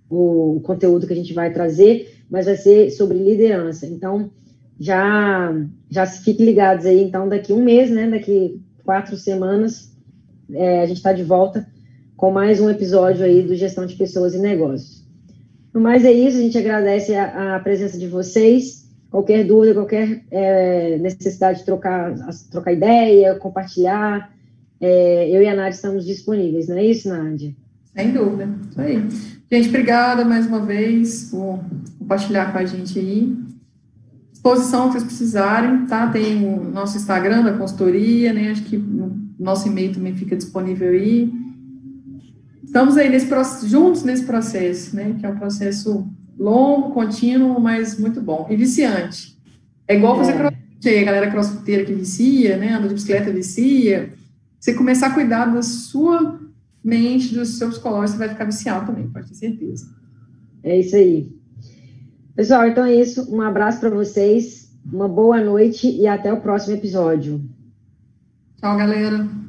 o, 0.09 0.61
conteúdo 0.63 1.07
que 1.07 1.13
a 1.13 1.15
gente 1.15 1.33
vai 1.33 1.51
trazer, 1.51 2.23
mas 2.29 2.45
vai 2.45 2.55
ser 2.55 2.91
sobre 2.91 3.17
liderança. 3.17 3.87
Então, 3.87 4.29
já, 4.79 5.51
já 5.89 6.05
fiquem 6.05 6.45
ligados 6.45 6.85
aí. 6.85 7.03
Então, 7.03 7.27
daqui 7.27 7.51
um 7.51 7.63
mês, 7.63 7.89
né? 7.89 8.07
Daqui 8.07 8.61
quatro 8.83 9.17
semanas, 9.17 9.91
é, 10.51 10.81
a 10.81 10.85
gente 10.85 10.97
está 10.97 11.11
de 11.11 11.23
volta 11.23 11.67
com 12.15 12.31
mais 12.31 12.59
um 12.59 12.69
episódio 12.69 13.25
aí 13.25 13.41
do 13.41 13.55
Gestão 13.55 13.85
de 13.85 13.95
Pessoas 13.95 14.35
e 14.35 14.39
Negócios. 14.39 15.07
No 15.73 15.81
mais 15.81 16.05
é 16.05 16.11
isso, 16.11 16.37
a 16.37 16.41
gente 16.41 16.57
agradece 16.57 17.15
a, 17.15 17.55
a 17.55 17.59
presença 17.59 17.97
de 17.97 18.07
vocês. 18.07 18.87
Qualquer 19.09 19.43
dúvida, 19.43 19.73
qualquer 19.73 20.23
é, 20.29 20.97
necessidade 20.99 21.59
de 21.59 21.65
trocar, 21.65 22.13
trocar 22.51 22.73
ideia, 22.73 23.35
compartilhar, 23.35 24.31
é, 24.79 25.29
eu 25.29 25.41
e 25.41 25.47
a 25.47 25.55
Nádia 25.55 25.75
estamos 25.75 26.05
disponíveis, 26.05 26.67
não 26.67 26.77
é 26.77 26.85
isso, 26.85 27.09
Nádia? 27.09 27.55
Sem 27.95 28.11
dúvida, 28.11 28.49
isso 28.69 28.81
aí. 28.81 29.03
Gente, 29.51 29.69
obrigada 29.69 30.23
mais 30.23 30.45
uma 30.45 30.59
vez 30.59 31.25
por 31.31 31.59
compartilhar 31.97 32.51
com 32.51 32.57
a 32.59 32.65
gente 32.65 32.97
aí. 32.99 33.35
Exposição 34.31 34.87
que 34.87 34.93
vocês 34.93 35.03
precisarem, 35.03 35.85
tá? 35.85 36.07
Tem 36.07 36.45
o 36.45 36.63
nosso 36.69 36.97
Instagram 36.97 37.43
da 37.43 37.53
consultoria, 37.53 38.31
né? 38.31 38.51
Acho 38.51 38.63
que 38.63 38.77
o 38.77 39.11
nosso 39.39 39.67
e-mail 39.67 39.93
também 39.93 40.15
fica 40.15 40.35
disponível 40.35 40.89
aí 40.89 41.29
estamos 42.69 42.97
aí 42.97 43.09
nesse, 43.09 43.27
juntos 43.67 44.03
nesse 44.03 44.23
processo, 44.23 44.95
né? 44.95 45.15
Que 45.19 45.25
é 45.25 45.29
um 45.29 45.37
processo 45.37 46.07
longo, 46.37 46.91
contínuo, 46.91 47.59
mas 47.59 47.99
muito 47.99 48.21
bom. 48.21 48.47
E 48.49 48.55
viciante. 48.55 49.37
É 49.87 49.95
igual 49.95 50.17
fazer 50.17 50.33
é. 50.33 50.37
crossfit, 50.37 50.99
a 50.99 51.03
galera 51.03 51.31
crossfiteira 51.31 51.83
que 51.83 51.93
vicia, 51.93 52.57
né? 52.57 52.73
Anda 52.73 52.87
de 52.87 52.93
bicicleta 52.93 53.31
vicia. 53.31 54.13
Você 54.59 54.73
começar 54.73 55.07
a 55.07 55.13
cuidar 55.13 55.45
da 55.45 55.61
sua 55.61 56.39
mente, 56.83 57.33
do 57.33 57.45
seu 57.45 57.69
psicológico, 57.69 58.17
você 58.17 58.17
vai 58.17 58.29
ficar 58.29 58.45
viciado 58.45 58.87
também, 58.87 59.09
pode 59.09 59.29
ter 59.29 59.35
certeza. 59.35 59.87
É 60.63 60.77
isso 60.77 60.95
aí. 60.95 61.33
Pessoal, 62.35 62.67
então 62.67 62.85
é 62.85 62.95
isso. 62.95 63.33
Um 63.33 63.41
abraço 63.41 63.79
para 63.79 63.89
vocês, 63.89 64.71
uma 64.85 65.07
boa 65.07 65.41
noite 65.41 65.89
e 65.89 66.07
até 66.07 66.31
o 66.31 66.41
próximo 66.41 66.75
episódio. 66.75 67.43
Tchau, 68.57 68.77
galera. 68.77 69.48